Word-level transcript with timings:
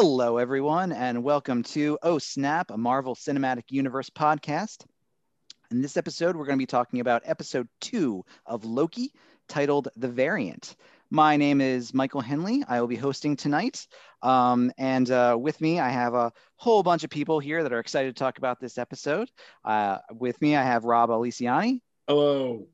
Hello, 0.00 0.36
everyone, 0.36 0.92
and 0.92 1.24
welcome 1.24 1.64
to 1.64 1.98
Oh 2.04 2.18
Snap, 2.18 2.70
a 2.70 2.76
Marvel 2.76 3.16
Cinematic 3.16 3.64
Universe 3.70 4.08
podcast. 4.08 4.86
In 5.72 5.82
this 5.82 5.96
episode, 5.96 6.36
we're 6.36 6.44
going 6.44 6.56
to 6.56 6.62
be 6.62 6.66
talking 6.66 7.00
about 7.00 7.22
episode 7.24 7.66
two 7.80 8.24
of 8.46 8.64
Loki, 8.64 9.12
titled 9.48 9.88
The 9.96 10.06
Variant. 10.06 10.76
My 11.10 11.36
name 11.36 11.60
is 11.60 11.92
Michael 11.92 12.20
Henley. 12.20 12.62
I 12.68 12.80
will 12.80 12.86
be 12.86 12.94
hosting 12.94 13.34
tonight. 13.34 13.88
Um, 14.22 14.70
and 14.78 15.10
uh, 15.10 15.36
with 15.36 15.60
me, 15.60 15.80
I 15.80 15.88
have 15.88 16.14
a 16.14 16.32
whole 16.54 16.84
bunch 16.84 17.02
of 17.02 17.10
people 17.10 17.40
here 17.40 17.64
that 17.64 17.72
are 17.72 17.80
excited 17.80 18.14
to 18.14 18.20
talk 18.20 18.38
about 18.38 18.60
this 18.60 18.78
episode. 18.78 19.28
Uh, 19.64 19.98
with 20.12 20.40
me, 20.40 20.54
I 20.54 20.62
have 20.62 20.84
Rob 20.84 21.10
Aliciani. 21.10 21.82
Hello. 22.06 22.68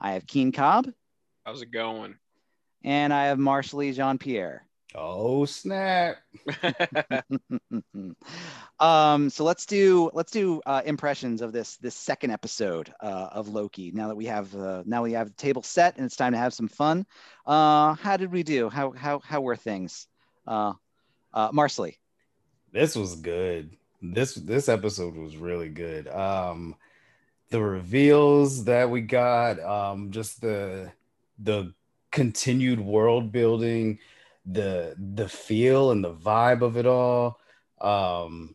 I 0.00 0.12
have 0.12 0.26
Keane 0.26 0.52
Cobb. 0.52 0.88
How's 1.44 1.60
it 1.60 1.70
going? 1.70 2.14
And 2.82 3.12
I 3.12 3.26
have 3.26 3.36
Marcely 3.36 3.94
Jean 3.94 4.16
Pierre. 4.16 4.66
Oh 4.94 5.46
snap! 5.46 6.16
um, 8.80 9.30
so 9.30 9.44
let's 9.44 9.64
do 9.64 10.10
let's 10.12 10.30
do 10.30 10.60
uh, 10.66 10.82
impressions 10.84 11.40
of 11.40 11.52
this 11.52 11.76
this 11.78 11.94
second 11.94 12.30
episode 12.30 12.92
uh, 13.00 13.28
of 13.32 13.48
Loki. 13.48 13.90
Now 13.92 14.08
that 14.08 14.16
we 14.16 14.26
have 14.26 14.54
uh, 14.54 14.82
now 14.84 15.02
we 15.02 15.12
have 15.12 15.28
the 15.28 15.34
table 15.34 15.62
set 15.62 15.96
and 15.96 16.04
it's 16.04 16.16
time 16.16 16.32
to 16.32 16.38
have 16.38 16.52
some 16.52 16.68
fun. 16.68 17.06
Uh, 17.46 17.94
how 17.94 18.18
did 18.18 18.30
we 18.30 18.42
do? 18.42 18.68
How 18.68 18.90
how 18.90 19.20
how 19.20 19.40
were 19.40 19.56
things? 19.56 20.08
Uh, 20.46 20.74
uh, 21.32 21.50
Marcely. 21.52 21.96
This 22.72 22.94
was 22.94 23.16
good. 23.16 23.76
This 24.02 24.34
this 24.34 24.68
episode 24.68 25.16
was 25.16 25.36
really 25.36 25.70
good. 25.70 26.06
Um, 26.08 26.76
the 27.48 27.62
reveals 27.62 28.64
that 28.64 28.90
we 28.90 29.00
got, 29.00 29.58
um, 29.60 30.10
just 30.10 30.40
the 30.42 30.92
the 31.38 31.72
continued 32.10 32.80
world 32.80 33.32
building 33.32 33.98
the 34.44 34.94
the 34.98 35.28
feel 35.28 35.90
and 35.90 36.02
the 36.04 36.14
vibe 36.14 36.62
of 36.62 36.76
it 36.76 36.86
all. 36.86 37.38
Um 37.80 38.54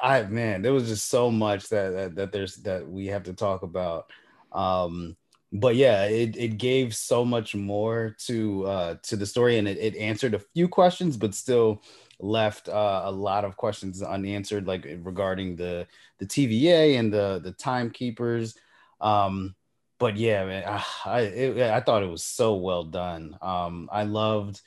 i 0.00 0.22
man 0.22 0.62
there 0.62 0.72
was 0.72 0.86
just 0.86 1.08
so 1.08 1.28
much 1.28 1.68
that, 1.70 1.90
that 1.90 2.14
that, 2.14 2.32
there's 2.32 2.56
that 2.58 2.88
we 2.88 3.06
have 3.06 3.24
to 3.24 3.32
talk 3.32 3.62
about. 3.62 4.10
Um 4.52 5.16
but 5.52 5.74
yeah 5.74 6.04
it, 6.04 6.36
it 6.36 6.58
gave 6.58 6.94
so 6.94 7.24
much 7.24 7.54
more 7.54 8.14
to 8.26 8.66
uh 8.66 8.94
to 9.02 9.16
the 9.16 9.26
story 9.26 9.58
and 9.58 9.66
it, 9.66 9.78
it 9.78 9.96
answered 9.96 10.34
a 10.34 10.38
few 10.54 10.68
questions 10.68 11.16
but 11.16 11.34
still 11.34 11.82
left 12.20 12.68
uh, 12.68 13.02
a 13.04 13.10
lot 13.10 13.44
of 13.44 13.56
questions 13.56 14.02
unanswered 14.02 14.66
like 14.66 14.86
regarding 15.02 15.56
the 15.56 15.86
the 16.18 16.26
tva 16.26 16.98
and 16.98 17.12
the 17.12 17.40
the 17.42 17.52
timekeepers. 17.52 18.54
Um 19.00 19.54
but 20.00 20.16
yeah, 20.16 20.46
man, 20.46 20.64
ah, 20.66 21.00
I 21.04 21.20
it, 21.20 21.70
I 21.70 21.78
thought 21.80 22.02
it 22.02 22.10
was 22.10 22.24
so 22.24 22.54
well 22.54 22.84
done. 22.84 23.36
Um, 23.42 23.88
I 23.92 24.02
loved 24.04 24.62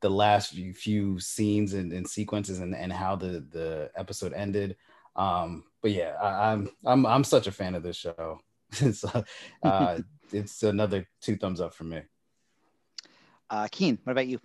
the 0.00 0.08
last 0.08 0.52
few, 0.52 0.72
few 0.72 1.20
scenes 1.20 1.74
and, 1.74 1.92
and, 1.92 2.08
sequences 2.08 2.60
and, 2.60 2.74
and 2.74 2.92
how 2.92 3.14
the 3.14 3.44
the 3.50 3.90
episode 3.94 4.32
ended. 4.32 4.76
Um, 5.14 5.64
but 5.82 5.90
yeah, 5.90 6.14
I, 6.20 6.52
am 6.52 6.70
I'm, 6.86 7.04
I'm 7.04 7.06
I'm 7.06 7.24
such 7.24 7.46
a 7.46 7.52
fan 7.52 7.74
of 7.74 7.82
this 7.82 7.96
show. 7.96 8.40
so, 8.72 9.24
uh, 9.62 9.98
it's 10.32 10.62
another 10.62 11.06
two 11.20 11.36
thumbs 11.36 11.60
up 11.60 11.74
for 11.74 11.84
me. 11.84 12.00
Uh, 13.50 13.68
Keane, 13.70 13.98
what 14.04 14.12
about 14.12 14.26
you? 14.26 14.40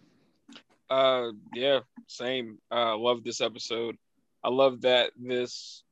Uh, 0.90 1.30
yeah, 1.54 1.80
same. 2.08 2.58
Uh, 2.70 2.98
love 2.98 3.24
this 3.24 3.40
episode. 3.40 3.98
I 4.44 4.50
love 4.50 4.82
that 4.82 5.12
this 5.18 5.83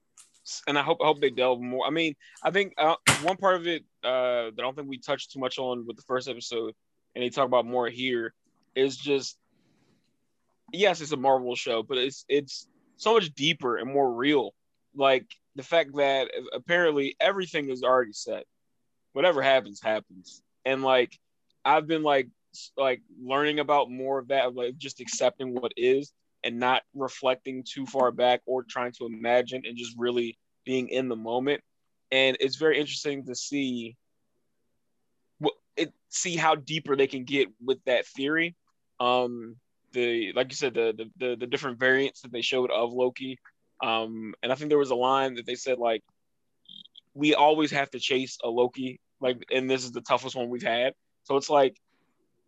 and 0.67 0.77
I 0.77 0.83
hope 0.83 0.99
I 1.02 1.05
hope 1.05 1.21
they 1.21 1.30
delve 1.30 1.61
more. 1.61 1.85
I 1.85 1.89
mean, 1.89 2.16
I 2.44 2.52
think 2.52 2.73
uh, 2.77 2.95
one 3.21 3.38
part 3.38 3.55
of 3.55 3.67
it 3.67 3.83
uh, 4.03 4.52
that 4.52 4.59
I 4.59 4.61
don't 4.61 4.76
think 4.76 4.89
we 4.89 4.98
touched 4.98 5.31
too 5.31 5.39
much 5.39 5.59
on 5.59 5.86
with 5.86 5.95
the 5.95 6.03
first 6.03 6.27
episode, 6.27 6.73
and 7.15 7.23
they 7.23 7.30
talk 7.30 7.45
about 7.45 7.65
more 7.65 7.87
here, 7.89 8.33
is 8.76 8.98
just 8.98 9.37
yes, 10.71 11.02
it's 11.02 11.11
a 11.11 11.17
Marvel 11.17 11.55
show, 11.55 11.83
but 11.83 11.98
it's 11.98 12.26
it's 12.30 12.67
so 12.98 13.14
much 13.14 13.33
deeper 13.33 13.77
and 13.77 13.92
more 13.92 14.11
real. 14.14 14.53
Like 14.95 15.26
the 15.55 15.64
fact 15.64 15.95
that 15.95 16.30
apparently 16.53 17.15
everything 17.20 17.70
is 17.70 17.83
already 17.83 18.14
set. 18.14 18.45
Whatever 19.14 19.42
happens, 19.42 19.81
happens. 19.81 20.42
And 20.65 20.83
like 20.83 21.17
I've 21.65 21.87
been 21.87 22.03
like 22.03 22.30
like 22.77 23.02
learning 23.21 23.59
about 23.59 23.89
more 23.89 24.20
of 24.20 24.30
that, 24.30 24.55
like 24.55 24.77
just 24.77 24.99
accepting 25.02 25.53
what 25.53 25.73
is 25.77 26.14
and 26.43 26.59
not 26.59 26.81
reflecting 26.93 27.64
too 27.64 27.86
far 27.86 28.11
back 28.11 28.42
or 28.45 28.64
trying 28.64 28.92
to 28.93 29.05
imagine 29.05 29.64
and 29.65 29.77
just 29.77 29.95
really 29.97 30.37
being 30.66 30.89
in 30.89 31.10
the 31.10 31.16
moment. 31.16 31.61
And 32.11 32.38
it's 32.39 32.58
very 32.58 32.80
interesting 32.80 33.26
to 33.26 33.36
see 33.36 33.95
what 35.39 35.54
it 35.77 35.94
see 36.10 36.36
how 36.36 36.55
deeper 36.55 36.95
they 36.95 37.08
can 37.08 37.23
get 37.23 37.48
with 37.64 37.83
that 37.86 38.05
theory. 38.05 38.55
Um, 39.00 39.55
the 39.94 40.33
like 40.33 40.50
you 40.50 40.55
said, 40.55 40.73
the 40.73 40.94
the 40.98 41.27
the, 41.27 41.36
the 41.38 41.48
different 41.48 41.80
variants 41.80 42.21
that 42.21 42.32
they 42.32 42.42
showed 42.42 42.71
of 42.71 42.94
Loki. 42.94 43.39
Um, 43.83 44.36
and 44.44 44.52
I 44.52 44.55
think 44.55 44.70
there 44.70 44.77
was 44.77 44.92
a 44.92 44.95
line 44.95 45.36
that 45.36 45.45
they 45.45 45.55
said 45.55 45.80
like, 45.80 46.04
we 47.14 47.33
always 47.33 47.71
have 47.71 47.89
to 47.92 48.00
chase 48.00 48.38
a 48.44 48.50
Loki, 48.50 49.00
like, 49.20 49.44
and 49.52 49.70
this 49.70 49.83
is 49.83 49.92
the 49.92 50.02
toughest 50.02 50.36
one 50.36 50.50
we've 50.50 50.61
had. 50.61 50.94
So 51.23 51.36
it's 51.38 51.50
like, 51.50 51.76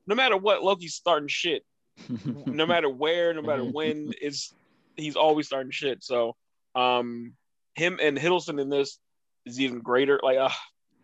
no 0.05 0.13
matter 0.13 0.37
what, 0.37 0.63
Loki's 0.63 0.93
starting 0.93 1.27
shit 1.27 1.63
no 2.45 2.65
matter 2.65 2.89
where, 2.89 3.33
no 3.33 3.41
matter 3.41 3.63
when, 3.63 4.11
is 4.21 4.53
he's 4.95 5.15
always 5.15 5.47
starting 5.47 5.71
shit. 5.71 6.03
So, 6.03 6.35
um, 6.75 7.33
him 7.75 7.99
and 8.01 8.17
Hiddleston 8.17 8.59
in 8.59 8.69
this 8.69 8.99
is 9.45 9.59
even 9.59 9.79
greater. 9.79 10.19
Like, 10.23 10.37
uh, 10.37 10.49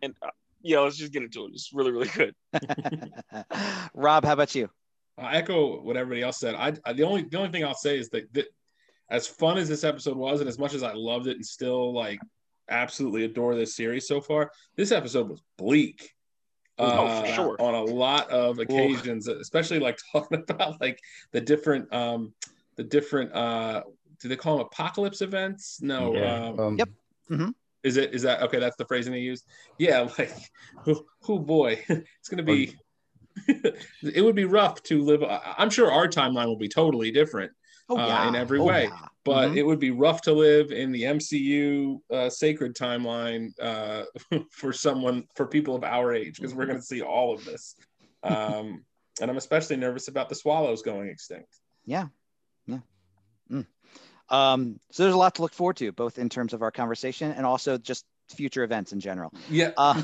and 0.02 0.14
uh, 0.22 0.30
yeah, 0.62 0.80
let's 0.80 0.96
just 0.96 1.12
get 1.12 1.22
into 1.22 1.44
it. 1.46 1.50
It's 1.52 1.70
really, 1.72 1.90
really 1.90 2.08
good. 2.08 2.34
Rob, 3.94 4.24
how 4.24 4.32
about 4.32 4.54
you? 4.54 4.68
I 5.18 5.36
echo 5.36 5.80
what 5.82 5.96
everybody 5.96 6.22
else 6.22 6.38
said. 6.38 6.54
I, 6.54 6.74
I, 6.84 6.92
the 6.92 7.02
only 7.02 7.22
the 7.24 7.38
only 7.38 7.50
thing 7.50 7.64
I'll 7.64 7.74
say 7.74 7.98
is 7.98 8.08
that, 8.10 8.32
that 8.34 8.46
as 9.10 9.26
fun 9.26 9.58
as 9.58 9.68
this 9.68 9.84
episode 9.84 10.16
was, 10.16 10.40
and 10.40 10.48
as 10.48 10.58
much 10.58 10.74
as 10.74 10.82
I 10.82 10.92
loved 10.94 11.26
it, 11.26 11.36
and 11.36 11.44
still 11.44 11.92
like 11.92 12.20
absolutely 12.68 13.24
adore 13.24 13.54
this 13.54 13.74
series 13.74 14.06
so 14.06 14.20
far, 14.20 14.50
this 14.76 14.92
episode 14.92 15.28
was 15.28 15.42
bleak 15.58 16.10
oh, 16.78 16.90
for 16.90 17.26
uh, 17.26 17.32
sure. 17.34 17.56
on 17.60 17.74
a 17.74 17.82
lot 17.82 18.30
of 18.30 18.58
occasions, 18.58 19.28
Ooh. 19.28 19.38
especially 19.40 19.78
like 19.78 19.98
talking 20.12 20.42
about 20.48 20.80
like 20.80 20.98
the 21.32 21.40
different 21.40 21.92
um 21.92 22.32
the 22.76 22.84
different 22.84 23.32
uh 23.34 23.82
do 24.20 24.28
they 24.28 24.36
call 24.36 24.58
them 24.58 24.66
apocalypse 24.66 25.22
events? 25.22 25.80
No. 25.82 26.14
Yeah. 26.14 26.48
Um, 26.48 26.60
um, 26.60 26.78
yep. 26.78 26.88
Mm-hmm. 27.30 27.50
Is 27.82 27.96
it 27.96 28.14
is 28.14 28.22
that 28.22 28.42
okay? 28.42 28.58
That's 28.58 28.76
the 28.76 28.84
phrasing 28.84 29.12
they 29.12 29.20
use. 29.20 29.42
Yeah, 29.78 30.08
like 30.18 30.32
oh, 30.86 31.04
oh 31.28 31.38
boy, 31.38 31.82
it's 31.88 32.28
gonna 32.28 32.42
be. 32.42 32.76
it 33.46 34.22
would 34.22 34.34
be 34.34 34.44
rough 34.44 34.82
to 34.82 35.00
live. 35.02 35.22
I'm 35.22 35.70
sure 35.70 35.90
our 35.90 36.08
timeline 36.08 36.46
will 36.46 36.58
be 36.58 36.68
totally 36.68 37.10
different 37.10 37.52
oh, 37.88 37.96
yeah. 37.96 38.24
uh, 38.24 38.28
in 38.28 38.34
every 38.34 38.58
oh, 38.58 38.64
way. 38.64 38.84
Yeah. 38.84 39.06
But 39.24 39.48
mm-hmm. 39.48 39.58
it 39.58 39.66
would 39.66 39.78
be 39.78 39.92
rough 39.92 40.20
to 40.22 40.32
live 40.32 40.72
in 40.72 40.92
the 40.92 41.02
MCU 41.02 41.98
uh, 42.10 42.28
sacred 42.28 42.74
timeline 42.74 43.52
uh, 43.60 44.04
for 44.50 44.72
someone 44.72 45.26
for 45.36 45.46
people 45.46 45.74
of 45.74 45.84
our 45.84 46.12
age 46.12 46.36
because 46.36 46.54
we're 46.54 46.66
going 46.66 46.78
to 46.78 46.84
see 46.84 47.02
all 47.02 47.34
of 47.34 47.44
this. 47.44 47.76
Um, 48.22 48.84
and 49.20 49.30
I'm 49.30 49.36
especially 49.36 49.76
nervous 49.76 50.08
about 50.08 50.28
the 50.28 50.34
swallows 50.34 50.82
going 50.82 51.08
extinct. 51.08 51.54
Yeah, 51.84 52.06
yeah. 52.66 52.78
Mm. 53.50 53.66
Um, 54.30 54.78
so 54.90 55.02
there's 55.02 55.14
a 55.14 55.18
lot 55.18 55.36
to 55.36 55.42
look 55.42 55.52
forward 55.52 55.76
to, 55.78 55.92
both 55.92 56.18
in 56.18 56.28
terms 56.28 56.52
of 56.52 56.62
our 56.62 56.70
conversation 56.70 57.32
and 57.32 57.44
also 57.44 57.78
just 57.78 58.04
future 58.34 58.62
events 58.62 58.92
in 58.92 59.00
general. 59.00 59.32
Yeah. 59.48 59.72
Uh, 59.76 60.02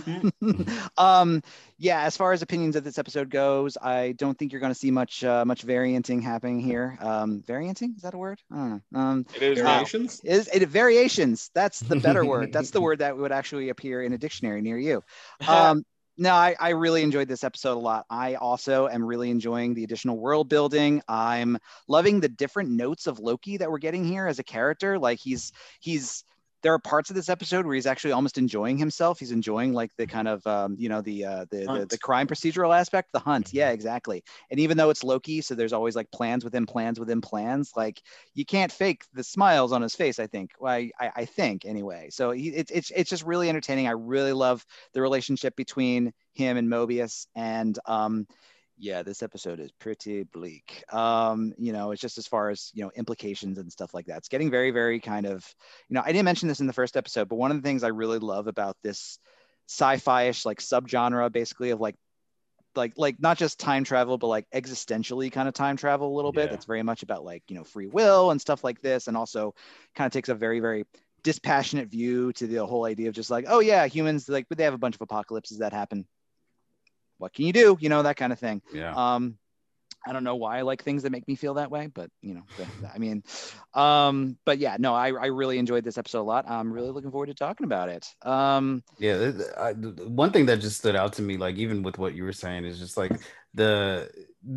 um, 0.99 1.43
yeah. 1.79 2.03
As 2.03 2.17
far 2.17 2.33
as 2.33 2.43
opinions 2.43 2.77
of 2.77 2.85
this 2.85 2.99
episode 2.99 3.31
goes, 3.31 3.77
I 3.81 4.13
don't 4.13 4.37
think 4.37 4.53
you're 4.53 4.61
going 4.61 4.73
to 4.73 4.79
see 4.79 4.91
much 4.91 5.25
uh, 5.25 5.45
much 5.45 5.65
varianting 5.67 6.23
happening 6.23 6.61
here. 6.61 6.99
Um, 7.01 7.43
varianting 7.47 7.97
is 7.97 8.03
that 8.03 8.15
a 8.15 8.19
word? 8.19 8.41
I 8.51 8.57
don't 8.57 8.83
know. 8.91 9.01
Um, 9.01 9.27
it 9.35 9.43
is 9.43 9.59
variations. 9.61 10.21
Uh, 10.27 10.31
is 10.31 10.49
it 10.53 10.69
variations? 10.69 11.51
That's 11.55 11.81
the 11.81 11.97
better 11.97 12.25
word. 12.25 12.53
That's 12.53 12.71
the 12.71 12.81
word 12.87 12.99
that 13.01 13.17
would 13.17 13.33
actually 13.33 13.69
appear 13.69 14.03
in 14.03 14.13
a 14.13 14.19
dictionary 14.19 14.63
near 14.63 14.79
you. 14.79 15.03
Um, 15.47 15.85
no, 16.19 16.33
I, 16.33 16.57
I 16.59 16.71
really 16.71 17.03
enjoyed 17.03 17.29
this 17.29 17.45
episode 17.45 17.75
a 17.75 17.81
lot. 17.81 18.07
I 18.09 18.35
also 18.35 18.89
am 18.89 19.05
really 19.05 19.31
enjoying 19.31 19.75
the 19.75 19.85
additional 19.85 20.19
world 20.19 20.49
building. 20.49 21.03
I'm 21.09 21.59
loving 21.89 22.21
the 22.21 22.29
different 22.29 22.71
notes 22.71 23.07
of 23.07 23.19
Loki 23.19 23.59
that 23.59 23.71
we're 23.71 23.79
getting 23.79 24.05
here 24.05 24.27
as 24.27 24.39
a 24.39 24.45
character. 24.45 24.99
Like 24.99 25.19
he's 25.19 25.53
he's 25.81 26.25
there 26.67 26.75
are 26.75 26.81
parts 26.81 27.11
of 27.11 27.15
this 27.15 27.29
episode 27.29 27.65
where 27.65 27.77
he's 27.77 27.87
actually 27.87 28.11
almost 28.11 28.39
enjoying 28.39 28.77
himself. 28.77 29.21
He's 29.21 29.31
enjoying 29.31 29.73
like 29.73 29.93
the 29.99 30.05
kind 30.05 30.27
of 30.27 30.45
um, 30.49 30.75
you 30.77 30.89
know 30.89 31.01
the, 31.01 31.25
uh, 31.25 31.45
the, 31.49 31.59
the 31.59 31.87
the 31.91 31.99
crime 31.99 32.27
procedural 32.27 32.77
aspect, 32.77 33.13
the 33.13 33.21
hunt. 33.21 33.53
Yeah, 33.53 33.71
exactly. 33.71 34.25
And 34.51 34.59
even 34.59 34.77
though 34.77 34.91
it's 34.91 35.05
Loki, 35.05 35.43
so 35.43 35.55
there's 35.55 35.73
always 35.73 35.95
like 35.95 36.11
plans 36.11 36.43
within 36.43 36.67
plans 36.67 36.99
within 36.99 37.21
plans. 37.21 37.71
Like 37.77 38.03
you 38.35 38.45
can't 38.45 38.73
fake 38.73 39.05
the 39.15 39.23
smiles 39.23 39.71
on 39.71 39.81
his 39.81 39.95
face. 39.95 40.19
I 40.19 40.27
think. 40.27 40.51
Well, 40.59 40.73
I, 40.73 40.91
I, 40.99 41.11
I 41.19 41.25
think 41.25 41.65
anyway. 41.67 42.09
So 42.11 42.33
he, 42.33 42.49
it's 42.49 42.73
it's 42.73 42.91
it's 42.91 43.11
just 43.11 43.23
really 43.23 43.49
entertaining. 43.49 43.87
I 43.87 43.93
really 43.93 44.33
love 44.33 44.67
the 44.93 45.03
relationship 45.03 45.55
between 45.55 46.13
him 46.35 46.57
and 46.57 46.67
Mobius, 46.67 47.29
and 47.37 47.79
um, 47.87 48.27
yeah, 48.79 49.03
this 49.03 49.23
episode 49.23 49.61
is 49.61 49.73
pretty 49.73 50.25
bleak. 50.25 50.85
Um, 50.93 51.55
you 51.59 51.73
know, 51.73 51.93
it's 51.93 52.01
just 52.01 52.19
as 52.19 52.27
far 52.27 52.51
as, 52.51 52.71
you 52.75 52.83
know, 52.85 52.91
implications 52.95 53.59
and 53.59 53.73
stuff 53.73 53.95
like 53.95 54.07
that. 54.07 54.19
It's 54.19 54.29
getting 54.29 54.51
very, 54.51 54.71
very 54.71 55.01
kind 55.01 55.27
of, 55.27 55.47
you 55.89 55.95
know, 55.95 56.03
I 56.05 56.13
didn't 56.13 56.25
mention 56.25 56.49
this 56.49 56.61
in 56.61 56.67
the 56.67 56.73
first 56.73 56.97
episode, 56.97 57.29
but 57.29 57.37
one 57.37 57.51
of 57.51 57.57
the 57.57 57.63
things 57.63 57.83
I 57.83 57.89
really 57.89 58.19
love 58.19 58.47
about 58.47 58.77
this 58.83 59.19
sci-fi-ish 59.69 60.45
like 60.45 60.61
subgenre 60.61 61.31
basically 61.33 61.71
of 61.71 61.81
like 61.81 61.97
like 62.77 62.93
like 62.97 63.17
not 63.19 63.37
just 63.37 63.59
time 63.59 63.85
travel 63.85 64.17
but 64.19 64.29
like 64.29 64.47
existentially 64.55 65.33
kind 65.33 65.49
of 65.49 65.55
time 65.55 65.77
travel 65.77 66.13
a 66.13 66.15
little 66.15 66.31
bit 66.31 66.51
that's 66.51 66.67
very 66.67 66.83
much 66.83 67.03
about 67.03 67.25
like 67.25 67.43
you 67.49 67.57
know 67.57 67.65
free 67.65 67.87
will 67.87 68.31
and 68.31 68.41
stuff 68.41 68.63
like 68.63 68.81
this 68.81 69.09
and 69.09 69.17
also 69.17 69.55
kind 69.97 70.07
of 70.07 70.13
takes 70.13 70.29
a 70.29 70.35
very 70.35 70.61
very 70.61 70.85
dispassionate 71.25 71.89
view 71.89 72.33
to 72.35 72.47
the 72.47 72.65
whole 72.65 72.85
idea 72.85 73.09
of 73.09 73.15
just 73.15 73.31
like 73.31 73.47
oh 73.49 73.61
yeah 73.61 73.87
humans 73.87 74.29
like 74.29 74.47
but 74.49 74.57
they 74.57 74.65
have 74.65 74.75
a 74.75 74.79
bunch 74.79 74.95
of 74.95 75.01
apocalypses 75.01 75.59
that 75.59 75.73
happen 75.73 76.07
what 77.19 77.33
can 77.33 77.45
you 77.47 77.53
do 77.53 77.77
you 77.81 77.89
know 77.89 78.03
that 78.03 78.17
kind 78.17 78.33
of 78.33 78.39
thing 78.39 78.63
Yeah. 78.73 78.95
um 79.15 79.39
i 80.07 80.13
don't 80.13 80.25
know 80.25 80.37
why 80.37 80.59
i 80.59 80.63
like 80.63 80.83
things 80.83 81.03
that 81.03 81.11
make 81.11 81.27
me 81.29 81.35
feel 81.35 81.55
that 81.55 81.71
way 81.71 81.89
but 81.89 82.11
you 82.23 82.35
know 82.35 82.43
i 82.95 82.99
mean 82.99 83.23
um 83.75 84.37
but 84.45 84.59
yeah 84.59 84.77
no 84.79 84.95
I, 84.95 85.09
I 85.09 85.27
really 85.27 85.59
enjoyed 85.59 85.85
this 85.85 85.99
episode 85.99 86.23
a 86.23 86.23
lot 86.23 86.45
i'm 86.49 86.73
really 86.73 86.91
looking 86.91 87.11
forward 87.11 87.27
to 87.27 87.35
talking 87.35 87.65
about 87.65 87.89
it 87.89 88.07
um 88.23 88.83
Yeah, 88.99 89.33
I, 89.59 89.73
one 89.73 90.33
thing 90.33 90.47
that 90.47 90.61
just 90.61 90.79
stood 90.79 90.97
out 90.97 91.13
to 91.15 91.23
me, 91.23 91.37
like 91.37 91.57
even 91.57 91.83
with 91.83 91.99
what 91.99 92.15
you 92.15 92.25
were 92.25 92.33
saying, 92.33 92.65
is 92.65 92.79
just 92.79 92.97
like 92.97 93.21
the 93.53 94.09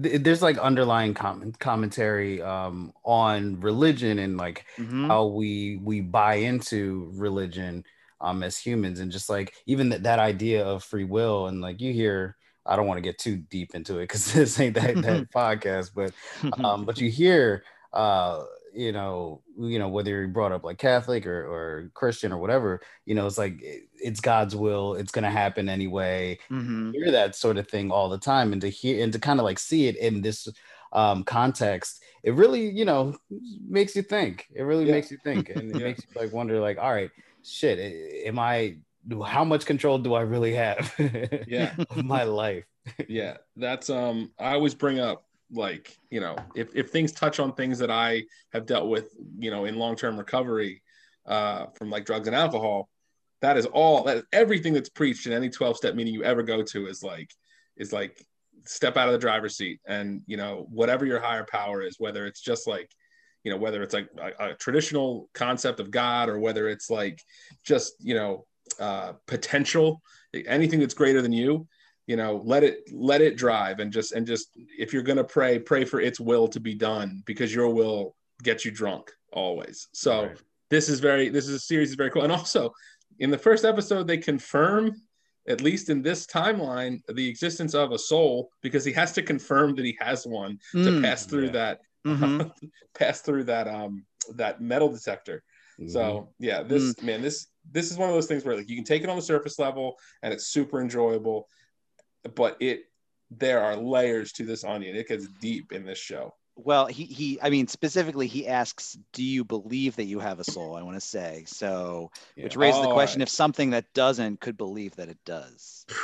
th- 0.01 0.21
there's 0.23 0.41
like 0.41 0.57
underlying 0.57 1.13
comment 1.13 1.59
commentary 1.59 2.41
um, 2.41 2.93
on 3.03 3.59
religion 3.59 4.17
and 4.17 4.37
like 4.37 4.65
mhm. 4.77 5.09
how 5.09 5.25
we 5.25 5.77
we 5.83 5.99
buy 5.99 6.35
into 6.35 7.11
religion 7.15 7.83
um, 8.21 8.41
as 8.41 8.57
humans, 8.57 9.01
and 9.01 9.11
just 9.11 9.29
like 9.29 9.53
even 9.65 9.89
that 9.89 10.03
that 10.03 10.19
idea 10.19 10.65
of 10.65 10.85
free 10.85 11.03
will, 11.05 11.47
and 11.47 11.59
like 11.61 11.81
you 11.81 11.91
hear. 11.93 12.37
I 12.69 12.75
don't 12.75 12.87
want 12.87 12.99
to 12.99 13.01
get 13.01 13.17
too 13.17 13.37
deep 13.37 13.75
into 13.75 13.97
it 13.97 14.03
because 14.03 14.31
this 14.33 14.59
ain't 14.59 14.75
that, 14.75 15.01
that 15.01 15.31
podcast, 15.35 15.91
but 15.95 16.13
um, 16.63 16.85
but 16.85 16.99
you 17.01 17.09
hear 17.09 17.63
uh 17.93 18.43
you 18.71 18.91
know 18.91 19.41
you 19.57 19.79
know 19.79 19.87
whether 19.89 20.11
you're 20.11 20.27
brought 20.27 20.51
up 20.51 20.63
like 20.63 20.77
catholic 20.77 21.25
or, 21.25 21.41
or 21.47 21.89
christian 21.95 22.31
or 22.31 22.37
whatever 22.37 22.79
you 23.07 23.15
know 23.15 23.25
it's 23.25 23.39
like 23.39 23.59
it- 23.63 23.85
it's 23.95 24.19
god's 24.19 24.55
will 24.55 24.93
it's 24.93 25.11
going 25.11 25.23
to 25.23 25.29
happen 25.31 25.67
anyway 25.67 26.37
Mhm. 26.51 26.93
hear 26.93 27.09
that 27.11 27.35
sort 27.35 27.57
of 27.57 27.67
thing 27.67 27.89
all 27.89 28.07
the 28.09 28.19
time 28.19 28.53
and 28.53 28.61
to 28.61 28.69
hear 28.69 29.03
and 29.03 29.11
to 29.13 29.17
kind 29.19 29.39
of 29.39 29.43
like 29.43 29.57
see 29.57 29.87
it 29.87 29.97
in 29.97 30.21
this 30.21 30.47
um 30.93 31.23
context 31.23 32.03
it 32.23 32.35
really 32.35 32.69
you 32.69 32.85
know 32.85 33.17
makes 33.67 33.95
you 33.95 34.03
think 34.03 34.45
it 34.53 34.61
really 34.61 34.85
Yeah. 34.85 34.91
makes 34.91 35.09
you 35.09 35.17
think 35.23 35.49
and 35.49 35.71
it 35.71 35.77
Yeah. 35.79 35.85
makes 35.85 36.01
you 36.01 36.21
like 36.21 36.31
wonder 36.31 36.59
like 36.59 36.77
all 36.77 36.93
right 36.93 37.09
shit 37.43 37.79
am 38.27 38.37
i 38.37 38.77
how 39.25 39.43
much 39.43 39.65
control 39.65 39.97
do 39.97 40.13
i 40.13 40.21
really 40.21 40.53
have 40.53 40.93
Yeah. 41.47 41.73
of 41.89 42.03
my 42.03 42.23
life 42.23 42.65
yeah 43.07 43.37
that's 43.55 43.89
um 43.89 44.31
i 44.39 44.53
always 44.53 44.73
bring 44.75 44.99
up 44.99 45.25
like 45.51 45.97
you 46.09 46.19
know 46.19 46.35
if, 46.55 46.75
if 46.75 46.89
things 46.89 47.11
touch 47.11 47.39
on 47.39 47.53
things 47.53 47.79
that 47.79 47.89
i 47.91 48.23
have 48.53 48.65
dealt 48.65 48.89
with 48.89 49.09
you 49.37 49.51
know 49.51 49.65
in 49.65 49.77
long-term 49.77 50.17
recovery 50.17 50.81
uh 51.25 51.67
from 51.75 51.89
like 51.89 52.05
drugs 52.05 52.27
and 52.27 52.35
alcohol 52.35 52.89
that 53.41 53.57
is 53.57 53.65
all 53.67 54.03
that 54.03 54.25
everything 54.33 54.73
that's 54.73 54.89
preached 54.89 55.25
in 55.25 55.33
any 55.33 55.49
12 55.49 55.77
step 55.77 55.95
meeting 55.95 56.13
you 56.13 56.23
ever 56.23 56.43
go 56.43 56.61
to 56.61 56.87
is 56.87 57.03
like 57.03 57.31
is 57.77 57.93
like 57.93 58.23
step 58.65 58.97
out 58.97 59.07
of 59.07 59.13
the 59.13 59.19
driver's 59.19 59.55
seat 59.57 59.79
and 59.87 60.21
you 60.25 60.37
know 60.37 60.67
whatever 60.69 61.05
your 61.05 61.19
higher 61.19 61.45
power 61.49 61.81
is 61.81 61.95
whether 61.97 62.25
it's 62.25 62.41
just 62.41 62.67
like 62.67 62.91
you 63.43 63.51
know 63.51 63.57
whether 63.57 63.81
it's 63.81 63.93
like 63.93 64.09
a, 64.19 64.49
a 64.49 64.53
traditional 64.55 65.29
concept 65.33 65.79
of 65.79 65.89
god 65.89 66.29
or 66.29 66.39
whether 66.39 66.67
it's 66.67 66.89
like 66.89 67.21
just 67.63 67.93
you 67.99 68.13
know 68.13 68.45
uh 68.79 69.13
potential 69.27 70.01
anything 70.45 70.79
that's 70.79 70.93
greater 70.93 71.21
than 71.21 71.31
you 71.33 71.67
you 72.07 72.15
know 72.15 72.41
let 72.45 72.63
it 72.63 72.77
let 72.91 73.21
it 73.21 73.37
drive 73.37 73.79
and 73.79 73.91
just 73.91 74.11
and 74.13 74.25
just 74.27 74.49
if 74.77 74.93
you're 74.93 75.03
going 75.03 75.17
to 75.17 75.23
pray 75.23 75.57
pray 75.59 75.83
for 75.85 75.99
its 76.01 76.19
will 76.19 76.47
to 76.47 76.59
be 76.59 76.73
done 76.73 77.21
because 77.25 77.53
your 77.53 77.69
will 77.69 78.15
gets 78.43 78.63
you 78.65 78.71
drunk 78.71 79.11
always 79.33 79.87
so 79.93 80.23
Right. 80.25 80.37
this 80.69 80.89
is 80.89 80.99
very 80.99 81.29
this 81.29 81.47
is 81.47 81.55
a 81.55 81.59
series 81.59 81.89
is 81.89 81.95
very 81.95 82.09
cool 82.11 82.23
and 82.23 82.31
also 82.31 82.71
in 83.19 83.29
the 83.31 83.37
first 83.37 83.65
episode 83.65 84.07
they 84.07 84.17
confirm 84.17 84.95
at 85.47 85.61
least 85.61 85.89
in 85.89 86.01
this 86.01 86.25
timeline 86.27 87.01
the 87.15 87.27
existence 87.27 87.73
of 87.73 87.91
a 87.91 87.97
soul 87.97 88.49
because 88.61 88.83
he 88.85 88.93
has 88.93 89.11
to 89.13 89.21
confirm 89.21 89.75
that 89.75 89.85
he 89.85 89.97
has 89.99 90.25
one 90.25 90.57
to 90.73 90.91
Mm. 90.91 91.01
pass 91.01 91.25
through 91.25 91.47
Yeah. 91.47 91.51
that 91.51 91.79
Mhm. 92.05 92.51
pass 92.95 93.21
through 93.21 93.43
that 93.45 93.67
um 93.67 94.05
that 94.35 94.61
metal 94.61 94.89
detector 94.89 95.43
Mhm. 95.79 95.89
so 95.91 96.33
yeah, 96.39 96.61
this 96.63 97.01
man, 97.01 97.21
this 97.21 97.47
this 97.71 97.91
is 97.91 97.97
one 97.97 98.09
of 98.09 98.15
those 98.15 98.27
things 98.27 98.43
where 98.45 98.55
like 98.55 98.69
you 98.69 98.75
can 98.75 98.85
take 98.85 99.03
it 99.03 99.09
on 99.09 99.15
the 99.15 99.21
surface 99.21 99.59
level 99.59 99.97
and 100.23 100.33
it's 100.33 100.47
super 100.47 100.81
enjoyable, 100.81 101.47
but 102.35 102.57
it 102.59 102.85
there 103.31 103.61
are 103.61 103.75
layers 103.75 104.31
to 104.33 104.43
this 104.45 104.63
onion. 104.63 104.95
It 104.95 105.07
gets 105.07 105.27
deep 105.39 105.71
in 105.71 105.85
this 105.85 105.99
show. 105.99 106.33
Well, 106.55 106.87
he 106.87 107.05
he 107.05 107.39
I 107.41 107.49
mean 107.49 107.67
specifically 107.67 108.27
he 108.27 108.47
asks, 108.47 108.97
"Do 109.13 109.23
you 109.23 109.45
believe 109.45 109.95
that 109.95 110.05
you 110.05 110.19
have 110.19 110.39
a 110.39 110.43
soul?" 110.43 110.75
I 110.75 110.81
want 110.81 110.95
to 110.97 111.01
say. 111.01 111.43
So, 111.47 112.11
which 112.35 112.55
Yeah. 112.55 112.59
raises 112.59 112.81
the 112.81 112.87
Oh, 112.87 112.93
question 112.93 113.21
I- 113.21 113.23
if 113.23 113.29
something 113.29 113.69
that 113.69 113.93
doesn't 113.93 114.41
could 114.41 114.57
believe 114.57 114.95
that 114.97 115.07
it 115.09 115.19
does. 115.25 115.85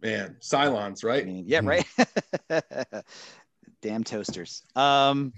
Man, 0.00 0.36
Cylons, 0.40 1.04
I 1.04 1.08
right? 1.08 1.26
mean, 1.26 1.44
yeah, 1.46 1.60
right. 1.62 1.84
Hmm. 1.96 2.58
Damn 3.80 4.04
toasters. 4.04 4.62
Um, 4.74 5.32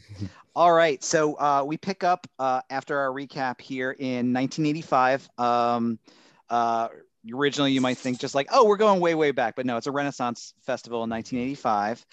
all 0.56 0.72
right, 0.72 1.02
so 1.04 1.34
uh, 1.34 1.62
we 1.66 1.76
pick 1.76 2.04
up 2.04 2.26
uh, 2.38 2.62
after 2.70 2.98
our 2.98 3.10
recap 3.10 3.60
here 3.60 3.92
in 3.92 4.32
1985. 4.32 5.28
Um, 5.38 5.98
uh, 6.48 6.88
originally, 7.32 7.72
you 7.72 7.80
might 7.80 7.98
think 7.98 8.18
just 8.18 8.34
like, 8.34 8.48
oh, 8.50 8.64
we're 8.64 8.76
going 8.76 9.00
way, 9.00 9.14
way 9.14 9.30
back, 9.30 9.56
but 9.56 9.66
no, 9.66 9.76
it's 9.76 9.86
a 9.86 9.92
Renaissance 9.92 10.54
festival 10.62 11.04
in 11.04 11.10
1985. 11.10 12.04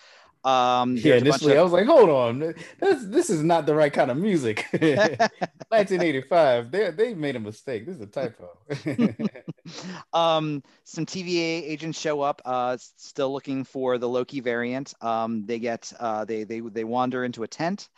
Um, 0.43 0.95
Yeah, 0.95 1.19
there's 1.19 1.21
a 1.21 1.25
bunch 1.25 1.41
initially 1.41 1.53
of- 1.53 1.59
I 1.59 1.63
was 1.63 1.71
like, 1.73 1.85
hold 1.87 2.09
on, 2.09 2.39
this 2.79 3.03
this 3.05 3.29
is 3.29 3.43
not 3.43 3.65
the 3.65 3.75
right 3.75 3.91
kind 3.91 4.11
of 4.11 4.17
music. 4.17 4.65
1985, 4.71 6.71
they 6.71 6.91
they 6.91 7.13
made 7.13 7.35
a 7.35 7.39
mistake. 7.39 7.85
This 7.85 7.95
is 7.97 8.01
a 8.01 8.07
typo. 8.07 8.57
um, 10.13 10.63
some 10.83 11.05
TVA 11.05 11.63
agents 11.63 11.99
show 11.99 12.21
up, 12.21 12.41
uh, 12.45 12.77
still 12.79 13.31
looking 13.33 13.63
for 13.63 13.97
the 13.97 14.07
Loki 14.07 14.39
variant. 14.39 14.93
Um, 15.01 15.45
they 15.45 15.59
get 15.59 15.91
uh, 15.99 16.25
they 16.25 16.43
they 16.43 16.59
they 16.61 16.83
wander 16.83 17.23
into 17.25 17.43
a 17.43 17.47
tent, 17.47 17.89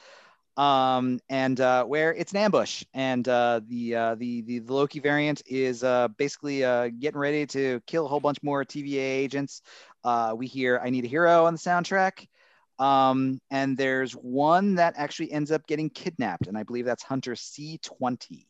um, 0.58 1.20
and 1.30 1.60
uh, 1.62 1.84
where 1.86 2.14
it's 2.14 2.32
an 2.32 2.40
ambush, 2.40 2.84
and 2.94 3.28
uh, 3.28 3.62
the, 3.68 3.96
uh, 3.96 4.16
the 4.16 4.42
the 4.42 4.60
the 4.60 4.74
Loki 4.74 5.00
variant 5.00 5.42
is 5.46 5.84
uh, 5.84 6.08
basically 6.18 6.64
uh, 6.64 6.90
getting 7.00 7.20
ready 7.20 7.46
to 7.48 7.82
kill 7.88 8.06
a 8.06 8.10
whole 8.10 8.20
bunch 8.20 8.42
more 8.44 8.66
TVA 8.66 8.98
agents. 8.98 9.62
Uh, 10.04 10.34
we 10.38 10.48
hear 10.48 10.80
"I 10.84 10.90
Need 10.90 11.06
a 11.06 11.07
Hero" 11.07 11.46
on 11.46 11.54
the 11.54 11.60
soundtrack. 11.60 12.28
Um, 12.80 13.42
and 13.51 13.78
there's 13.78 14.13
one 14.13 14.75
that 14.75 14.94
actually 14.98 15.31
ends 15.31 15.51
up 15.51 15.68
getting 15.68 15.90
kidnapped, 15.90 16.48
and 16.48 16.57
I 16.57 16.63
believe 16.63 16.86
that's 16.86 17.04
Hunter 17.04 17.34
C20. 17.34 18.45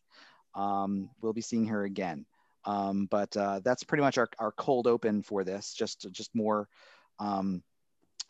Um, 0.54 1.10
we'll 1.22 1.34
be 1.34 1.42
seeing 1.42 1.66
her 1.68 1.84
again. 1.84 2.26
Um, 2.66 3.08
but 3.10 3.36
uh, 3.36 3.62
that's 3.64 3.84
pretty 3.84 4.04
much 4.04 4.18
our, 4.18 4.30
our 4.38 4.52
cold 4.52 4.86
open 4.86 5.24
for 5.24 5.44
this. 5.44 5.74
Just 5.74 6.12
just 6.12 6.34
more 6.36 6.68
um, 7.20 7.64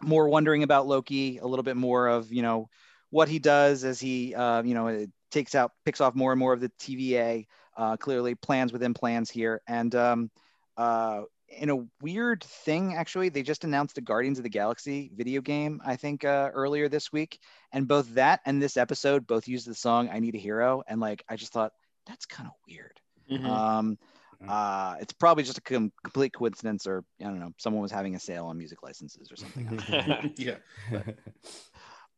more 0.01 0.29
wondering 0.29 0.63
about 0.63 0.87
Loki, 0.87 1.39
a 1.39 1.45
little 1.45 1.63
bit 1.63 1.77
more 1.77 2.07
of 2.07 2.31
you 2.31 2.41
know 2.41 2.69
what 3.09 3.27
he 3.27 3.39
does 3.39 3.83
as 3.83 3.99
he 3.99 4.33
uh, 4.35 4.61
you 4.63 4.73
know 4.73 5.07
takes 5.31 5.55
out 5.55 5.71
picks 5.83 6.01
off 6.01 6.15
more 6.15 6.31
and 6.31 6.39
more 6.39 6.53
of 6.53 6.61
the 6.61 6.71
TVA. 6.79 7.45
Uh, 7.75 7.95
clearly 7.95 8.35
plans 8.35 8.73
within 8.73 8.93
plans 8.93 9.29
here, 9.29 9.61
and 9.67 9.95
um, 9.95 10.31
uh, 10.77 11.21
in 11.51 11.69
a 11.69 11.85
weird 12.01 12.43
thing, 12.43 12.95
actually, 12.95 13.29
they 13.29 13.41
just 13.43 13.63
announced 13.63 13.97
a 13.97 14.01
Guardians 14.01 14.39
of 14.39 14.43
the 14.43 14.49
Galaxy 14.49 15.11
video 15.15 15.41
game. 15.41 15.81
I 15.85 15.95
think 15.95 16.23
uh, 16.23 16.49
earlier 16.53 16.87
this 16.89 17.11
week, 17.11 17.39
and 17.71 17.87
both 17.87 18.13
that 18.15 18.41
and 18.45 18.61
this 18.61 18.77
episode 18.77 19.25
both 19.27 19.47
used 19.47 19.67
the 19.67 19.73
song 19.75 20.09
"I 20.11 20.19
Need 20.19 20.35
a 20.35 20.39
Hero," 20.39 20.83
and 20.87 20.99
like 20.99 21.23
I 21.29 21.35
just 21.35 21.51
thought 21.53 21.73
that's 22.05 22.25
kind 22.25 22.47
of 22.47 22.53
weird. 22.67 22.99
Mhm. 23.31 23.45
Um, 23.45 23.97
Mhm. 24.41 24.49
uh, 24.49 24.95
it's 25.01 25.11
probably 25.11 25.43
just 25.43 25.57
a 25.57 25.61
com- 25.61 25.91
complete 26.03 26.31
coincidence, 26.31 26.87
or 26.87 27.03
I 27.19 27.25
don't 27.25 27.39
know, 27.39 27.51
someone 27.57 27.81
was 27.81 27.91
having 27.91 28.15
a 28.15 28.19
sale 28.19 28.45
on 28.45 28.57
music 28.57 28.81
licenses 28.83 29.29
or 29.31 29.35
something. 29.35 29.67
yeah. 30.37 30.55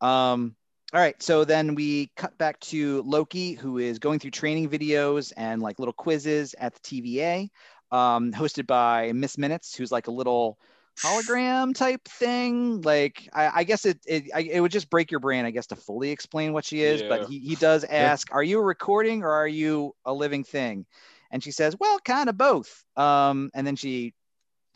um, 0.01 0.55
all 0.93 0.99
right, 0.99 1.21
so 1.23 1.45
then 1.45 1.73
we 1.73 2.11
cut 2.17 2.37
back 2.37 2.59
to 2.59 3.01
Loki, 3.03 3.53
who 3.53 3.77
is 3.77 3.97
going 3.97 4.19
through 4.19 4.31
training 4.31 4.69
videos 4.69 5.31
and 5.37 5.61
like 5.61 5.79
little 5.79 5.93
quizzes 5.93 6.53
at 6.59 6.73
the 6.75 6.79
TVA, 6.81 7.49
um, 7.91 8.31
hosted 8.31 8.67
by 8.67 9.11
Miss 9.13 9.37
Minutes, 9.37 9.75
who's 9.75 9.91
like 9.91 10.07
a 10.07 10.11
little 10.11 10.57
hologram 10.99 11.73
type 11.75 12.03
thing. 12.07 12.81
Like 12.81 13.29
I, 13.33 13.51
I 13.55 13.63
guess 13.63 13.85
it 13.85 13.99
it, 14.07 14.23
I, 14.33 14.41
it 14.41 14.59
would 14.59 14.71
just 14.71 14.89
break 14.89 15.11
your 15.11 15.19
brain, 15.19 15.45
I 15.45 15.51
guess, 15.51 15.67
to 15.67 15.75
fully 15.75 16.11
explain 16.11 16.53
what 16.53 16.65
she 16.65 16.81
is. 16.81 17.01
Yeah. 17.01 17.09
But 17.09 17.29
he, 17.29 17.39
he 17.39 17.55
does 17.55 17.83
ask, 17.83 18.33
"Are 18.33 18.43
you 18.43 18.59
a 18.59 18.63
recording 18.63 19.23
or 19.23 19.31
are 19.31 19.47
you 19.47 19.95
a 20.05 20.13
living 20.13 20.43
thing?" 20.43 20.85
And 21.31 21.43
she 21.43 21.51
says, 21.51 21.75
"Well, 21.79 21.99
kind 21.99 22.29
of 22.29 22.37
both." 22.37 22.83
Um, 22.97 23.51
and 23.53 23.65
then 23.65 23.75
she 23.75 24.13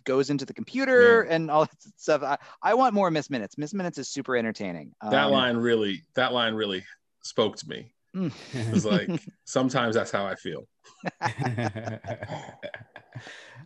goes 0.06 0.30
into 0.30 0.46
the 0.46 0.54
computer 0.54 1.24
and 1.24 1.50
all 1.50 1.66
that 1.66 1.78
stuff. 1.98 2.22
I, 2.24 2.38
I 2.62 2.76
want 2.76 2.94
more 2.94 3.10
Miss 3.12 3.30
Minutes. 3.30 3.58
Miss 3.58 3.74
Minutes 3.74 3.98
is 3.98 4.08
super 4.08 4.38
entertaining. 4.38 4.94
That 5.02 5.26
Um, 5.26 5.32
line 5.32 5.58
really 5.58 6.04
that 6.16 6.32
line 6.32 6.54
really 6.54 6.86
spoke 7.24 7.58
to 7.58 7.68
me. 7.68 7.95
Mm. 8.16 8.32
It 8.54 8.72
was 8.72 8.86
like 8.86 9.10
sometimes 9.46 9.96
that's 9.96 10.12
how 10.12 10.26
I 10.26 10.36
feel. 10.36 10.68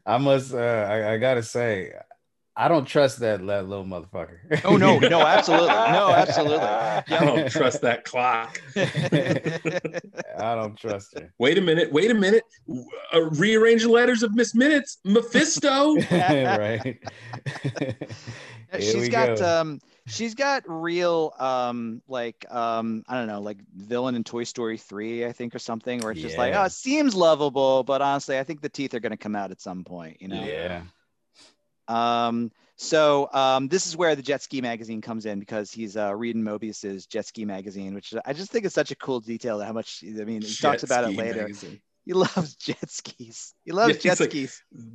I 0.06 0.18
must. 0.18 0.54
Uh, 0.54 0.88
I, 0.90 1.14
I 1.14 1.18
gotta 1.18 1.44
say, 1.44 1.92
I 2.60 2.68
don't 2.68 2.84
trust 2.84 3.22
that, 3.22 3.46
that 3.48 3.70
little 3.70 3.86
motherfucker. 3.86 4.40
Oh 4.66 4.76
no, 4.76 5.00
no, 5.00 5.22
absolutely, 5.26 5.68
no, 5.70 6.10
absolutely. 6.10 6.58
I 6.68 7.04
don't 7.08 7.50
trust 7.50 7.80
that 7.84 8.04
clock. 8.04 8.62
I 8.76 10.56
don't 10.56 10.76
trust 10.76 11.18
her. 11.18 11.34
Wait 11.38 11.58
a 11.58 11.62
minute. 11.62 11.90
Wait 11.94 12.12
a 12.12 12.14
minute. 12.14 12.44
Uh, 13.14 13.22
rearrange 13.32 13.84
the 13.84 13.90
letters 13.90 14.24
of 14.24 14.36
Miss 14.36 14.54
Minutes. 14.54 14.98
Mephisto. 15.06 15.96
right. 16.12 17.00
she's 18.78 19.08
got 19.08 19.38
go. 19.38 19.62
um 19.62 19.80
she's 20.06 20.36
got 20.36 20.64
real 20.68 21.34
um 21.40 22.02
like 22.10 22.46
um 22.52 23.06
I 23.08 23.16
don't 23.16 23.28
know 23.28 23.40
like 23.40 23.60
villain 23.74 24.16
in 24.16 24.26
Toy 24.26 24.44
Story 24.44 24.78
3 24.78 25.26
I 25.26 25.32
think 25.32 25.56
or 25.56 25.60
something 25.60 26.02
where 26.02 26.12
it's 26.12 26.20
yeah. 26.20 26.28
just 26.28 26.38
like 26.38 26.54
oh 26.54 26.64
it 26.66 26.74
seems 26.74 27.16
lovable 27.16 27.84
but 27.84 28.02
honestly 28.02 28.38
I 28.38 28.44
think 28.44 28.62
the 28.62 28.70
teeth 28.70 28.94
are 28.94 29.00
going 29.00 29.12
to 29.12 29.18
come 29.18 29.36
out 29.36 29.50
at 29.50 29.62
some 29.62 29.84
point 29.84 30.22
you 30.22 30.28
know 30.28 30.44
yeah 30.44 30.82
um, 31.90 32.52
so 32.78 33.30
um, 33.34 33.68
this 33.68 33.88
is 33.88 33.98
where 33.98 34.16
the 34.16 34.22
Jet 34.22 34.42
Ski 34.42 34.62
magazine 34.62 35.02
comes 35.02 35.26
in 35.26 35.40
because 35.40 35.70
he's 35.70 35.98
uh, 35.98 36.16
reading 36.16 36.44
Mobius's 36.44 37.06
Jet 37.06 37.26
Ski 37.26 37.44
magazine, 37.44 37.94
which 37.94 38.14
I 38.26 38.32
just 38.32 38.52
think 38.52 38.64
is 38.64 38.74
such 38.74 38.92
a 38.92 38.96
cool 38.96 39.20
detail. 39.20 39.60
How 39.60 39.74
much 39.74 40.02
I 40.02 40.24
mean, 40.24 40.42
he 40.42 40.48
jet 40.48 40.68
talks 40.70 40.84
about 40.84 41.04
it 41.04 41.18
later. 41.18 41.42
Magazine. 41.42 41.82
He 42.06 42.14
loves 42.14 42.56
jet 42.56 42.90
skis. 42.90 43.54
He 43.66 43.74
loves 43.74 43.96
yeah, 43.96 44.16
jet 44.16 44.30
skis. 44.30 44.64
Like, 44.74 44.86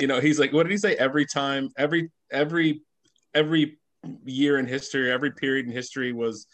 you 0.00 0.06
know, 0.06 0.20
he's 0.20 0.38
like, 0.38 0.52
what 0.52 0.62
did 0.62 0.70
he 0.70 0.78
say? 0.78 0.94
Every 0.94 1.26
time, 1.26 1.70
every 1.76 2.10
every 2.30 2.82
every 3.34 3.78
year 4.24 4.58
in 4.58 4.66
history, 4.66 5.10
every 5.10 5.32
period 5.32 5.66
in 5.66 5.72
history 5.72 6.12
was 6.12 6.46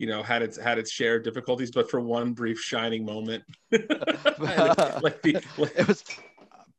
you 0.00 0.06
know 0.06 0.22
had 0.22 0.42
its 0.42 0.56
had 0.56 0.78
its 0.78 0.90
share 0.90 1.16
of 1.16 1.24
difficulties 1.24 1.70
but 1.70 1.90
for 1.90 2.00
one 2.00 2.32
brief 2.32 2.58
shining 2.58 3.04
moment 3.04 3.44
like, 3.70 5.02
like 5.02 5.22
the, 5.22 5.34
like, 5.58 5.72
it 5.76 5.86
was 5.86 6.02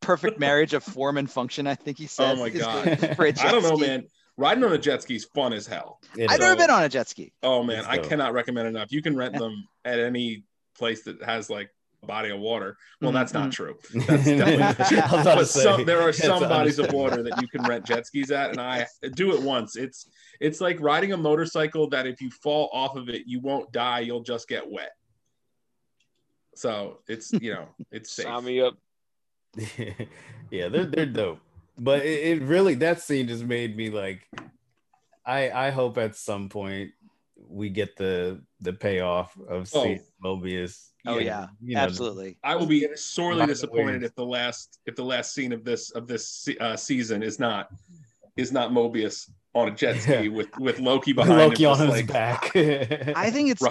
perfect 0.01 0.39
marriage 0.39 0.73
of 0.73 0.83
form 0.83 1.17
and 1.17 1.29
function. 1.29 1.67
I 1.67 1.75
think 1.75 1.97
he 1.97 2.07
said. 2.07 2.37
Oh 2.37 2.39
my 2.39 2.49
god! 2.49 2.87
I 2.87 3.51
don't 3.51 3.63
know, 3.63 3.77
ski. 3.77 3.87
man. 3.87 4.03
Riding 4.37 4.63
on 4.63 4.73
a 4.73 4.77
jet 4.77 5.03
ski 5.03 5.15
is 5.15 5.25
fun 5.25 5.53
as 5.53 5.67
hell. 5.67 5.99
I've 6.27 6.39
never 6.39 6.55
been 6.55 6.69
on 6.69 6.83
a 6.83 6.89
jet 6.89 7.07
ski. 7.07 7.31
Oh 7.43 7.63
man, 7.63 7.85
I 7.85 7.97
cannot 7.97 8.33
recommend 8.33 8.67
enough. 8.67 8.91
You 8.91 9.01
can 9.01 9.15
rent 9.15 9.37
them 9.37 9.67
at 9.85 9.99
any 9.99 10.43
place 10.77 11.03
that 11.03 11.21
has 11.21 11.49
like 11.49 11.69
a 12.01 12.05
body 12.07 12.29
of 12.29 12.39
water. 12.39 12.77
Well, 13.01 13.11
that's 13.11 13.33
not 13.33 13.49
mm-hmm. 13.49 13.51
true. 13.51 13.77
That's 14.07 14.89
definitely, 14.89 15.45
some, 15.45 15.85
there 15.85 16.01
are 16.01 16.13
some 16.13 16.41
bodies 16.41 16.79
of 16.79 16.91
water 16.91 17.21
that 17.23 17.41
you 17.41 17.47
can 17.47 17.63
rent 17.63 17.85
jet 17.85 18.07
skis 18.07 18.31
at, 18.31 18.49
and 18.51 18.59
I 18.59 18.87
do 19.13 19.33
it 19.35 19.41
once. 19.41 19.75
It's 19.75 20.07
it's 20.39 20.61
like 20.61 20.79
riding 20.79 21.13
a 21.13 21.17
motorcycle 21.17 21.89
that 21.89 22.07
if 22.07 22.21
you 22.21 22.31
fall 22.31 22.69
off 22.73 22.95
of 22.95 23.09
it, 23.09 23.23
you 23.27 23.39
won't 23.41 23.71
die. 23.71 23.99
You'll 23.99 24.23
just 24.23 24.47
get 24.47 24.69
wet. 24.69 24.91
So 26.55 26.99
it's 27.07 27.31
you 27.33 27.53
know 27.53 27.67
it's 27.91 28.11
safe. 28.11 28.25
Sign 28.25 28.45
me 28.45 28.61
up. 28.61 28.75
Yeah, 30.49 30.69
they're 30.69 30.85
they're 30.85 31.05
dope. 31.05 31.39
But 31.77 32.05
it, 32.05 32.41
it, 32.41 32.41
really 32.43 32.75
that 32.75 33.01
scene 33.01 33.27
just 33.27 33.43
made 33.43 33.75
me 33.75 33.89
like 33.89 34.27
I 35.25 35.49
I 35.49 35.69
hope 35.71 35.97
at 35.97 36.15
some 36.15 36.49
point 36.49 36.91
we 37.49 37.69
get 37.69 37.97
the 37.97 38.41
the 38.59 38.73
payoff 38.73 39.37
of 39.49 39.69
oh. 39.73 39.83
seeing 39.83 40.01
Mobius. 40.23 40.89
Oh 41.05 41.17
yeah, 41.17 41.47
you 41.63 41.75
know, 41.75 41.81
absolutely. 41.81 42.37
I 42.43 42.55
will 42.55 42.67
be 42.67 42.87
sorely 42.95 43.45
disappointed 43.47 44.03
if 44.03 44.15
the 44.15 44.25
last 44.25 44.79
if 44.85 44.95
the 44.95 45.03
last 45.03 45.33
scene 45.33 45.51
of 45.51 45.63
this 45.63 45.91
of 45.91 46.07
this 46.07 46.47
uh, 46.59 46.75
season 46.75 47.23
is 47.23 47.39
not 47.39 47.69
is 48.37 48.51
not 48.51 48.71
Mobius 48.71 49.29
on 49.53 49.67
a 49.67 49.71
jet 49.71 50.01
ski 50.01 50.29
with 50.29 50.57
with 50.59 50.79
Loki 50.79 51.13
behind 51.13 51.37
Loki 51.37 51.63
him, 51.63 51.71
on 51.71 51.79
his 51.79 51.89
like, 51.89 52.07
back. 52.07 52.51
I 52.55 53.29
think 53.31 53.51
it's 53.51 53.63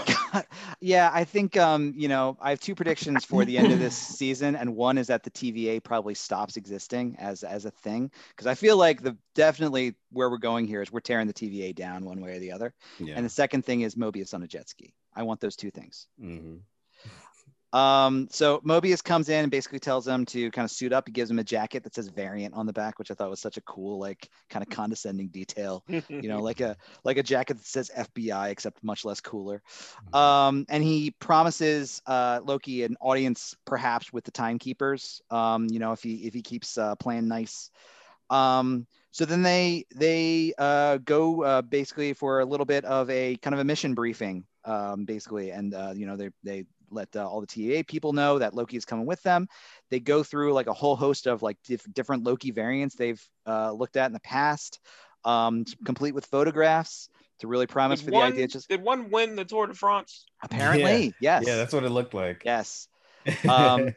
yeah. 0.81 1.11
I 1.13 1.25
think 1.25 1.57
um 1.57 1.95
you 1.97 2.09
know 2.09 2.37
I 2.41 2.51
have 2.51 2.61
two 2.61 2.75
predictions 2.75 3.25
for 3.25 3.45
the 3.45 3.59
end 3.59 3.73
of 3.73 3.79
this 3.79 3.97
season, 4.19 4.57
and 4.57 4.77
one 4.77 4.99
is 4.99 5.07
that 5.09 5.23
the 5.23 5.31
TVA 5.31 5.83
probably 5.83 6.15
stops 6.15 6.57
existing 6.57 7.17
as 7.19 7.43
as 7.43 7.65
a 7.65 7.71
thing 7.71 8.11
because 8.31 8.47
I 8.47 8.55
feel 8.55 8.77
like 8.77 9.03
the 9.03 9.17
definitely 9.35 9.95
where 10.13 10.31
we're 10.31 10.39
going 10.39 10.67
here 10.67 10.83
is 10.83 10.93
we're 10.93 11.01
tearing 11.01 11.27
the 11.27 11.35
TVA 11.35 11.75
down 11.75 12.05
one 12.05 12.21
way 12.21 12.37
or 12.37 12.39
the 12.39 12.53
other, 12.53 12.75
yeah. 12.99 13.15
and 13.17 13.25
the 13.25 13.31
second 13.31 13.65
thing 13.65 13.83
is 13.83 13.95
Mobius 13.95 14.35
on 14.35 14.43
a 14.43 14.47
jet 14.47 14.69
ski. 14.69 14.95
I 15.15 15.23
want 15.23 15.41
those 15.41 15.57
two 15.57 15.71
things. 15.71 16.07
Mm-hmm. 16.23 16.57
Um, 17.73 18.27
so 18.31 18.61
Mobius 18.61 19.03
comes 19.03 19.29
in 19.29 19.43
and 19.45 19.51
basically 19.51 19.79
tells 19.79 20.07
him 20.07 20.27
to 20.27 20.51
kind 20.51 20.65
of 20.65 20.71
suit 20.71 20.93
up. 20.93 21.07
He 21.07 21.13
gives 21.13 21.31
him 21.31 21.39
a 21.39 21.45
jacket 21.45 21.85
that 21.85 21.95
says 21.95 22.09
variant 22.09 22.55
on 22.55 22.67
the 22.67 22.73
back, 22.73 22.99
which 22.99 23.11
I 23.11 23.15
thought 23.15 23.31
was 23.31 23.41
such 23.41 23.57
a 23.57 23.61
cool, 23.63 23.99
like 23.99 24.29
kind 24.49 24.63
of 24.63 24.71
condescending 24.71 25.29
detail, 25.29 25.85
you 25.89 26.29
know, 26.29 26.41
like 26.43 26.61
a 26.61 26.77
like 27.05 27.17
a 27.17 27.23
jacket 27.23 27.59
that 27.59 27.67
says 27.67 27.91
FBI, 27.97 28.51
except 28.51 28.83
much 28.83 29.05
less 29.05 29.21
cooler. 29.21 29.63
Mm-hmm. 30.09 30.17
Um, 30.17 30.67
and 30.69 30.83
he 30.83 31.13
promises 31.13 32.03
uh, 32.07 32.41
Loki 32.45 32.83
an 32.83 32.97
audience 33.01 33.55
perhaps 33.65 34.13
with 34.13 34.25
the 34.25 34.33
timekeepers, 34.33 35.23
um, 35.31 35.67
you 35.71 35.79
know, 35.79 35.93
if 35.93 36.03
he 36.03 36.27
if 36.27 36.35
he 36.35 36.43
keeps 36.43 36.77
uh, 36.77 36.97
playing 36.97 37.29
nice. 37.29 37.71
Um, 38.31 38.87
so 39.13 39.25
then 39.25 39.43
they 39.43 39.87
they 39.95 40.55
uh, 40.59 40.99
go 40.99 41.43
uh, 41.43 41.63
basically 41.63 42.13
for 42.13 42.41
a 42.41 42.45
little 42.45 42.67
bit 42.67 42.85
of 42.85 43.11
a 43.11 43.37
kind 43.37 43.55
of 43.55 43.61
a 43.61 43.65
mission 43.65 43.95
briefing, 43.95 44.45
um, 44.65 45.05
basically, 45.05 45.51
and 45.51 45.75
uh, 45.75 45.93
you 45.95 46.07
know 46.07 46.17
they 46.17 46.31
they 46.45 46.65
let 46.91 47.15
uh, 47.17 47.27
all 47.27 47.41
the 47.41 47.47
TVA 47.47 47.87
people 47.87 48.13
know 48.13 48.39
that 48.39 48.55
Loki 48.55 48.77
is 48.77 48.85
coming 48.85 49.07
with 49.07 49.23
them. 49.23 49.49
They 49.91 50.01
go 50.01 50.23
through 50.23 50.53
like 50.53 50.67
a 50.67 50.73
whole 50.73 50.97
host 50.97 51.27
of 51.27 51.43
like 51.43 51.57
diff- 51.65 51.93
different 51.93 52.25
Loki 52.25 52.51
variants 52.51 52.95
they've 52.95 53.23
uh, 53.47 53.73
looked 53.73 53.97
at 53.97 54.07
in 54.07 54.13
the 54.13 54.21
past, 54.21 54.81
um, 55.25 55.65
complete 55.85 56.15
with 56.15 56.27
photographs 56.27 57.09
to 57.41 57.49
really 57.49 57.67
promise 57.67 58.01
did 58.01 58.07
for 58.07 58.13
one, 58.13 58.31
the 58.31 58.37
idea. 58.37 58.49
Just 58.49 58.69
did 58.69 58.83
one 58.83 59.11
win 59.11 59.37
the 59.37 59.45
Tour 59.45 59.67
de 59.67 59.75
France? 59.75 60.27
Apparently, 60.43 61.15
yeah. 61.21 61.41
yes. 61.41 61.45
Yeah, 61.47 61.57
that's 61.57 61.73
what 61.73 61.85
it 61.85 61.91
looked 61.91 62.15
like. 62.15 62.43
Yes. 62.45 62.89
um, 63.49 63.95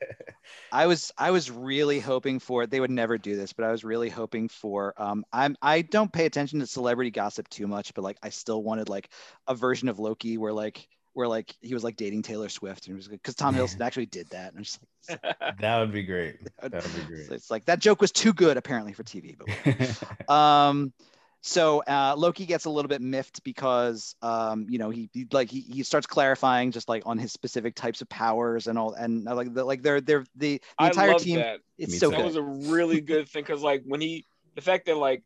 I 0.71 0.87
was 0.87 1.11
I 1.17 1.31
was 1.31 1.49
really 1.49 1.99
hoping 1.99 2.39
for 2.39 2.67
they 2.67 2.79
would 2.79 2.91
never 2.91 3.17
do 3.17 3.35
this, 3.35 3.53
but 3.53 3.65
I 3.65 3.71
was 3.71 3.83
really 3.83 4.09
hoping 4.09 4.49
for 4.49 4.93
um, 4.97 5.23
I'm 5.31 5.55
I 5.61 5.81
don't 5.81 6.11
pay 6.11 6.25
attention 6.25 6.59
to 6.59 6.67
celebrity 6.67 7.11
gossip 7.11 7.47
too 7.47 7.67
much, 7.67 7.93
but 7.93 8.03
like 8.03 8.17
I 8.21 8.29
still 8.29 8.61
wanted 8.61 8.89
like 8.89 9.09
a 9.47 9.55
version 9.55 9.87
of 9.87 9.99
Loki 9.99 10.37
where 10.37 10.51
like 10.51 10.87
where 11.13 11.27
like 11.27 11.55
he 11.61 11.73
was 11.73 11.83
like 11.83 11.95
dating 11.95 12.21
Taylor 12.21 12.49
Swift 12.49 12.87
and 12.87 12.93
it 12.93 12.97
was 12.97 13.07
because 13.07 13.35
Tom 13.35 13.55
Hiddleston 13.55 13.81
actually 13.81 14.07
did 14.07 14.27
that. 14.29 14.49
And 14.49 14.57
I'm 14.57 14.63
just 14.63 14.79
like, 15.09 15.57
that 15.59 15.79
would 15.79 15.91
be 15.91 16.03
great. 16.03 16.37
That 16.61 16.73
would 16.73 16.95
be 16.95 17.03
great. 17.07 17.27
So 17.27 17.33
it's 17.33 17.51
like 17.51 17.65
that 17.65 17.79
joke 17.79 18.01
was 18.01 18.11
too 18.11 18.33
good 18.33 18.57
apparently 18.57 18.93
for 18.93 19.03
TV. 19.03 19.37
But 19.37 20.29
um, 20.33 20.93
so 21.41 21.83
uh, 21.83 22.15
Loki 22.17 22.45
gets 22.45 22.65
a 22.65 22.69
little 22.69 22.87
bit 22.87 23.01
miffed 23.01 23.43
because 23.43 24.15
um, 24.21 24.65
you 24.69 24.79
know 24.79 24.89
he, 24.89 25.09
he 25.13 25.27
like 25.31 25.49
he, 25.49 25.61
he 25.61 25.83
starts 25.83 26.07
clarifying 26.07 26.71
just 26.71 26.87
like 26.87 27.03
on 27.05 27.17
his 27.17 27.31
specific 27.31 27.75
types 27.75 28.01
of 28.01 28.09
powers 28.09 28.67
and 28.67 28.79
all 28.79 28.93
and 28.93 29.27
uh, 29.27 29.35
like 29.35 29.53
the, 29.53 29.63
like 29.63 29.81
they're 29.81 30.01
they're 30.01 30.23
the, 30.35 30.61
the 30.79 30.85
entire 30.85 31.13
team. 31.15 31.39
That. 31.39 31.59
It's 31.77 31.91
Me 31.91 31.97
so 31.97 32.09
that 32.09 32.17
good. 32.17 32.25
was 32.25 32.35
a 32.37 32.41
really 32.41 33.01
good 33.01 33.27
thing 33.27 33.43
because 33.43 33.61
like 33.61 33.83
when 33.85 33.99
he 33.99 34.25
the 34.55 34.61
fact 34.61 34.85
that 34.85 34.95
like 34.95 35.23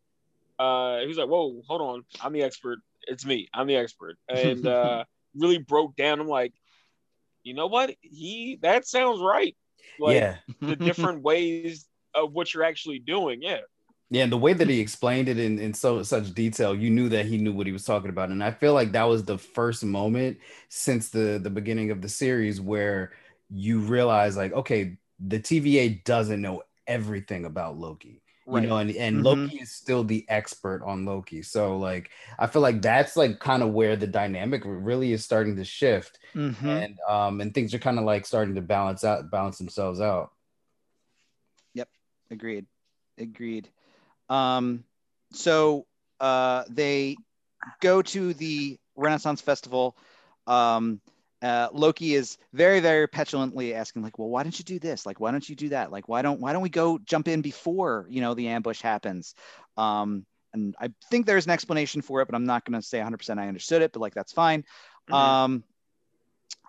uh 0.58 0.98
he 0.98 1.06
was 1.06 1.18
like 1.18 1.28
whoa 1.28 1.62
hold 1.68 1.80
on 1.80 2.04
I'm 2.20 2.32
the 2.32 2.42
expert 2.42 2.78
it's 3.06 3.24
me 3.24 3.48
I'm 3.54 3.66
the 3.68 3.76
expert 3.76 4.16
and 4.28 4.66
uh 4.66 5.04
really 5.38 5.58
broke 5.58 5.96
down. 5.96 6.20
I'm 6.20 6.28
like, 6.28 6.52
you 7.42 7.54
know 7.54 7.66
what? 7.66 7.94
He 8.00 8.58
that 8.62 8.86
sounds 8.86 9.20
right. 9.20 9.56
Like 9.98 10.16
yeah. 10.16 10.36
the 10.60 10.76
different 10.88 11.22
ways 11.22 11.86
of 12.14 12.32
what 12.32 12.52
you're 12.52 12.64
actually 12.64 12.98
doing. 12.98 13.42
Yeah. 13.42 13.60
Yeah, 14.10 14.22
and 14.22 14.32
the 14.32 14.38
way 14.38 14.54
that 14.54 14.70
he 14.70 14.80
explained 14.80 15.28
it 15.28 15.38
in, 15.38 15.58
in 15.58 15.74
so 15.74 16.02
such 16.02 16.32
detail, 16.32 16.74
you 16.74 16.88
knew 16.88 17.10
that 17.10 17.26
he 17.26 17.36
knew 17.36 17.52
what 17.52 17.66
he 17.66 17.74
was 17.74 17.84
talking 17.84 18.08
about. 18.08 18.30
And 18.30 18.42
I 18.42 18.50
feel 18.50 18.72
like 18.72 18.92
that 18.92 19.04
was 19.04 19.22
the 19.22 19.36
first 19.36 19.84
moment 19.84 20.38
since 20.70 21.10
the 21.10 21.38
the 21.42 21.50
beginning 21.50 21.90
of 21.90 22.00
the 22.00 22.08
series 22.08 22.58
where 22.58 23.12
you 23.50 23.80
realize 23.80 24.34
like, 24.34 24.54
okay, 24.54 24.96
the 25.20 25.38
TVA 25.38 26.02
doesn't 26.04 26.40
know 26.40 26.62
everything 26.86 27.44
about 27.44 27.76
Loki 27.76 28.22
right. 28.54 28.62
you 28.62 28.68
know, 28.68 28.78
and, 28.78 28.90
and 28.90 29.16
mm-hmm. 29.16 29.24
Loki 29.24 29.58
is 29.58 29.72
still 29.72 30.04
the 30.04 30.24
expert 30.28 30.82
on 30.84 31.04
Loki. 31.04 31.42
So 31.42 31.76
like 31.76 32.10
I 32.38 32.46
feel 32.46 32.62
like 32.62 32.82
that's 32.82 33.16
like 33.16 33.38
kind 33.38 33.62
of 33.62 33.70
where 33.70 33.96
the 33.96 34.06
dynamic 34.06 34.62
really 34.64 35.12
is 35.12 35.24
starting 35.24 35.56
to 35.56 35.64
shift. 35.64 36.18
Mm-hmm. 36.34 36.68
And 36.68 36.98
um 37.08 37.40
and 37.40 37.54
things 37.54 37.74
are 37.74 37.78
kind 37.78 37.98
of 37.98 38.04
like 38.04 38.26
starting 38.26 38.54
to 38.54 38.62
balance 38.62 39.04
out, 39.04 39.30
balance 39.30 39.58
themselves 39.58 40.00
out. 40.00 40.30
Yep. 41.74 41.88
Agreed. 42.30 42.66
Agreed. 43.18 43.68
Um 44.28 44.84
so 45.32 45.86
uh 46.20 46.64
they 46.68 47.16
go 47.80 48.02
to 48.02 48.34
the 48.34 48.78
Renaissance 48.96 49.40
Festival. 49.40 49.96
Um 50.46 51.00
uh, 51.42 51.68
Loki 51.72 52.14
is 52.14 52.38
very, 52.52 52.80
very 52.80 53.06
petulantly 53.06 53.74
asking, 53.74 54.02
like, 54.02 54.18
well, 54.18 54.28
why 54.28 54.42
don't 54.42 54.58
you 54.58 54.64
do 54.64 54.78
this? 54.78 55.06
Like, 55.06 55.20
why 55.20 55.30
don't 55.30 55.48
you 55.48 55.54
do 55.54 55.68
that? 55.70 55.92
Like, 55.92 56.08
why 56.08 56.22
don't 56.22 56.40
why 56.40 56.52
don't 56.52 56.62
we 56.62 56.68
go 56.68 56.98
jump 56.98 57.28
in 57.28 57.42
before 57.42 58.06
you 58.08 58.20
know 58.20 58.34
the 58.34 58.48
ambush 58.48 58.80
happens? 58.80 59.34
Um, 59.76 60.26
and 60.52 60.74
I 60.80 60.90
think 61.10 61.26
there's 61.26 61.46
an 61.46 61.52
explanation 61.52 62.02
for 62.02 62.20
it, 62.22 62.26
but 62.26 62.34
I'm 62.34 62.46
not 62.46 62.64
going 62.64 62.80
to 62.80 62.86
say 62.86 62.98
100% 62.98 63.38
I 63.38 63.48
understood 63.48 63.82
it, 63.82 63.92
but 63.92 64.00
like 64.00 64.14
that's 64.14 64.32
fine. 64.32 64.62
Mm-hmm. 65.10 65.14
Um, 65.14 65.64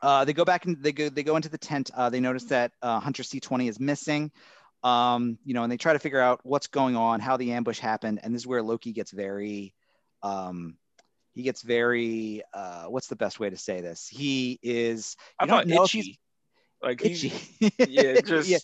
uh, 0.02 0.26
they 0.26 0.34
go 0.34 0.46
back 0.46 0.66
and 0.66 0.82
they 0.82 0.92
go 0.92 1.10
they 1.10 1.24
go 1.24 1.36
into 1.36 1.50
the 1.50 1.58
tent. 1.58 1.90
Uh, 1.96 2.10
they 2.10 2.20
notice 2.20 2.46
that 2.46 2.72
uh, 2.82 3.00
Hunter 3.00 3.24
C20 3.24 3.70
is 3.70 3.80
missing. 3.80 4.32
Um, 4.82 5.38
you 5.44 5.54
know, 5.54 5.64
and 5.64 5.72
they 5.72 5.78
try 5.78 5.92
to 5.92 6.00
figure 6.00 6.22
out 6.22 6.40
what's 6.44 6.68
going 6.68 6.96
on, 6.96 7.20
how 7.20 7.36
the 7.36 7.52
ambush 7.52 7.80
happened, 7.80 8.22
and 8.24 8.34
this 8.34 8.44
is 8.44 8.48
where 8.48 8.64
Loki 8.64 8.94
gets 8.94 9.12
very 9.12 9.74
um, 10.24 10.78
he 11.40 11.44
gets 11.44 11.62
very 11.62 12.42
uh, 12.54 12.84
what's 12.84 13.08
the 13.08 13.16
best 13.16 13.40
way 13.40 13.50
to 13.50 13.56
say 13.56 13.80
this? 13.80 14.10
He 14.10 14.60
is 14.62 15.16
I 15.40 15.46
don't 15.46 15.68
know 15.68 15.86
itchy. 15.86 16.20
Like 16.82 17.04
itchy. 17.06 17.32
yeah, 17.78 18.20
just 18.26 18.50
yeah. 18.50 18.58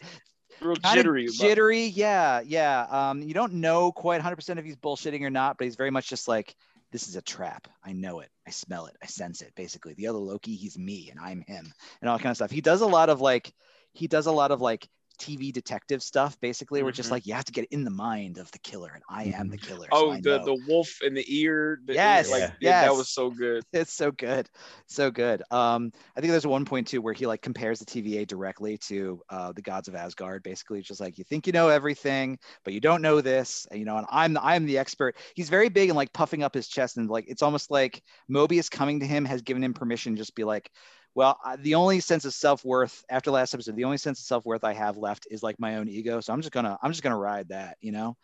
real 0.59 0.75
jittery. 0.75 1.27
Jittery, 1.27 1.85
yeah, 1.85 2.41
yeah. 2.41 2.85
Um, 2.89 3.21
you 3.21 3.33
don't 3.33 3.53
know 3.53 3.93
quite 3.93 4.21
100% 4.21 4.57
if 4.57 4.65
he's 4.65 4.75
bullshitting 4.75 5.21
or 5.21 5.29
not, 5.29 5.57
but 5.57 5.63
he's 5.63 5.77
very 5.77 5.89
much 5.89 6.09
just 6.09 6.27
like, 6.27 6.53
this 6.91 7.07
is 7.07 7.15
a 7.15 7.21
trap. 7.21 7.69
I 7.81 7.93
know 7.93 8.19
it. 8.19 8.29
I 8.45 8.51
smell 8.51 8.87
it. 8.87 8.97
I 9.01 9.05
sense 9.05 9.41
it. 9.41 9.53
Basically, 9.55 9.93
the 9.93 10.07
other 10.07 10.17
Loki, 10.17 10.55
he's 10.55 10.77
me 10.77 11.09
and 11.11 11.19
I'm 11.19 11.45
him, 11.47 11.71
and 12.01 12.09
all 12.09 12.17
kind 12.17 12.31
of 12.31 12.35
stuff. 12.35 12.51
He 12.51 12.61
does 12.61 12.81
a 12.81 12.87
lot 12.87 13.07
of 13.07 13.21
like, 13.21 13.53
he 13.93 14.07
does 14.07 14.25
a 14.25 14.33
lot 14.33 14.51
of 14.51 14.59
like 14.59 14.89
TV 15.15 15.51
detective 15.51 16.03
stuff, 16.03 16.39
basically. 16.39 16.79
Mm-hmm. 16.79 16.85
We're 16.85 16.91
just 16.91 17.11
like 17.11 17.25
you 17.25 17.33
have 17.33 17.45
to 17.45 17.51
get 17.51 17.65
in 17.71 17.83
the 17.83 17.91
mind 17.91 18.37
of 18.37 18.51
the 18.51 18.59
killer, 18.59 18.91
and 18.93 19.03
I 19.09 19.25
am 19.37 19.49
the 19.49 19.57
mm-hmm. 19.57 19.67
killer. 19.67 19.87
Oh, 19.91 20.15
so 20.15 20.21
the 20.21 20.43
the 20.43 20.57
wolf 20.67 21.01
in 21.01 21.13
the 21.13 21.25
ear. 21.27 21.79
The, 21.85 21.93
yes, 21.93 22.31
like, 22.31 22.41
yeah. 22.41 22.51
yes, 22.59 22.85
that 22.85 22.95
was 22.95 23.09
so 23.09 23.29
good. 23.29 23.63
It's 23.73 23.93
so 23.93 24.11
good, 24.11 24.49
so 24.87 25.11
good. 25.11 25.43
Um, 25.51 25.91
I 26.15 26.21
think 26.21 26.31
there's 26.31 26.47
one 26.47 26.65
point 26.65 26.87
too 26.87 27.01
where 27.01 27.13
he 27.13 27.27
like 27.27 27.41
compares 27.41 27.79
the 27.79 27.85
TVA 27.85 28.25
directly 28.25 28.77
to 28.89 29.21
uh, 29.29 29.51
the 29.51 29.61
gods 29.61 29.87
of 29.87 29.95
Asgard. 29.95 30.43
Basically, 30.43 30.79
it's 30.79 30.87
just 30.87 31.01
like 31.01 31.17
you 31.17 31.23
think 31.23 31.45
you 31.45 31.53
know 31.53 31.69
everything, 31.69 32.39
but 32.63 32.73
you 32.73 32.79
don't 32.79 33.01
know 33.01 33.21
this, 33.21 33.67
and 33.69 33.79
you 33.79 33.85
know, 33.85 33.97
and 33.97 34.07
I'm 34.09 34.33
the, 34.33 34.43
I'm 34.43 34.65
the 34.65 34.77
expert. 34.77 35.17
He's 35.35 35.49
very 35.49 35.69
big 35.69 35.89
and 35.89 35.97
like 35.97 36.13
puffing 36.13 36.43
up 36.43 36.53
his 36.53 36.67
chest, 36.67 36.97
and 36.97 37.09
like 37.09 37.25
it's 37.27 37.41
almost 37.41 37.69
like 37.69 38.01
Mobius 38.31 38.71
coming 38.71 39.01
to 39.01 39.05
him 39.05 39.25
has 39.25 39.41
given 39.41 39.63
him 39.63 39.73
permission, 39.73 40.15
just 40.15 40.35
be 40.35 40.43
like 40.43 40.71
well, 41.15 41.39
the 41.59 41.75
only 41.75 42.01
sense 42.01 42.25
of 42.25 42.33
self-worth 42.33 43.05
after 43.09 43.31
last 43.31 43.53
episode, 43.53 43.77
the 43.77 43.85
only 43.85 43.97
sense 43.97 44.19
of 44.19 44.25
self-worth 44.25 44.65
I 44.65 44.73
have 44.73 44.97
left 44.97 45.27
is 45.31 45.41
like 45.41 45.57
my 45.57 45.77
own 45.77 45.87
ego. 45.87 46.19
So 46.19 46.33
I'm 46.33 46.41
just 46.41 46.51
gonna, 46.51 46.77
I'm 46.81 46.91
just 46.91 47.03
gonna 47.03 47.17
ride 47.17 47.49
that, 47.49 47.77
you 47.79 47.93
know? 47.93 48.17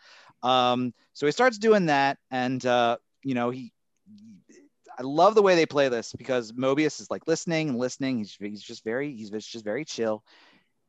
Um, 0.43 0.93
so 1.13 1.25
he 1.25 1.31
starts 1.31 1.57
doing 1.57 1.85
that 1.85 2.17
and, 2.29 2.63
uh, 2.65 2.97
you 3.23 3.33
know, 3.33 3.49
he, 3.49 3.71
I 4.99 5.03
love 5.03 5.35
the 5.35 5.41
way 5.41 5.55
they 5.55 5.65
play 5.65 5.87
this 5.87 6.11
because 6.11 6.51
Mobius 6.51 6.99
is 6.99 7.09
like 7.09 7.27
listening 7.27 7.69
and 7.69 7.77
listening. 7.77 8.17
He's, 8.17 8.35
he's 8.37 8.61
just 8.61 8.83
very, 8.83 9.15
he's 9.15 9.29
just 9.29 9.63
very 9.63 9.85
chill 9.85 10.21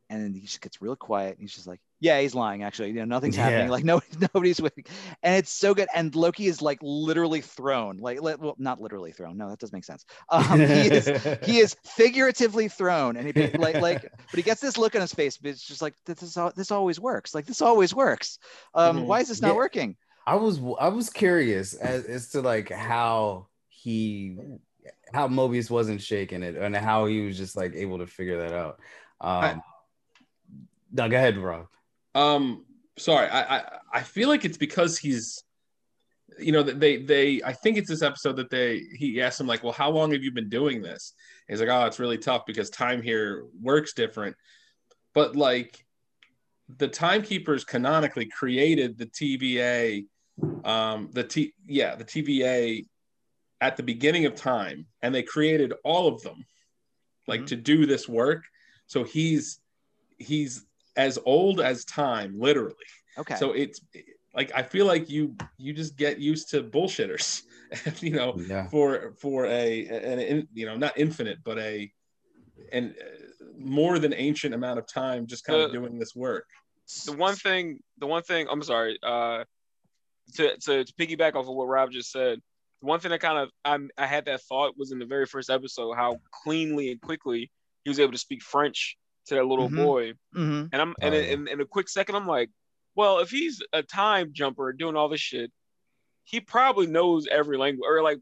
and 0.09 0.35
he 0.35 0.41
just 0.41 0.59
gets 0.59 0.81
real 0.81 0.97
quiet. 0.97 1.31
and 1.31 1.39
he's 1.39 1.55
just 1.55 1.67
like, 1.67 1.79
"Yeah, 2.03 2.19
he's 2.19 2.35
lying. 2.35 2.63
Actually, 2.63 2.89
you 2.89 2.95
know, 2.95 3.05
nothing's 3.05 3.37
yeah. 3.37 3.49
happening. 3.49 3.69
Like 3.73 3.83
no, 3.83 4.01
nobody's 4.33 4.61
with." 4.61 4.73
And 5.23 5.35
it's 5.35 5.51
so 5.51 5.73
good. 5.73 5.87
And 5.95 6.13
Loki 6.15 6.47
is 6.47 6.61
like 6.61 6.79
literally 6.81 7.41
thrown, 7.41 7.97
like 7.97 8.21
well, 8.21 8.55
not 8.57 8.81
literally 8.81 9.11
thrown. 9.11 9.37
No, 9.37 9.49
that 9.49 9.59
doesn't 9.59 9.73
make 9.73 9.85
sense. 9.85 10.05
Um, 10.29 10.59
he 10.59 10.91
is 10.91 11.05
he 11.43 11.59
is 11.59 11.75
figuratively 11.83 12.67
thrown, 12.67 13.17
and 13.17 13.27
he 13.27 13.57
like 13.57 13.75
like, 13.81 14.01
but 14.01 14.35
he 14.35 14.41
gets 14.41 14.61
this 14.61 14.77
look 14.77 14.95
on 14.95 15.01
his 15.01 15.13
face. 15.13 15.37
But 15.37 15.51
it's 15.51 15.65
just 15.65 15.81
like 15.81 15.93
this 16.05 16.21
is 16.21 16.37
this 16.55 16.71
always 16.71 16.99
works. 16.99 17.33
Like 17.33 17.45
this 17.45 17.61
always 17.61 17.93
works. 17.93 18.39
Um, 18.73 18.97
mm-hmm. 18.97 19.07
Why 19.07 19.19
is 19.21 19.29
this 19.29 19.41
not 19.41 19.49
yeah. 19.49 19.55
working? 19.55 19.95
I 20.25 20.35
was 20.35 20.59
I 20.79 20.89
was 20.89 21.09
curious 21.09 21.73
as, 21.73 22.05
as 22.05 22.29
to 22.29 22.41
like 22.41 22.69
how 22.69 23.47
he 23.69 24.37
how 25.13 25.27
Mobius 25.27 25.69
wasn't 25.69 26.01
shaking 26.01 26.43
it 26.43 26.55
and 26.55 26.75
how 26.75 27.05
he 27.05 27.21
was 27.21 27.37
just 27.37 27.55
like 27.55 27.75
able 27.75 27.99
to 27.99 28.07
figure 28.07 28.39
that 28.39 28.53
out. 28.53 28.79
Um, 29.21 29.43
I, 29.43 29.61
no, 30.91 31.09
go 31.09 31.17
ahead, 31.17 31.37
Rob. 31.37 31.67
Um, 32.15 32.65
sorry, 32.97 33.27
I, 33.27 33.57
I 33.57 33.63
I 33.93 34.01
feel 34.01 34.29
like 34.29 34.45
it's 34.45 34.57
because 34.57 34.97
he's, 34.97 35.43
you 36.39 36.51
know, 36.51 36.63
they 36.63 36.97
they 36.97 37.41
I 37.43 37.53
think 37.53 37.77
it's 37.77 37.89
this 37.89 38.01
episode 38.01 38.37
that 38.37 38.49
they 38.49 38.81
he 38.95 39.21
asked 39.21 39.39
him 39.39 39.47
like, 39.47 39.63
well, 39.63 39.73
how 39.73 39.89
long 39.89 40.11
have 40.11 40.23
you 40.23 40.31
been 40.31 40.49
doing 40.49 40.81
this? 40.81 41.13
he's 41.47 41.59
like, 41.59 41.69
oh, 41.69 41.85
it's 41.85 41.99
really 41.99 42.17
tough 42.17 42.45
because 42.45 42.69
time 42.69 43.01
here 43.01 43.45
works 43.61 43.93
different. 43.93 44.35
But 45.13 45.35
like, 45.35 45.85
the 46.77 46.87
timekeepers 46.87 47.63
canonically 47.63 48.25
created 48.25 48.97
the 48.97 49.05
TVA, 49.05 50.05
um, 50.63 51.09
the 51.11 51.23
T 51.23 51.53
yeah 51.65 51.95
the 51.95 52.05
TVA 52.05 52.85
at 53.61 53.77
the 53.77 53.83
beginning 53.83 54.25
of 54.25 54.35
time, 54.35 54.85
and 55.01 55.13
they 55.13 55.23
created 55.23 55.73
all 55.83 56.07
of 56.07 56.21
them, 56.21 56.45
like 57.27 57.41
mm-hmm. 57.41 57.47
to 57.47 57.55
do 57.55 57.85
this 57.85 58.07
work. 58.07 58.43
So 58.87 59.03
he's 59.03 59.59
he's 60.17 60.65
as 60.95 61.19
old 61.25 61.59
as 61.59 61.85
time, 61.85 62.35
literally. 62.37 62.75
Okay. 63.17 63.35
So 63.35 63.51
it's 63.51 63.81
like 64.35 64.51
I 64.55 64.63
feel 64.63 64.85
like 64.85 65.09
you 65.09 65.35
you 65.57 65.73
just 65.73 65.95
get 65.97 66.19
used 66.19 66.49
to 66.51 66.63
bullshitters, 66.63 67.43
you 68.01 68.11
know, 68.11 68.35
yeah. 68.47 68.67
for 68.67 69.13
for 69.19 69.45
a 69.45 69.87
an 69.87 70.47
you 70.53 70.65
know 70.65 70.75
not 70.75 70.97
infinite 70.97 71.39
but 71.43 71.59
a 71.59 71.91
and 72.71 72.95
uh, 72.99 73.45
more 73.57 73.99
than 73.99 74.13
ancient 74.13 74.53
amount 74.53 74.79
of 74.79 74.87
time 74.87 75.27
just 75.27 75.45
kind 75.45 75.59
the, 75.59 75.65
of 75.65 75.71
doing 75.71 75.99
this 75.99 76.15
work. 76.15 76.47
The 77.05 77.13
one 77.13 77.35
thing, 77.35 77.79
the 77.97 78.07
one 78.07 78.23
thing, 78.23 78.47
I'm 78.49 78.61
sorry, 78.61 78.99
uh, 79.03 79.43
to, 80.35 80.57
to, 80.57 80.83
to 80.83 80.93
piggyback 80.93 81.35
off 81.35 81.47
of 81.47 81.55
what 81.55 81.67
Rob 81.67 81.91
just 81.91 82.11
said, 82.11 82.39
the 82.81 82.87
one 82.87 82.99
thing 82.99 83.11
that 83.11 83.21
kind 83.21 83.37
of 83.37 83.49
I, 83.63 83.77
I 83.97 84.05
had 84.05 84.25
that 84.25 84.41
thought 84.41 84.77
was 84.77 84.91
in 84.91 84.99
the 84.99 85.05
very 85.05 85.25
first 85.25 85.49
episode 85.49 85.95
how 85.95 86.19
cleanly 86.43 86.91
and 86.91 87.01
quickly 87.01 87.51
he 87.83 87.89
was 87.89 87.99
able 87.99 88.11
to 88.11 88.17
speak 88.17 88.41
French 88.41 88.97
to 89.27 89.35
that 89.35 89.45
little 89.45 89.67
mm-hmm. 89.67 89.83
boy. 89.83 90.11
Mm-hmm. 90.35 90.65
And 90.71 90.81
I'm 90.81 90.95
and 91.01 91.15
oh, 91.15 91.17
in, 91.17 91.47
in, 91.47 91.61
a 91.61 91.65
quick 91.65 91.89
second, 91.89 92.15
I'm 92.15 92.27
like, 92.27 92.49
well, 92.95 93.19
if 93.19 93.29
he's 93.29 93.61
a 93.71 93.83
time 93.83 94.31
jumper 94.33 94.73
doing 94.73 94.95
all 94.95 95.09
this 95.09 95.21
shit, 95.21 95.51
he 96.23 96.39
probably 96.39 96.87
knows 96.87 97.27
every 97.29 97.57
language 97.57 97.85
or 97.87 98.01
like 98.01 98.19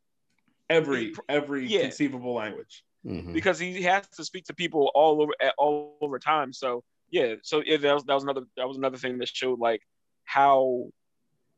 every 0.70 1.14
every 1.28 1.68
yeah. 1.68 1.82
conceivable 1.82 2.34
language 2.34 2.84
mm-hmm. 3.06 3.34
because 3.34 3.60
he 3.60 3.82
has 3.84 4.08
to 4.08 4.24
speak 4.24 4.46
to 4.46 4.54
people 4.54 4.92
all 4.96 5.22
over 5.22 5.34
all 5.58 5.98
over 6.02 6.20
time. 6.20 6.54
So 6.54 6.84
yeah, 7.10 7.36
so 7.44 7.62
yeah, 7.66 7.78
that 7.78 7.94
was 7.94 8.04
that 8.06 8.14
was 8.14 8.24
another 8.24 8.44
that 8.58 8.68
was 8.68 8.78
another 8.78 8.98
thing 8.98 9.18
that 9.20 9.28
showed 9.28 9.60
like 9.60 9.82
how 10.26 10.90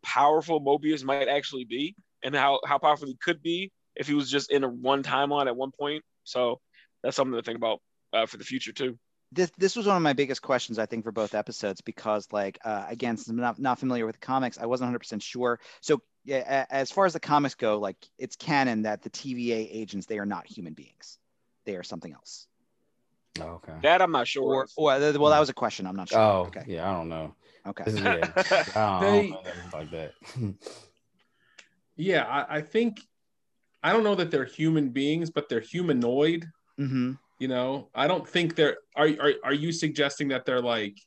powerful 0.03 0.62
Mobius 0.62 1.03
might 1.03 1.27
actually 1.27 1.65
be 1.65 1.95
and 2.23 2.36
how 2.36 2.60
how 2.65 2.77
powerful 2.77 3.08
he 3.08 3.17
could 3.21 3.41
be 3.41 3.71
if 3.95 4.08
he 4.08 4.13
was 4.13 4.29
just 4.29 4.51
in 4.51 4.63
a 4.63 4.69
one 4.69 5.03
timeline 5.03 5.47
at 5.47 5.56
one 5.56 5.71
point. 5.77 6.03
So 6.23 6.60
that's 7.03 7.15
something 7.15 7.36
to 7.36 7.43
think 7.43 7.58
about 7.58 7.82
uh, 8.13 8.25
for 8.25 8.38
the 8.38 8.43
future 8.43 8.71
too 8.71 8.97
this 9.34 9.52
this 9.58 9.76
was 9.76 9.86
one 9.88 9.98
of 9.98 10.02
my 10.02 10.13
biggest 10.13 10.41
questions 10.41 10.80
I 10.80 10.86
think 10.86 11.04
for 11.04 11.12
both 11.12 11.34
episodes 11.34 11.82
because 11.82 12.28
like 12.32 12.60
uh, 12.63 12.86
again 12.88 13.17
since 13.17 13.30
I'm 13.30 13.38
not, 13.38 13.60
not 13.60 13.80
familiar 13.80 14.06
with 14.06 14.19
the 14.19 14.26
comics 14.26 14.58
I 14.58 14.65
wasn't 14.65 14.93
100% 14.93 15.22
sure. 15.22 15.60
So 15.82 16.02
yeah, 16.24 16.65
as 16.69 16.91
far 16.91 17.06
as 17.06 17.13
the 17.13 17.19
comics 17.19 17.56
go 17.56 17.80
like 17.80 17.98
it's 18.17 18.36
canon 18.36 18.84
that 18.84 19.02
the 19.02 19.10
TVA 19.10 19.67
agents 19.72 20.06
they 20.06 20.19
are 20.19 20.26
not 20.26 20.48
human 20.48 20.74
beings. 20.74 21.17
They 21.65 21.76
are 21.76 21.84
something 21.84 22.13
else. 22.13 22.48
Oh, 23.39 23.62
okay. 23.63 23.74
That 23.82 24.02
I'm 24.02 24.12
not 24.12 24.28
sure 24.28 24.43
or, 24.43 24.67
or, 24.78 25.00
well 25.00 25.30
that 25.32 25.39
was 25.39 25.50
a 25.50 25.54
question. 25.54 25.88
I'm 25.88 25.96
not 25.96 26.10
sure. 26.10 26.19
Oh 26.19 26.46
okay. 26.48 26.63
yeah 26.67 26.89
I 26.89 26.93
don't 26.93 27.10
know. 27.10 27.36
Okay. 27.65 27.84
Is, 27.88 28.00
yeah, 28.00 28.32
I 28.76 29.00
don't, 29.02 29.12
they, 29.12 29.30
know 29.30 29.41
like 29.74 29.91
that. 29.91 30.13
Yeah 31.96 32.24
I, 32.24 32.58
I, 32.58 32.62
think 32.62 33.02
I 33.84 33.93
don't 33.93 34.04
know 34.04 34.15
that 34.15 34.32
they're 34.32 34.46
human 34.46 34.89
beings 34.89 35.30
but 35.30 35.48
they're 35.48 35.60
humanoid. 35.60 36.50
Mm-hmm 36.80 37.13
you 37.43 37.49
know, 37.49 37.89
I 37.93 38.08
don't 38.08 38.25
think 38.25 38.56
they're. 38.56 38.77
Are 38.95 39.10
are 39.19 39.34
are 39.43 39.53
you 39.53 39.73
suggesting 39.73 40.29
that 40.29 40.45
they're 40.45 40.62
like 40.62 40.97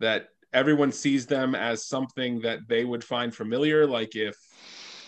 that? 0.00 0.28
Everyone 0.54 0.92
sees 0.92 1.26
them 1.26 1.54
as 1.54 1.86
something 1.86 2.40
that 2.40 2.60
they 2.68 2.86
would 2.86 3.04
find 3.04 3.34
familiar, 3.34 3.86
like 3.86 4.16
if 4.16 4.34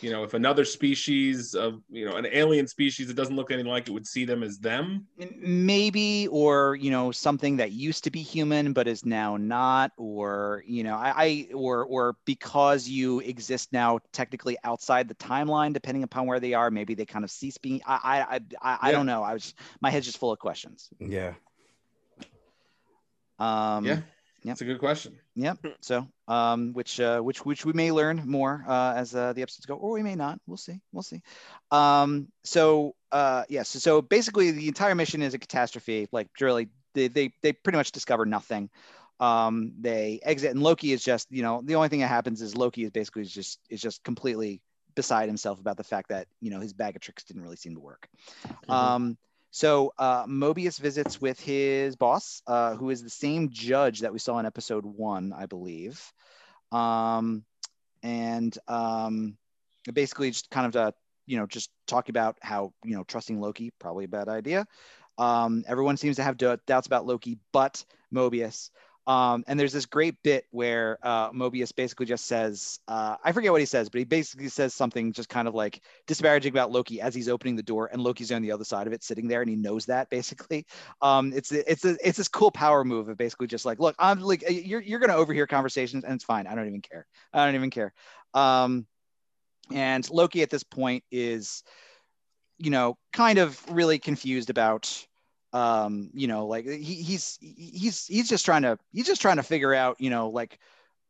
you 0.03 0.11
know 0.11 0.23
if 0.25 0.35
another 0.35 0.65
species 0.65 1.55
of 1.55 1.83
you 1.91 2.05
know 2.05 2.17
an 2.17 2.27
alien 2.33 2.67
species 2.67 3.07
that 3.09 3.15
doesn't 3.15 3.37
look 3.37 3.51
anything 3.51 3.71
like 3.71 3.89
it 3.89 3.93
would 3.93 4.07
see 4.07 4.25
them 4.25 4.43
as 4.43 4.59
them? 4.59 5.07
Maybe 5.39 6.29
or 6.29 6.77
you 6.77 6.91
know 6.91 7.13
something 7.13 7.57
that 7.59 7.73
used 7.73 8.05
to 8.05 8.11
be 8.11 8.23
human 8.23 8.73
but 8.73 8.89
is 8.89 9.05
now 9.05 9.37
not 9.37 9.93
or 9.97 10.63
you 10.67 10.83
know 10.83 10.97
i, 10.97 11.13
I 11.17 11.49
or 11.55 11.85
or 11.85 12.17
because 12.25 12.89
you 12.89 13.21
exist 13.21 13.73
now 13.73 13.99
technically 14.13 14.57
outside 14.65 15.09
the 15.09 15.15
timeline 15.15 15.73
depending 15.73 16.03
upon 16.03 16.27
where 16.27 16.41
they 16.41 16.55
are 16.55 16.71
maybe 16.71 16.95
they 16.95 17.07
kind 17.07 17.25
of 17.25 17.31
cease 17.31 17.59
being 17.59 17.81
i 17.87 17.99
i 18.03 18.37
i, 18.37 18.41
I, 18.63 18.89
I 18.89 18.93
don't 18.93 19.07
know. 19.07 19.23
I 19.23 19.35
was 19.35 19.55
my 19.81 19.91
head's 19.91 20.07
just 20.07 20.19
full 20.19 20.33
of 20.33 20.39
questions. 20.39 20.89
Yeah. 20.99 21.35
Um 23.39 23.85
yeah 23.85 24.01
yeah, 24.43 24.53
it's 24.53 24.61
a 24.61 24.65
good 24.65 24.79
question. 24.79 25.19
Yep. 25.37 25.59
So, 25.81 26.07
um, 26.29 26.73
which 26.73 26.99
uh, 26.99 27.21
which 27.21 27.45
which 27.45 27.65
we 27.65 27.73
may 27.73 27.93
learn 27.93 28.23
more 28.27 28.65
uh, 28.67 28.95
as 28.97 29.15
uh, 29.15 29.33
the 29.33 29.43
episodes 29.43 29.67
go, 29.67 29.75
or 29.75 29.93
we 29.93 30.03
may 30.03 30.15
not. 30.15 30.41
We'll 30.47 30.57
see. 30.57 30.81
We'll 30.93 31.03
see. 31.03 31.21
Um, 31.71 32.29
so, 32.45 32.95
uh, 33.13 33.45
yes. 33.49 33.51
Yeah, 33.51 33.63
so, 33.63 33.79
so 33.79 34.03
basically, 34.03 34.51
the 34.51 34.69
entire 34.69 34.95
mission 34.95 35.23
is 35.23 35.35
a 35.35 35.39
catastrophe. 35.39 36.09
Like, 36.11 36.29
really, 36.41 36.69
they 36.95 37.09
they 37.09 37.33
they 37.43 37.53
pretty 37.53 37.77
much 37.77 37.93
discover 37.93 38.25
nothing. 38.25 38.71
Um, 39.21 39.73
they 39.79 40.21
exit, 40.23 40.53
and 40.53 40.63
Loki 40.63 40.93
is 40.93 41.05
just, 41.05 41.31
you 41.31 41.43
know, 41.43 41.61
the 41.63 41.75
only 41.75 41.89
thing 41.89 42.01
that 42.01 42.09
happens 42.09 42.41
is 42.41 42.57
Loki 42.57 42.85
is 42.85 42.91
basically 42.91 43.25
just 43.25 43.61
is 43.69 43.83
just 43.83 44.03
completely 44.03 44.63
beside 44.95 45.29
himself 45.29 45.61
about 45.61 45.77
the 45.77 45.85
fact 45.85 46.09
that 46.09 46.27
you 46.41 46.51
know 46.51 46.61
his 46.61 46.73
bag 46.73 46.97
of 46.97 47.03
tricks 47.03 47.25
didn't 47.25 47.43
really 47.43 47.57
seem 47.57 47.75
to 47.75 47.81
work. 47.81 48.09
Mm-hmm. 48.47 48.71
Um, 48.71 49.19
so 49.51 49.93
uh, 49.99 50.27
Mobius 50.27 50.79
visits 50.79 51.21
with 51.21 51.41
his 51.41 51.97
boss, 51.97 52.43
uh, 52.47 52.77
who 52.77 52.91
is 52.91 53.03
the 53.03 53.11
same 53.11 53.51
judge 53.51 54.01
that 54.01 54.13
we 54.13 54.19
saw 54.19 54.39
in 54.39 54.47
episode 54.47 54.85
one, 54.85 55.33
I 55.37 55.47
believe. 55.47 56.01
Um, 56.71 57.45
and 58.03 58.57
um, 58.69 59.37
basically 59.93 60.31
just 60.31 60.51
kind 60.51 60.67
of 60.67 60.73
to, 60.73 60.95
you 61.27 61.37
know, 61.39 61.47
just 61.47 61.71
talk 61.87 62.09
about 62.09 62.39
how, 62.41 62.73
you 62.85 62.97
know, 62.97 63.05
trusting 63.05 63.41
Loki, 63.41 63.73
probably 63.79 64.05
a 64.05 64.09
bad 64.09 64.29
idea. 64.29 64.67
Um, 65.19 65.65
everyone 65.67 65.97
seems 65.97 66.17
to 66.17 66.23
have 66.23 66.39
doubts 66.39 66.87
about 66.87 67.07
Loki, 67.07 67.39
but 67.53 67.85
Mobius. 68.15 68.71
Um, 69.11 69.43
and 69.49 69.59
there's 69.59 69.73
this 69.73 69.87
great 69.87 70.15
bit 70.23 70.47
where 70.53 70.97
uh, 71.03 71.33
Mobius 71.33 71.75
basically 71.75 72.07
just 72.07 72.27
says, 72.27 72.79
uh, 72.87 73.17
I 73.25 73.33
forget 73.33 73.51
what 73.51 73.61
he 73.61 73.67
says, 73.67 73.89
but 73.89 73.99
he 73.99 74.05
basically 74.05 74.47
says 74.47 74.73
something 74.73 75.13
just 75.13 75.29
kind 75.29 75.49
of 75.49 75.55
like 75.55 75.83
disparaging 76.07 76.53
about 76.53 76.71
Loki 76.71 77.01
as 77.01 77.13
he's 77.13 77.29
opening 77.29 77.57
the 77.57 77.63
door, 77.65 77.91
and 77.93 78.01
Loki's 78.01 78.31
on 78.31 78.41
the 78.41 78.53
other 78.53 78.63
side 78.63 78.87
of 78.87 78.93
it, 78.93 79.03
sitting 79.03 79.27
there, 79.27 79.41
and 79.41 79.51
he 79.51 79.57
knows 79.57 79.87
that 79.87 80.09
basically. 80.11 80.65
Um, 81.03 81.33
it's 81.35 81.51
it's 81.51 81.85
a, 81.85 81.97
it's 82.07 82.19
this 82.19 82.29
cool 82.29 82.53
power 82.53 82.85
move 82.85 83.09
of 83.09 83.17
basically 83.17 83.49
just 83.49 83.67
like, 83.67 83.81
look, 83.81 83.97
I'm 83.99 84.21
like, 84.21 84.45
you're 84.49 84.81
you're 84.81 85.01
gonna 85.01 85.17
overhear 85.17 85.49
conversations, 85.49 86.05
and 86.05 86.15
it's 86.15 86.23
fine. 86.23 86.47
I 86.47 86.55
don't 86.55 86.69
even 86.69 86.81
care. 86.81 87.05
I 87.33 87.47
don't 87.47 87.57
even 87.57 87.71
care. 87.71 87.93
Um, 88.33 88.87
and 89.73 90.09
Loki 90.09 90.43
at 90.43 90.51
this 90.51 90.63
point 90.63 91.03
is, 91.11 91.65
you 92.59 92.71
know, 92.71 92.97
kind 93.13 93.41
of 93.41 93.61
really 93.73 93.99
confused 93.99 94.51
about 94.51 95.05
um 95.53 96.11
you 96.15 96.27
know 96.29 96.47
like 96.47 96.65
he, 96.67 96.95
he's 96.95 97.39
he's 97.41 98.07
he's 98.07 98.29
just 98.29 98.45
trying 98.45 98.63
to 98.63 98.79
he's 98.93 99.07
just 99.07 99.21
trying 99.21 99.37
to 99.37 99.43
figure 99.43 99.75
out 99.75 99.97
you 100.01 100.11
know 100.11 100.29
like 100.29 100.59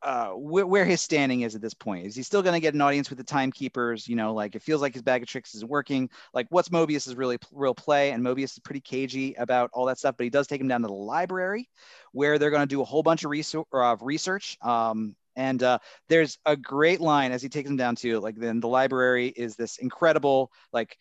uh 0.02 0.28
wh- 0.30 0.68
where 0.68 0.84
his 0.86 1.00
standing 1.02 1.42
is 1.42 1.54
at 1.54 1.60
this 1.60 1.74
point. 1.74 2.06
Is 2.06 2.16
he 2.16 2.22
still 2.22 2.42
going 2.42 2.54
to 2.54 2.60
get 2.60 2.72
an 2.72 2.80
audience 2.80 3.10
with 3.10 3.18
the 3.18 3.24
timekeepers? 3.24 4.08
You 4.08 4.16
know 4.16 4.32
like 4.32 4.54
it 4.54 4.62
feels 4.62 4.80
like 4.80 4.94
his 4.94 5.02
bag 5.02 5.22
of 5.22 5.28
tricks 5.28 5.54
isn't 5.54 5.70
working. 5.70 6.08
Like 6.32 6.46
what's 6.50 6.70
mobius 6.70 7.06
is 7.06 7.14
really 7.16 7.38
real 7.52 7.74
play? 7.74 8.12
And 8.12 8.24
mobius 8.24 8.52
is 8.52 8.60
pretty 8.60 8.80
cagey 8.80 9.34
about 9.34 9.70
all 9.74 9.84
that 9.86 9.98
stuff 9.98 10.16
but 10.16 10.24
he 10.24 10.30
does 10.30 10.46
take 10.46 10.60
him 10.60 10.68
down 10.68 10.82
to 10.82 10.88
the 10.88 10.94
library 10.94 11.68
where 12.12 12.38
they're 12.38 12.50
going 12.50 12.62
to 12.62 12.66
do 12.66 12.80
a 12.80 12.84
whole 12.84 13.02
bunch 13.02 13.24
of 13.24 13.30
research, 13.30 13.66
research. 14.00 14.56
Um 14.62 15.16
and 15.36 15.62
uh, 15.62 15.78
there's 16.08 16.38
a 16.44 16.56
great 16.56 17.00
line 17.00 17.32
as 17.32 17.42
he 17.42 17.48
takes 17.48 17.68
him 17.68 17.76
down 17.76 17.94
to 17.96 18.20
like 18.20 18.36
then 18.36 18.60
the 18.60 18.68
library 18.68 19.28
is 19.28 19.56
this 19.56 19.78
incredible 19.78 20.50
like 20.72 20.98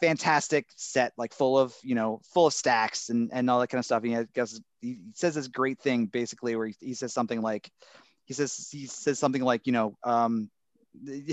fantastic 0.00 0.66
set, 0.76 1.12
like 1.16 1.32
full 1.32 1.58
of 1.58 1.74
you 1.82 1.94
know, 1.94 2.20
full 2.32 2.46
of 2.46 2.52
stacks 2.52 3.10
and 3.10 3.30
and 3.32 3.48
all 3.50 3.60
that 3.60 3.68
kind 3.68 3.78
of 3.78 3.84
stuff. 3.84 4.02
And 4.02 4.16
he 4.16 4.24
guess 4.34 4.60
he 4.80 4.98
says 5.14 5.34
this 5.34 5.48
great 5.48 5.80
thing 5.80 6.06
basically 6.06 6.56
where 6.56 6.66
he, 6.66 6.76
he 6.80 6.94
says 6.94 7.12
something 7.12 7.40
like, 7.40 7.70
he 8.24 8.34
says 8.34 8.68
he 8.70 8.86
says 8.86 9.18
something 9.18 9.42
like 9.42 9.66
you 9.66 9.72
know. 9.72 9.96
Um, 10.04 10.50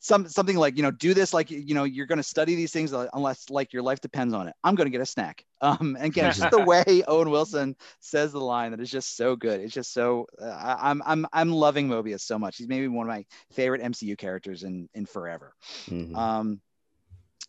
some 0.00 0.26
something 0.26 0.56
like 0.56 0.76
you 0.76 0.82
know 0.82 0.90
do 0.90 1.12
this 1.12 1.34
like 1.34 1.50
you 1.50 1.74
know 1.74 1.84
you're 1.84 2.06
going 2.06 2.18
to 2.18 2.22
study 2.22 2.54
these 2.54 2.72
things 2.72 2.92
unless 3.12 3.50
like 3.50 3.72
your 3.72 3.82
life 3.82 4.00
depends 4.00 4.32
on 4.32 4.48
it 4.48 4.54
i'm 4.64 4.74
going 4.74 4.86
to 4.86 4.90
get 4.90 5.00
a 5.00 5.06
snack 5.06 5.44
um 5.60 5.94
and 5.98 6.06
again 6.06 6.32
just 6.32 6.50
the 6.50 6.58
way 6.64 7.02
owen 7.06 7.30
wilson 7.30 7.76
says 8.00 8.32
the 8.32 8.40
line 8.40 8.70
that 8.70 8.80
is 8.80 8.90
just 8.90 9.16
so 9.16 9.36
good 9.36 9.60
it's 9.60 9.74
just 9.74 9.92
so 9.92 10.26
uh, 10.40 10.76
i'm 10.80 11.02
i'm 11.04 11.26
i'm 11.32 11.52
loving 11.52 11.86
mobius 11.86 12.20
so 12.20 12.38
much 12.38 12.56
he's 12.56 12.68
maybe 12.68 12.88
one 12.88 13.06
of 13.06 13.08
my 13.08 13.24
favorite 13.52 13.82
mcu 13.82 14.16
characters 14.16 14.62
in 14.62 14.88
in 14.94 15.04
forever 15.04 15.54
mm-hmm. 15.86 16.16
um 16.16 16.60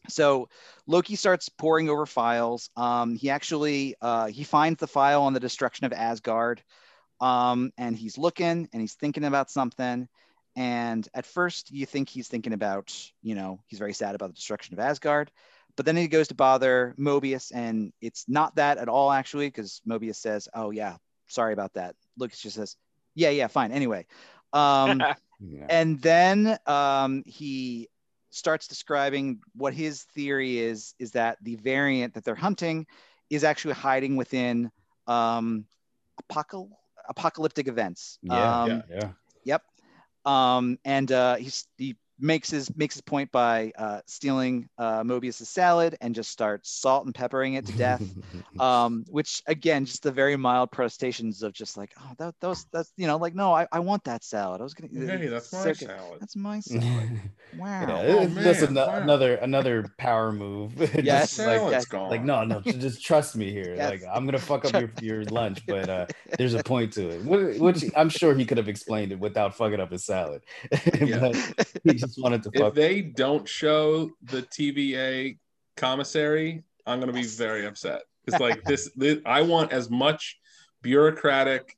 so 0.08 0.50
Loki 0.88 1.16
starts 1.16 1.50
poring 1.50 1.90
over 1.90 2.06
files. 2.06 2.70
Um, 2.76 3.16
he 3.16 3.30
actually 3.30 3.96
uh, 4.02 4.28
he 4.28 4.44
finds 4.44 4.80
the 4.80 4.88
file 4.88 5.24
on 5.24 5.34
the 5.34 5.40
destruction 5.40 5.86
of 5.86 5.94
Asgard, 5.94 6.64
um, 7.20 7.72
and 7.78 7.96
he's 7.96 8.18
looking 8.18 8.68
and 8.72 8.82
he's 8.82 8.96
thinking 8.96 9.24
about 9.24 9.52
something. 9.52 10.08
And 10.56 11.08
at 11.14 11.26
first, 11.26 11.72
you 11.72 11.86
think 11.86 12.10
he's 12.10 12.28
thinking 12.28 12.52
about, 12.52 12.94
you 13.22 13.36
know, 13.36 13.62
he's 13.68 13.80
very 13.80 13.94
sad 13.94 14.16
about 14.16 14.28
the 14.28 14.36
destruction 14.36 14.74
of 14.74 14.80
Asgard. 14.80 15.32
But 15.78 15.86
then 15.86 15.96
he 15.96 16.10
goes 16.10 16.28
to 16.28 16.36
bother 16.36 16.94
Mobius, 17.00 17.52
and 17.56 17.94
it's 18.02 18.26
not 18.28 18.56
that 18.56 18.78
at 18.78 18.90
all, 18.90 19.10
actually, 19.12 19.48
because 19.48 19.82
Mobius 19.88 20.18
says, 20.18 20.50
"Oh 20.54 20.72
yeah, 20.72 20.98
sorry 21.28 21.54
about 21.54 21.74
that." 21.74 21.96
Loki 22.18 22.36
just 22.38 22.58
says, 22.58 22.76
"Yeah, 23.16 23.30
yeah, 23.30 23.48
fine." 23.48 23.72
Anyway, 23.72 24.06
um, 24.52 25.02
yeah. 25.40 25.68
and 25.70 26.02
then 26.02 26.58
um, 26.68 27.24
he 27.26 27.88
starts 28.32 28.67
describing 28.67 29.39
what 29.56 29.74
his 29.74 30.04
theory 30.15 30.58
is 30.58 30.96
is 31.00 31.12
that 31.12 31.38
the 31.44 31.56
variant 31.58 32.13
that 32.13 32.24
they're 32.24 32.36
hunting 32.36 32.88
is 33.30 33.44
actually 33.44 33.74
hiding 33.74 34.15
within 34.15 34.72
um, 35.08 35.65
apocal- 36.30 36.72
apocalyptic 37.08 37.67
events. 37.67 38.17
Yeah, 38.24 38.62
um, 38.62 38.70
yeah, 38.70 38.82
yeah. 38.89 39.10
Yep. 39.44 39.63
Um, 40.26 40.80
and 40.86 41.12
uh, 41.12 41.36
he's, 41.36 41.67
he 41.78 41.96
makes 42.22 42.50
his 42.50 42.74
makes 42.76 42.96
his 42.96 43.02
point 43.02 43.32
by 43.32 43.72
uh, 43.78 44.02
stealing 44.06 44.70
uh, 44.78 45.04
Mobius's 45.04 45.50
salad 45.50 45.98
and 46.02 46.14
just 46.14 46.32
starts 46.32 46.70
salt 46.70 47.06
and 47.06 47.14
peppering 47.14 47.56
it 47.56 47.66
to 47.66 47.74
death. 47.74 48.02
um, 48.60 49.04
which 49.10 49.42
again, 49.48 49.86
just 49.86 50.04
the 50.04 50.12
very 50.12 50.38
mild 50.38 50.72
protestations 50.72 51.44
of 51.44 51.54
just 51.54 51.78
like, 51.78 51.92
oh, 52.00 52.12
that 52.18 52.36
those 52.40 52.66
that's 52.72 52.94
you 52.98 53.08
know, 53.08 53.18
like 53.18 53.36
no, 53.36 53.54
I, 53.54 53.68
I 53.72 53.80
want 53.80 54.04
that 54.06 54.24
salad. 54.24 54.62
I 54.62 54.64
was 54.64 54.74
gonna. 54.74 55.18
Hey, 55.18 55.28
that's 55.28 55.52
my 55.52 55.74
salad. 55.74 56.20
That's 56.20 56.36
my 56.36 56.60
salad. 56.62 57.22
wow. 57.58 57.88
Yeah, 57.88 58.16
oh, 58.20 58.26
that's 58.28 58.62
an- 58.62 58.76
wow. 58.76 58.96
another 58.96 59.36
another 59.36 59.86
power 59.98 60.32
move. 60.32 60.74
yes, 61.04 61.40
like, 61.40 61.62
yes. 61.72 61.92
like 61.92 62.24
no, 62.24 62.44
no, 62.44 62.62
just 62.62 63.04
trust 63.04 63.36
me 63.36 63.52
here. 63.52 63.76
Yes. 63.76 63.90
Like 63.90 64.04
I'm 64.14 64.26
gonna 64.26 64.40
fuck 64.40 64.66
up 64.66 64.74
your, 64.74 64.92
your 65.02 65.24
lunch, 65.26 65.66
but 65.66 65.90
uh, 65.90 66.06
there's 66.38 66.54
a 66.54 66.64
point 66.64 66.94
to 66.94 67.10
it. 67.10 67.60
Which 67.60 67.84
I'm 67.96 68.10
sure 68.10 68.36
he 68.36 68.46
could 68.46 68.58
have 68.58 68.70
explained 68.70 69.12
it 69.12 69.20
without 69.20 69.56
fucking 69.56 69.80
up 69.80 69.92
his 69.92 70.06
salad. 70.06 70.44
but 70.72 70.84
he 71.84 71.94
just 71.94 72.11
just 72.12 72.24
wanted 72.24 72.43
to. 72.43 72.52
If 72.54 72.74
they 72.74 73.02
don't 73.02 73.47
show 73.47 74.10
the 74.24 74.43
TVA 74.43 75.38
commissary, 75.78 76.63
I'm 76.86 77.00
going 77.00 77.12
to 77.12 77.19
be 77.19 77.28
very 77.28 77.65
upset. 77.65 78.04
It's 78.28 78.39
like 78.39 78.63
this, 78.65 78.91
this. 78.95 79.19
I 79.26 79.41
want 79.41 79.71
as 79.71 79.89
much 79.89 80.38
bureaucratic 80.82 81.76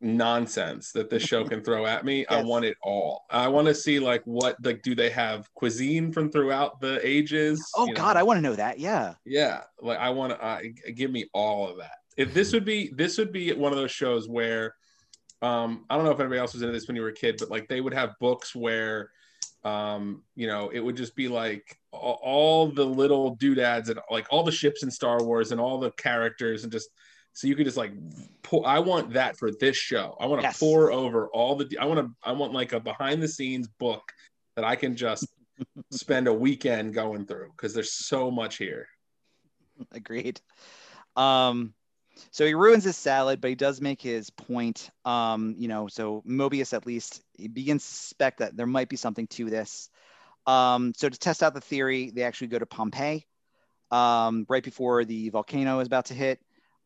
nonsense 0.00 0.90
that 0.92 1.08
this 1.08 1.22
show 1.22 1.44
can 1.44 1.62
throw 1.62 1.86
at 1.86 2.04
me. 2.04 2.20
Yes. 2.20 2.26
I 2.30 2.42
want 2.42 2.64
it 2.64 2.76
all. 2.82 3.22
I 3.30 3.48
want 3.48 3.68
to 3.68 3.74
see 3.74 3.98
like 4.00 4.22
what 4.24 4.56
like 4.64 4.82
do 4.82 4.94
they 4.94 5.10
have 5.10 5.52
cuisine 5.54 6.12
from 6.12 6.30
throughout 6.30 6.80
the 6.80 7.00
ages? 7.06 7.64
Oh 7.76 7.86
you 7.86 7.94
God, 7.94 8.14
know? 8.14 8.20
I 8.20 8.22
want 8.24 8.38
to 8.38 8.42
know 8.42 8.56
that. 8.56 8.78
Yeah. 8.78 9.14
Yeah, 9.24 9.62
like 9.80 9.98
I 9.98 10.10
want 10.10 10.32
to 10.32 10.44
uh, 10.44 10.60
give 10.94 11.10
me 11.10 11.28
all 11.32 11.68
of 11.68 11.78
that. 11.78 11.98
If 12.16 12.34
this 12.34 12.52
would 12.52 12.64
be 12.64 12.92
this 12.94 13.16
would 13.16 13.32
be 13.32 13.52
one 13.52 13.72
of 13.72 13.78
those 13.78 13.92
shows 13.92 14.28
where 14.28 14.74
um 15.40 15.84
I 15.88 15.96
don't 15.96 16.04
know 16.04 16.10
if 16.10 16.20
anybody 16.20 16.40
else 16.40 16.52
was 16.52 16.62
into 16.62 16.72
this 16.72 16.86
when 16.88 16.96
you 16.96 17.02
were 17.02 17.08
a 17.08 17.14
kid, 17.14 17.36
but 17.38 17.50
like 17.50 17.68
they 17.68 17.80
would 17.80 17.94
have 17.94 18.14
books 18.20 18.54
where 18.54 19.10
um 19.64 20.22
you 20.34 20.46
know 20.46 20.70
it 20.70 20.80
would 20.80 20.96
just 20.96 21.14
be 21.14 21.28
like 21.28 21.78
all, 21.92 22.66
the 22.66 22.84
little 22.84 23.36
doodads 23.36 23.88
and 23.88 24.00
like 24.10 24.26
all 24.30 24.42
the 24.42 24.50
ships 24.50 24.82
in 24.82 24.90
star 24.90 25.22
wars 25.22 25.52
and 25.52 25.60
all 25.60 25.78
the 25.78 25.92
characters 25.92 26.64
and 26.64 26.72
just 26.72 26.88
so 27.32 27.46
you 27.46 27.54
could 27.54 27.64
just 27.64 27.76
like 27.76 27.92
pour, 28.42 28.66
i 28.66 28.78
want 28.78 29.12
that 29.12 29.36
for 29.38 29.50
this 29.52 29.76
show. 29.76 30.16
I 30.20 30.26
want 30.26 30.40
to 30.40 30.48
yes. 30.48 30.58
pour 30.58 30.90
over 30.90 31.28
all 31.28 31.54
the 31.54 31.78
i 31.78 31.84
want 31.84 32.00
to 32.00 32.10
i 32.24 32.32
want 32.32 32.52
like 32.52 32.72
a 32.72 32.80
behind 32.80 33.22
the 33.22 33.28
scenes 33.28 33.68
book 33.78 34.02
that 34.56 34.64
i 34.64 34.74
can 34.74 34.96
just 34.96 35.28
spend 35.90 36.26
a 36.26 36.34
weekend 36.34 36.92
going 36.92 37.24
through 37.24 37.52
because 37.56 37.72
there's 37.72 37.92
so 37.92 38.30
much 38.30 38.56
here. 38.56 38.88
Agreed. 39.92 40.40
Um 41.14 41.74
so 42.30 42.46
he 42.46 42.54
ruins 42.54 42.84
his 42.84 42.96
salad, 42.96 43.40
but 43.40 43.48
he 43.48 43.54
does 43.54 43.80
make 43.80 44.00
his 44.00 44.30
point. 44.30 44.90
Um, 45.04 45.54
you 45.58 45.68
know, 45.68 45.88
so 45.88 46.22
Mobius 46.26 46.72
at 46.72 46.86
least 46.86 47.22
begins 47.52 47.84
to 47.86 47.94
suspect 47.94 48.38
that 48.38 48.56
there 48.56 48.66
might 48.66 48.88
be 48.88 48.96
something 48.96 49.26
to 49.28 49.50
this. 49.50 49.90
Um, 50.46 50.92
so 50.96 51.08
to 51.08 51.18
test 51.18 51.42
out 51.42 51.54
the 51.54 51.60
theory, 51.60 52.10
they 52.10 52.22
actually 52.22 52.48
go 52.48 52.58
to 52.58 52.66
Pompeii 52.66 53.26
um, 53.90 54.46
right 54.48 54.62
before 54.62 55.04
the 55.04 55.28
volcano 55.28 55.80
is 55.80 55.86
about 55.86 56.06
to 56.06 56.14
hit. 56.14 56.40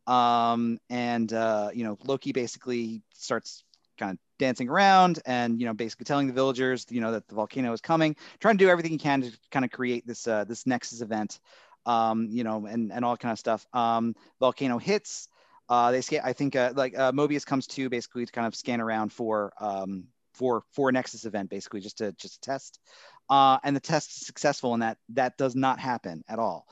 Um, 0.07 0.79
and 0.91 1.33
uh, 1.33 1.71
you 1.75 1.85
know, 1.85 1.99
Loki 2.05 2.33
basically 2.33 3.03
starts 3.15 3.65
kind 3.99 4.13
of 4.13 4.19
dancing 4.39 4.69
around 4.69 5.21
and 5.25 5.59
you 5.59 5.67
know 5.67 5.73
basically 5.73 6.05
telling 6.05 6.27
the 6.27 6.33
villagers 6.33 6.85
you 6.91 7.01
know 7.01 7.13
that 7.13 7.27
the 7.29 7.35
volcano 7.35 7.73
is 7.73 7.81
coming 7.81 8.15
trying 8.39 8.59
to 8.59 8.63
do 8.63 8.69
everything 8.69 8.93
he 8.93 8.99
can 8.99 9.23
to 9.23 9.33
kind 9.51 9.65
of 9.65 9.71
create 9.71 10.07
this 10.07 10.29
uh, 10.29 10.45
this 10.45 10.67
nexus 10.67 11.01
event 11.01 11.41
um, 11.87 12.29
you 12.31 12.45
know, 12.45 12.67
and, 12.67 12.93
and 12.93 13.05
all 13.05 13.17
kind 13.17 13.33
of 13.33 13.39
stuff. 13.39 13.67
Um, 13.73 14.15
volcano 14.41 14.79
hits. 14.79 15.29
Uh, 15.69 15.91
they 15.91 16.01
scan. 16.01 16.21
I 16.25 16.33
think 16.33 16.55
uh, 16.55 16.73
like 16.77 16.97
uh, 16.97 17.13
Mobius 17.13 17.47
comes 17.47 17.67
to 17.69 17.89
basically 17.89 18.27
to 18.27 18.33
kind 18.33 18.47
of 18.47 18.55
scan 18.55 18.81
around 18.81 19.13
for 19.13 19.53
um, 19.59 20.05
for 20.35 20.65
for 20.73 20.91
a 20.91 20.93
Nexus 20.93 21.25
event, 21.25 21.51
basically 21.51 21.81
just 21.81 21.99
to 21.99 22.13
just 22.13 22.43
test. 22.43 22.79
Uh, 23.29 23.59
and 23.65 23.75
the 23.75 23.81
test 23.81 24.11
is 24.11 24.27
successful, 24.27 24.75
and 24.75 24.83
that 24.83 24.99
that 25.11 25.37
does 25.37 25.57
not 25.57 25.81
happen 25.81 26.23
at 26.29 26.39
all. 26.39 26.67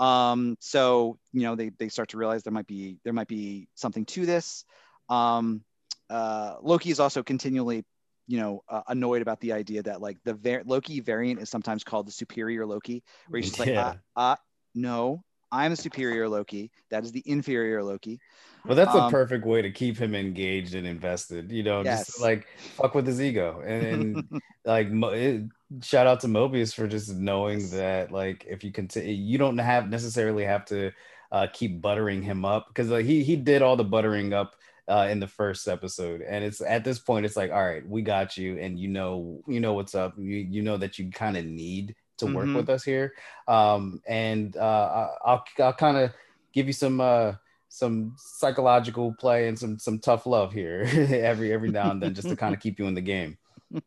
Um, 0.00 0.56
so 0.58 1.18
you 1.32 1.42
know 1.42 1.54
they 1.54 1.70
they 1.78 1.88
start 1.88 2.08
to 2.10 2.16
realize 2.16 2.42
there 2.42 2.52
might 2.52 2.66
be 2.66 2.98
there 3.04 3.12
might 3.12 3.28
be 3.28 3.68
something 3.74 4.04
to 4.06 4.26
this. 4.26 4.64
Um, 5.08 5.62
uh, 6.10 6.56
Loki 6.62 6.90
is 6.90 6.98
also 6.98 7.22
continually 7.22 7.84
you 8.26 8.38
know 8.38 8.64
uh, 8.68 8.82
annoyed 8.88 9.22
about 9.22 9.40
the 9.40 9.52
idea 9.52 9.82
that 9.84 10.00
like 10.00 10.18
the 10.24 10.34
var- 10.34 10.62
Loki 10.66 10.98
variant 10.98 11.40
is 11.40 11.48
sometimes 11.48 11.84
called 11.84 12.08
the 12.08 12.12
superior 12.12 12.66
Loki, 12.66 13.04
where 13.28 13.40
he's 13.40 13.52
just 13.52 13.68
yeah. 13.68 13.86
like, 13.86 13.96
uh, 14.16 14.20
uh, 14.20 14.36
no, 14.74 15.22
I'm 15.50 15.72
a 15.72 15.76
superior 15.76 16.28
Loki. 16.28 16.70
That 16.90 17.04
is 17.04 17.12
the 17.12 17.22
inferior 17.26 17.82
Loki. 17.82 18.20
Well, 18.64 18.76
that's 18.76 18.94
um, 18.94 19.04
a 19.04 19.10
perfect 19.10 19.44
way 19.44 19.60
to 19.60 19.70
keep 19.70 19.98
him 19.98 20.14
engaged 20.14 20.74
and 20.74 20.86
invested. 20.86 21.50
You 21.50 21.62
know, 21.62 21.82
yes. 21.82 22.06
just 22.06 22.20
like 22.20 22.46
fuck 22.76 22.94
with 22.94 23.06
his 23.06 23.20
ego 23.20 23.60
and, 23.64 24.16
and 24.16 24.42
like 24.64 24.88
it, 24.90 25.44
shout 25.82 26.06
out 26.06 26.20
to 26.20 26.28
Mobius 26.28 26.74
for 26.74 26.86
just 26.86 27.14
knowing 27.14 27.60
yes. 27.60 27.70
that 27.72 28.12
like 28.12 28.46
if 28.48 28.62
you 28.64 28.72
continue, 28.72 29.12
you 29.12 29.36
don't 29.36 29.58
have 29.58 29.90
necessarily 29.90 30.44
have 30.44 30.64
to 30.66 30.92
uh, 31.32 31.48
keep 31.52 31.80
buttering 31.80 32.22
him 32.22 32.44
up 32.44 32.68
because 32.68 32.88
like 32.88 33.04
he 33.04 33.24
he 33.24 33.36
did 33.36 33.62
all 33.62 33.76
the 33.76 33.84
buttering 33.84 34.32
up 34.32 34.54
uh, 34.88 35.08
in 35.10 35.20
the 35.20 35.28
first 35.28 35.68
episode, 35.68 36.22
and 36.22 36.44
it's 36.44 36.60
at 36.60 36.84
this 36.84 36.98
point 36.98 37.26
it's 37.26 37.36
like 37.36 37.50
all 37.50 37.64
right, 37.64 37.86
we 37.88 38.02
got 38.02 38.36
you, 38.36 38.58
and 38.58 38.78
you 38.78 38.88
know 38.88 39.42
you 39.46 39.60
know 39.60 39.72
what's 39.74 39.94
up. 39.94 40.14
You 40.16 40.36
you 40.36 40.62
know 40.62 40.76
that 40.76 40.98
you 40.98 41.10
kind 41.10 41.36
of 41.36 41.44
need 41.44 41.96
to 42.26 42.34
work 42.34 42.46
mm-hmm. 42.46 42.56
with 42.56 42.70
us 42.70 42.84
here. 42.84 43.14
Um, 43.48 44.00
and 44.06 44.56
uh, 44.56 45.08
I'll 45.24 45.44
I'll 45.58 45.72
kind 45.72 45.96
of 45.96 46.12
give 46.52 46.66
you 46.66 46.72
some 46.72 47.00
uh, 47.00 47.34
some 47.68 48.14
psychological 48.18 49.14
play 49.14 49.48
and 49.48 49.58
some 49.58 49.78
some 49.78 49.98
tough 49.98 50.26
love 50.26 50.52
here 50.52 50.82
every 51.10 51.52
every 51.52 51.70
now 51.70 51.90
and 51.90 52.02
then 52.02 52.14
just 52.14 52.28
to 52.28 52.36
kind 52.36 52.54
of 52.54 52.60
keep 52.60 52.78
you 52.78 52.86
in 52.86 52.94
the 52.94 53.00
game. 53.00 53.38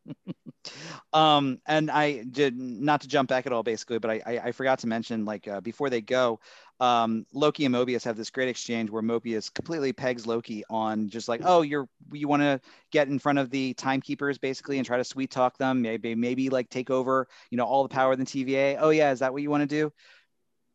um, 1.14 1.60
and 1.68 1.92
I 1.92 2.24
did 2.24 2.58
not 2.58 3.02
to 3.02 3.08
jump 3.08 3.30
back 3.30 3.46
at 3.46 3.54
all, 3.54 3.64
basically, 3.64 4.00
but 4.00 4.10
I 4.12 4.22
I, 4.26 4.40
I 4.46 4.52
forgot 4.52 4.80
to 4.80 4.88
mention 4.88 5.26
like 5.26 5.48
uh, 5.48 5.62
before 5.62 5.90
they 5.90 6.02
go, 6.02 6.40
um, 6.80 7.26
Loki 7.34 7.66
and 7.66 7.74
Mobius 7.74 8.04
have 8.04 8.18
this 8.18 8.30
great 8.30 8.50
exchange 8.50 8.90
where 8.90 9.02
Mobius 9.02 9.54
completely 9.54 9.94
pegs 9.94 10.28
Loki 10.28 10.64
on 10.70 11.10
just 11.10 11.30
like, 11.30 11.42
oh, 11.44 11.62
you're 11.62 11.88
you 12.12 12.28
want 12.28 12.42
to 12.42 12.60
get 12.92 13.08
in 13.08 13.18
front 13.18 13.40
of 13.40 13.50
the 13.50 13.74
timekeepers 13.76 14.38
basically 14.38 14.78
and 14.78 14.86
try 14.86 14.98
to 14.98 15.04
sweet 15.04 15.32
talk 15.32 15.58
them, 15.58 15.82
maybe 15.82 16.16
maybe 16.16 16.50
like 16.50 16.70
take 16.70 16.90
over, 16.90 17.28
you 17.50 17.58
know, 17.58 17.66
all 17.66 17.84
the 17.84 17.90
power 17.90 18.12
of 18.12 18.20
the 18.20 18.26
TVA. 18.26 18.78
Oh 18.80 18.90
yeah, 18.90 19.12
is 19.12 19.20
that 19.20 19.32
what 19.32 19.42
you 19.42 19.50
want 19.50 19.62
to 19.62 19.68
do? 19.68 19.94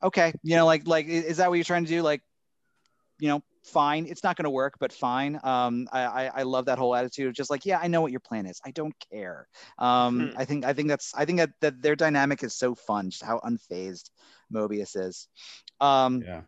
Okay, 0.03 0.33
you 0.43 0.57
know, 0.57 0.65
like 0.65 0.87
like 0.87 1.07
is 1.07 1.37
that 1.37 1.51
what 1.51 1.57
you're 1.57 1.65
trying 1.65 1.85
to 1.85 1.91
do? 1.91 2.01
Like, 2.03 2.23
you 3.19 3.29
know, 3.29 3.43
fine. 3.63 4.07
It's 4.07 4.25
not 4.25 4.37
going 4.37 4.45
to 4.45 4.51
work, 4.51 4.75
but 4.79 4.93
fine. 4.93 5.39
Um, 5.43 5.89
I, 5.93 6.05
I, 6.05 6.31
I 6.37 6.43
love 6.43 6.67
that 6.67 6.79
whole 6.79 6.95
attitude 6.95 7.29
of 7.29 7.35
just 7.35 7.51
like, 7.51 7.67
yeah, 7.67 7.79
I 7.83 7.89
know 7.89 8.01
what 8.01 8.11
your 8.11 8.21
plan 8.21 8.47
is. 8.47 8.61
I 8.65 8.71
don't 8.71 8.95
care. 9.13 9.47
Um, 9.79 10.31
hmm. 10.31 10.39
I 10.39 10.45
think 10.45 10.65
I 10.65 10.73
think 10.73 10.89
that's 10.89 11.15
I 11.15 11.25
think 11.25 11.39
that, 11.39 11.51
that 11.61 11.83
their 11.83 11.97
dynamic 11.97 12.43
is 12.43 12.55
so 12.55 12.75
fun, 12.75 13.11
just 13.11 13.25
how 13.25 13.41
unfazed 13.41 14.11
Mobius 14.53 14.97
is. 14.97 15.29
Um, 15.81 16.23
yeah. 16.23 16.43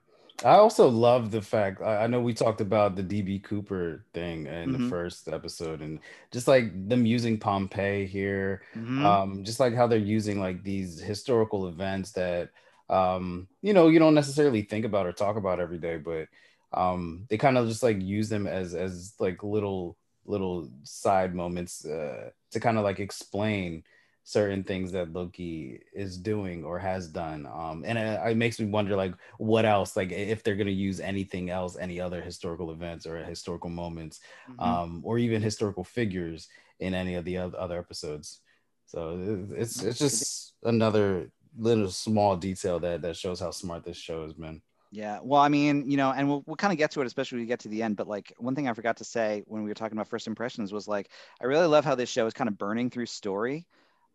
I 0.44 0.57
also 0.57 0.88
love 0.88 1.31
the 1.31 1.42
fact 1.42 1.83
I, 1.83 2.07
know 2.07 2.20
we 2.20 2.35
talked 2.35 2.61
about 2.61 2.96
the 2.96 3.03
DB 3.03 3.42
Cooper 3.42 4.05
thing 4.12 4.46
in 4.46 4.70
mm-hmm. 4.70 4.85
the 4.85 4.90
first 4.90 5.29
episode, 5.29 5.81
and 5.81 6.01
just 6.33 6.48
like 6.48 6.88
them 6.88 7.07
using 7.07 7.38
Pompeii 7.38 8.07
here, 8.07 8.62
mm-hmm. 8.75 9.05
um, 9.05 9.44
just 9.44 9.61
like 9.61 9.75
how 9.75 9.87
they're 9.87 9.98
using 9.98 10.40
like 10.40 10.64
these 10.64 11.01
historical 11.01 11.68
events 11.68 12.12
that 12.12 12.51
um, 12.90 13.46
you 13.61 13.72
know 13.72 13.88
you 13.88 13.98
don't 14.01 14.14
necessarily 14.14 14.62
think 14.62 14.85
about 14.85 15.07
or 15.07 15.12
talk 15.12 15.37
about 15.37 15.61
every 15.61 15.79
day, 15.79 15.96
but 15.96 16.27
um, 16.74 17.26
they 17.28 17.38
kind 17.38 17.58
of 17.58 17.68
just 17.68 17.82
like 17.82 18.00
use 18.00 18.28
them 18.28 18.46
as 18.46 18.74
as 18.74 19.14
like 19.18 19.42
little 19.42 19.96
little 20.24 20.70
side 20.85 21.35
moments 21.35 21.85
uh, 21.85 22.30
to 22.50 22.61
kind 22.61 22.78
of 22.78 22.85
like 22.85 23.00
explain 23.00 23.82
certain 24.24 24.62
things 24.62 24.92
that 24.92 25.12
Loki 25.12 25.80
is 25.92 26.16
doing 26.16 26.64
or 26.64 26.78
has 26.78 27.08
done. 27.08 27.46
Um, 27.52 27.82
and 27.85 27.98
it, 27.98 28.20
it, 28.24 28.37
makes 28.37 28.61
me 28.61 28.66
wonder, 28.66 28.94
like, 28.94 29.14
what 29.38 29.64
else? 29.64 29.96
Like, 29.96 30.12
if 30.12 30.42
they're 30.42 30.54
gonna 30.54 30.70
use 30.70 31.00
anything 31.00 31.50
else, 31.50 31.76
any 31.76 32.00
other 32.00 32.20
historical 32.20 32.70
events 32.70 33.04
or 33.04 33.16
historical 33.24 33.70
moments, 33.70 34.20
mm-hmm. 34.48 34.61
um, 34.61 35.00
or 35.04 35.18
even 35.18 35.42
historical 35.42 35.85
figures 35.85 36.48
in 36.78 36.94
any 36.94 37.14
of 37.14 37.24
the 37.24 37.37
other 37.38 37.78
episodes. 37.78 38.40
So 38.87 39.46
it's 39.56 39.82
it's 39.82 39.98
just 39.98 40.54
another 40.62 41.30
little 41.56 41.90
small 41.90 42.37
detail 42.37 42.78
that 42.80 43.02
that 43.02 43.16
shows 43.16 43.40
how 43.40 43.50
smart 43.50 43.85
this 43.85 43.96
show 43.96 44.22
has 44.24 44.35
been. 44.35 44.62
Yeah. 44.92 45.18
Well, 45.22 45.40
I 45.40 45.48
mean, 45.48 45.90
you 45.90 45.96
know, 45.96 46.12
and 46.12 46.28
we'll, 46.28 46.44
we'll 46.46 46.57
kind 46.57 46.72
of 46.72 46.78
get 46.78 46.90
to 46.92 47.00
it, 47.00 47.07
especially 47.07 47.37
when 47.37 47.44
we 47.44 47.48
get 47.48 47.61
to 47.61 47.68
the 47.68 47.83
end. 47.83 47.96
But 47.96 48.07
like 48.07 48.33
one 48.38 48.55
thing 48.55 48.68
I 48.68 48.74
forgot 48.74 48.98
to 48.98 49.05
say 49.05 49.42
when 49.46 49.62
we 49.62 49.70
were 49.70 49.74
talking 49.74 49.96
about 49.96 50.09
first 50.09 50.26
impressions 50.26 50.72
was 50.72 50.87
like, 50.87 51.09
I 51.40 51.46
really 51.46 51.66
love 51.66 51.85
how 51.85 51.94
this 51.94 52.11
show 52.11 52.26
is 52.26 52.35
kind 52.35 52.48
of 52.48 52.59
burning 52.59 52.90
through 52.90 53.07
story 53.07 53.66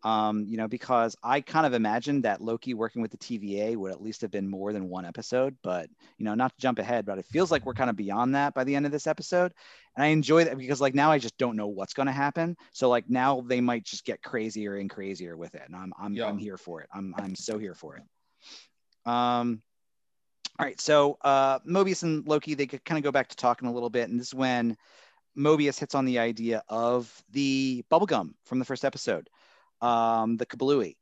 um, 0.04 0.44
you 0.46 0.56
know, 0.56 0.68
because 0.68 1.16
I 1.22 1.40
kind 1.40 1.66
of 1.66 1.74
imagined 1.74 2.24
that 2.24 2.40
Loki 2.40 2.72
working 2.72 3.02
with 3.02 3.10
the 3.10 3.16
TVA 3.16 3.76
would 3.76 3.90
at 3.90 4.00
least 4.00 4.20
have 4.20 4.30
been 4.30 4.48
more 4.48 4.72
than 4.72 4.88
one 4.88 5.04
episode. 5.04 5.56
But 5.62 5.88
you 6.18 6.24
know, 6.24 6.34
not 6.34 6.52
to 6.52 6.60
jump 6.60 6.78
ahead, 6.78 7.04
but 7.04 7.18
it 7.18 7.26
feels 7.26 7.50
like 7.50 7.66
we're 7.66 7.74
kind 7.74 7.90
of 7.90 7.96
beyond 7.96 8.34
that 8.34 8.54
by 8.54 8.64
the 8.64 8.76
end 8.76 8.86
of 8.86 8.92
this 8.92 9.06
episode, 9.06 9.52
and 9.96 10.04
I 10.04 10.08
enjoy 10.08 10.44
that 10.44 10.56
because 10.56 10.80
like 10.80 10.94
now 10.94 11.10
I 11.10 11.18
just 11.18 11.36
don't 11.36 11.56
know 11.56 11.66
what's 11.66 11.94
going 11.94 12.06
to 12.06 12.12
happen. 12.12 12.56
So 12.72 12.88
like 12.88 13.10
now 13.10 13.40
they 13.40 13.60
might 13.60 13.84
just 13.84 14.04
get 14.04 14.22
crazier 14.22 14.76
and 14.76 14.88
crazier 14.88 15.36
with 15.36 15.54
it, 15.54 15.62
and 15.66 15.74
I'm 15.74 15.92
I'm 15.98 16.14
yeah. 16.14 16.26
I'm 16.26 16.38
here 16.38 16.56
for 16.56 16.80
it. 16.82 16.88
I'm 16.94 17.14
I'm 17.18 17.34
so 17.34 17.58
here 17.58 17.74
for 17.74 17.96
it. 17.96 18.02
Um. 19.10 19.62
All 20.58 20.66
right, 20.66 20.80
so 20.80 21.18
uh, 21.22 21.60
Mobius 21.60 22.02
and 22.02 22.26
Loki 22.26 22.54
they 22.54 22.66
kind 22.66 22.98
of 22.98 23.04
go 23.04 23.12
back 23.12 23.28
to 23.28 23.36
talking 23.36 23.68
a 23.68 23.72
little 23.72 23.90
bit, 23.90 24.08
and 24.08 24.18
this 24.18 24.28
is 24.28 24.34
when 24.34 24.76
Mobius 25.36 25.78
hits 25.78 25.94
on 25.94 26.04
the 26.04 26.18
idea 26.18 26.64
of 26.68 27.22
the 27.30 27.84
bubblegum 27.90 28.32
from 28.44 28.58
the 28.58 28.64
first 28.64 28.84
episode 28.84 29.30
um, 29.80 30.36
the 30.36 30.46
Kablooey, 30.46 30.96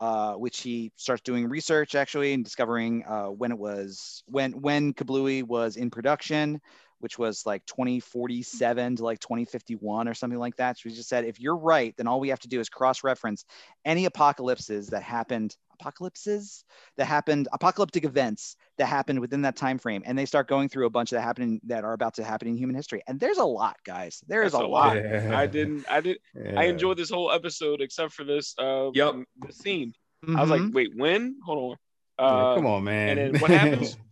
uh, 0.00 0.34
which 0.34 0.60
he 0.60 0.92
starts 0.96 1.22
doing 1.22 1.48
research 1.48 1.94
actually 1.94 2.32
and 2.32 2.42
discovering 2.42 3.04
uh, 3.06 3.26
when 3.26 3.52
it 3.52 3.58
was 3.58 4.24
when 4.26 4.60
when 4.60 4.92
Kablooey 4.92 5.44
was 5.44 5.76
in 5.76 5.88
production, 5.90 6.60
which 7.00 7.18
was 7.18 7.44
like 7.44 7.64
2047 7.66 8.96
to 8.96 9.04
like 9.04 9.20
2051 9.20 10.08
or 10.08 10.14
something 10.14 10.38
like 10.38 10.56
that. 10.56 10.78
So 10.78 10.88
he 10.88 10.94
just 10.94 11.08
said, 11.08 11.24
if 11.24 11.40
you're 11.40 11.56
right, 11.56 11.94
then 11.96 12.06
all 12.06 12.20
we 12.20 12.28
have 12.28 12.40
to 12.40 12.48
do 12.48 12.60
is 12.60 12.68
cross-reference 12.68 13.44
any 13.84 14.04
apocalypses 14.06 14.88
that 14.88 15.02
happened 15.02 15.56
apocalypses 15.78 16.64
that 16.96 17.04
happened 17.04 17.48
apocalyptic 17.52 18.04
events 18.04 18.56
that 18.78 18.86
happened 18.86 19.20
within 19.20 19.42
that 19.42 19.56
time 19.56 19.78
frame 19.78 20.02
and 20.06 20.18
they 20.18 20.24
start 20.24 20.48
going 20.48 20.68
through 20.70 20.86
a 20.86 20.90
bunch 20.90 21.10
that 21.10 21.20
happening 21.20 21.60
that 21.64 21.84
are 21.84 21.92
about 21.92 22.14
to 22.14 22.24
happen 22.24 22.48
in 22.48 22.56
human 22.56 22.74
history 22.74 23.02
and 23.06 23.20
there's 23.20 23.36
a 23.36 23.44
lot 23.44 23.76
guys 23.84 24.22
there's 24.26 24.54
a, 24.54 24.58
a, 24.58 24.66
lot, 24.66 24.96
Yeah. 24.96 25.32
i 25.34 25.46
didn't 25.46 25.84
i 25.90 26.00
did 26.00 26.18
yeah. 26.34 26.58
i 26.58 26.64
enjoyed 26.64 26.96
this 26.96 27.10
whole 27.10 27.30
episode 27.30 27.82
except 27.82 28.12
for 28.12 28.24
this 28.24 28.54
uh 28.58 28.90
yep 28.94 29.16
the 29.46 29.52
scene 29.52 29.92
mm-hmm. 30.24 30.36
i 30.36 30.40
was 30.40 30.50
like 30.50 30.62
mm-hmm. 30.62 30.74
wait 30.74 30.96
when 30.96 31.36
hold 31.44 31.76
on 32.18 32.24
uh, 32.24 32.48
yeah, 32.48 32.54
come 32.56 32.66
on 32.66 32.84
man 32.84 33.18
and 33.18 33.34
then 33.34 33.40
what 33.42 33.50
happens 33.50 33.96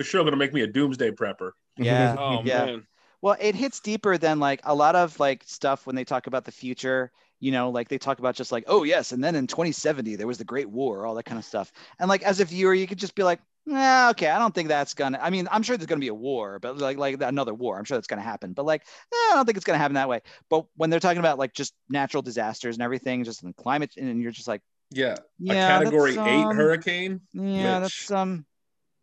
they're 0.00 0.06
sure 0.06 0.24
gonna 0.24 0.34
make 0.34 0.54
me 0.54 0.62
a 0.62 0.66
doomsday 0.66 1.10
prepper. 1.10 1.50
Yeah. 1.76 2.16
Oh 2.18 2.42
yeah. 2.44 2.66
man. 2.66 2.86
well 3.22 3.36
it 3.40 3.54
hits 3.54 3.80
deeper 3.80 4.18
than 4.18 4.38
like 4.38 4.60
a 4.64 4.74
lot 4.74 4.96
of 4.96 5.18
like 5.18 5.42
stuff 5.46 5.86
when 5.86 5.96
they 5.96 6.04
talk 6.04 6.26
about 6.26 6.44
the 6.44 6.52
future 6.52 7.10
you 7.38 7.52
know 7.52 7.70
like 7.70 7.88
they 7.88 7.96
talk 7.96 8.18
about 8.18 8.34
just 8.34 8.52
like 8.52 8.64
oh 8.66 8.82
yes 8.82 9.12
and 9.12 9.24
then 9.24 9.34
in 9.34 9.46
2070 9.46 10.16
there 10.16 10.26
was 10.26 10.36
the 10.36 10.44
great 10.44 10.68
war 10.68 11.06
all 11.06 11.14
that 11.14 11.24
kind 11.24 11.38
of 11.38 11.44
stuff. 11.44 11.72
And 11.98 12.08
like 12.08 12.22
as 12.22 12.40
a 12.40 12.44
viewer 12.44 12.74
you 12.74 12.86
could 12.86 12.98
just 12.98 13.14
be 13.14 13.22
like 13.22 13.40
nah, 13.64 14.10
okay 14.10 14.28
i 14.28 14.38
don't 14.38 14.54
think 14.54 14.68
that's 14.68 14.92
gonna 14.92 15.18
i 15.22 15.30
mean 15.30 15.48
i'm 15.50 15.62
sure 15.62 15.78
there's 15.78 15.86
gonna 15.86 16.00
be 16.00 16.08
a 16.08 16.14
war 16.14 16.58
but 16.58 16.76
like 16.76 16.98
like 16.98 17.22
another 17.22 17.54
war 17.54 17.78
i'm 17.78 17.84
sure 17.84 17.96
that's 17.96 18.08
gonna 18.08 18.20
happen. 18.20 18.52
But 18.52 18.66
like 18.66 18.82
eh, 18.82 19.30
i 19.30 19.32
don't 19.34 19.46
think 19.46 19.56
it's 19.56 19.64
gonna 19.64 19.78
happen 19.78 19.94
that 19.94 20.08
way. 20.08 20.20
But 20.50 20.66
when 20.76 20.90
they're 20.90 21.00
talking 21.00 21.20
about 21.20 21.38
like 21.38 21.54
just 21.54 21.72
natural 21.88 22.22
disasters 22.22 22.76
and 22.76 22.82
everything 22.82 23.24
just 23.24 23.42
in 23.42 23.54
climate 23.54 23.92
and 23.96 24.20
you're 24.20 24.32
just 24.32 24.48
like 24.48 24.60
yeah, 24.90 25.14
yeah 25.38 25.78
a 25.78 25.84
category 25.84 26.18
um, 26.18 26.28
eight 26.28 26.54
hurricane? 26.56 27.20
yeah 27.32 27.80
which... 27.80 28.06
that's 28.06 28.10
um 28.10 28.44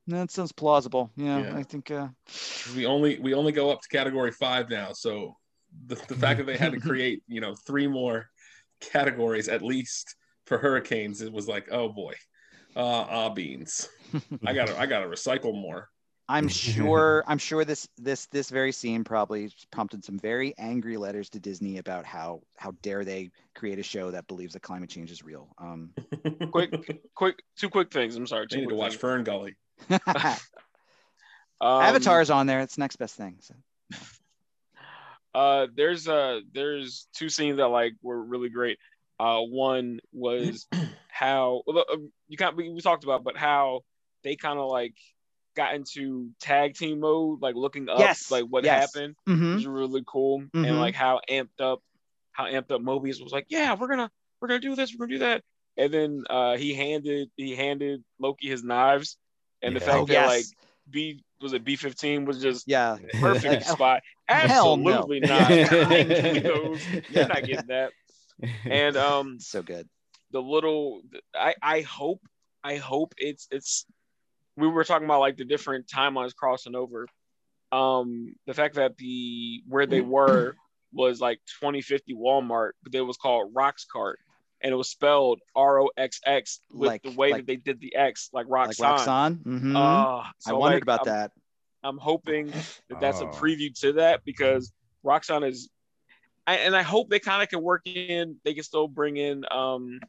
that 0.08 0.32
sounds 0.32 0.52
plausible. 0.52 1.12
Yeah, 1.15 1.39
yeah. 1.39 1.58
i 1.58 1.63
think 1.63 1.91
uh 1.91 2.08
we 2.76 2.86
only 2.86 3.20
we 3.20 3.34
only 3.34 3.52
go 3.52 3.70
up 3.70 3.82
to 3.82 3.89
category 3.89 4.32
five 4.32 4.70
now 4.70 4.93
so 4.93 5.36
the, 5.86 5.96
the 6.08 6.15
fact 6.24 6.38
that 6.38 6.46
they 6.46 6.58
had 6.58 6.72
to 6.74 6.80
create 6.80 7.24
you 7.28 7.41
know 7.41 7.56
three 7.56 7.88
more 7.88 8.30
categories 8.80 9.48
at 9.48 9.62
least 9.62 10.15
for 10.46 10.58
hurricanes 10.58 11.22
it 11.22 11.32
was 11.32 11.48
like 11.48 11.67
oh 11.72 11.89
boy. 11.89 12.13
Uh 12.76 13.06
ah 13.10 13.30
beans. 13.30 13.89
I 14.46 14.54
gotta 14.54 14.80
i 14.80 14.86
gotta 14.86 15.08
recycle 15.08 15.54
more. 15.54 15.89
I'm 16.30 16.48
sure 16.48 17.24
i'm 17.28 17.38
sure 17.38 17.65
this 17.65 17.88
this 17.98 18.28
this 18.28 18.50
very 18.50 18.72
scene 18.72 19.04
probably 19.04 19.52
prompted 19.72 20.04
some 20.04 20.20
very 20.20 20.54
angry 20.58 20.98
letters 20.98 21.30
to 21.32 21.39
disney 21.39 21.78
about 21.78 22.06
how 22.06 22.41
how 22.58 22.74
dare 22.82 23.04
they 23.04 23.32
create 23.56 23.80
a 23.80 23.84
show 23.84 24.12
that 24.12 24.28
believes 24.28 24.54
that 24.54 24.62
climate 24.62 24.89
change 24.89 25.12
is 25.12 25.24
real. 25.24 25.50
Um 25.58 25.91
quick 26.52 27.02
quick 27.15 27.41
two 27.58 27.70
quick 27.70 27.91
things. 27.91 28.15
I'm 28.15 28.28
sorry 28.28 28.48
two 28.48 28.58
need 28.60 28.70
to 28.70 28.76
watch 28.76 28.98
things. 28.98 29.28
FernGully 29.28 29.56
um, 29.90 30.00
avatar's 31.62 32.30
on 32.30 32.48
there 32.48 32.62
it's 32.62 32.78
next 32.78 32.98
best 32.98 33.16
thing 33.16 33.38
so. 33.42 33.54
Uh, 35.38 35.68
there's 35.76 36.08
uh 36.08 36.40
there's 36.52 37.08
two 37.16 37.30
scenes 37.30 37.58
that 37.58 37.68
like 37.68 37.94
were 38.02 38.20
really 38.20 38.50
great. 38.50 38.80
Uh, 39.20 39.40
one 39.42 40.00
was 40.12 40.66
how 41.10 41.62
well, 41.68 41.86
uh, 41.92 41.98
you 42.28 42.38
kind 42.38 42.58
we, 42.58 42.72
we 42.72 42.82
talked 42.82 43.04
about, 43.04 43.24
but 43.24 43.38
how 43.38 43.82
they 44.24 44.36
kind 44.36 44.58
of 44.58 44.68
like 44.68 44.96
got 45.56 45.76
into 45.76 46.30
tag 46.40 46.76
team 46.76 47.02
mode, 47.02 47.40
like 47.40 47.54
looking 47.54 47.88
up 47.88 48.00
yes. 48.00 48.32
like 48.32 48.46
what 48.46 48.63
yes. 48.63 48.94
happened, 48.94 49.16
mm-hmm. 49.30 49.56
was 49.56 49.68
really 49.68 50.04
cool, 50.08 50.40
mm-hmm. 50.40 50.66
and 50.66 50.80
like 50.80 50.96
how 50.96 51.22
amped 51.30 51.62
up, 51.62 51.84
how 52.32 52.46
amped 52.46 52.72
up 52.72 52.82
Mobius 52.82 53.22
was 53.22 53.32
like, 53.32 53.46
yeah, 53.50 53.76
we're 53.76 53.88
gonna 53.88 54.10
we're 54.42 54.48
gonna 54.48 54.60
do 54.60 54.76
this, 54.76 54.92
we're 54.94 55.06
gonna 55.06 55.20
do 55.20 55.26
that, 55.26 55.44
and 55.78 55.94
then 55.94 56.24
uh, 56.32 56.58
he 56.58 56.74
handed 56.74 57.30
he 57.36 57.56
handed 57.56 58.04
Loki 58.20 58.48
his 58.50 58.63
knives, 58.63 59.18
and 59.62 59.74
yeah. 59.74 59.80
the 59.80 59.86
fact 59.86 59.98
oh, 59.98 60.06
that 60.06 60.13
yes. 60.13 60.30
like 60.30 60.46
B 60.89 61.24
was 61.41 61.54
it 61.54 61.63
B 61.63 61.76
fifteen 61.76 62.26
was 62.26 62.41
just 62.41 62.67
yeah 62.67 62.98
perfect 63.20 63.65
spot. 63.65 64.02
Absolutely 64.30 65.20
no. 65.20 65.28
not. 65.39 65.50
You're 67.10 67.28
not 67.28 67.43
getting 67.43 67.67
that. 67.67 67.91
And 68.65 68.98
um, 68.98 69.39
so 69.39 69.62
good. 69.62 69.88
The 70.32 70.41
little 70.41 71.02
I 71.36 71.56
I 71.62 71.82
hope 71.82 72.22
I 72.63 72.76
hope 72.76 73.13
it's 73.17 73.48
it's 73.52 73.86
we 74.56 74.67
were 74.67 74.84
talking 74.84 75.06
about 75.06 75.20
like 75.20 75.38
the 75.38 75.46
different 75.46 75.88
timelines 75.88 76.36
crossing 76.36 76.76
over. 76.76 77.08
Um, 77.72 78.36
the 78.46 78.54
fact 78.54 78.76
that 78.76 78.98
the 78.98 79.62
where 79.67 79.86
they 79.86 80.02
were 80.02 80.56
was 80.93 81.20
like 81.22 81.39
2050 81.62 82.13
Walmart, 82.15 82.72
but 82.84 82.96
it 82.96 83.02
was 83.02 83.17
called 83.17 83.54
Roxxcart 83.54 84.15
and 84.62 84.72
it 84.72 84.76
was 84.76 84.89
spelled 84.89 85.39
R 85.56 85.82
O 85.82 85.89
X 85.98 86.20
X 86.26 86.60
with 86.72 86.88
like, 86.88 87.04
the 87.04 87.12
way 87.12 87.32
like, 87.32 87.41
that 87.41 87.48
they 87.48 87.56
did 87.56 87.80
the 87.80 87.96
X, 87.96 88.30
like 88.34 88.48
Roxxon. 88.48 88.80
Like 88.80 89.00
Roxxon? 89.00 89.36
Mm-hmm. 89.43 89.76
Uh, 89.76 90.24
so 90.39 90.52
I 90.52 90.54
wondered 90.54 90.76
like, 90.76 90.84
about 90.84 91.08
I'm, 91.08 91.13
that. 91.13 91.32
I'm 91.84 91.98
hoping 91.98 92.48
that 92.48 93.00
that's 93.00 93.22
oh. 93.22 93.28
a 93.28 93.34
preview 93.34 93.78
to 93.82 93.93
that 93.93 94.26
because 94.26 94.72
Roxxon 95.06 95.48
is, 95.48 95.70
I, 96.46 96.58
and 96.58 96.76
I 96.76 96.82
hope 96.82 97.10
they 97.10 97.20
kind 97.20 97.43
of 97.43 97.50
can 97.50 97.62
work 97.62 97.82
in. 97.86 98.38
They 98.43 98.54
can 98.54 98.63
still 98.63 98.88
bring 98.88 99.17
in 99.17 99.46
um, 99.52 100.00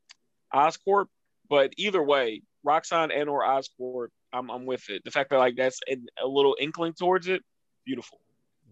Oscorp, 0.55 1.07
but 1.49 1.73
either 1.77 2.03
way, 2.03 2.43
Roxxon 2.67 3.11
and 3.15 3.29
or 3.29 3.43
Oscorp 3.43 4.09
I'm 4.33 4.51
I'm 4.51 4.67
with 4.67 4.89
it. 4.91 5.05
The 5.05 5.11
fact 5.11 5.31
that 5.31 5.39
like 5.39 5.57
that's 5.57 5.81
a 5.91 6.27
little 6.27 6.57
inkling 6.61 6.93
towards 6.93 7.29
it, 7.29 7.43
beautiful. 7.85 8.21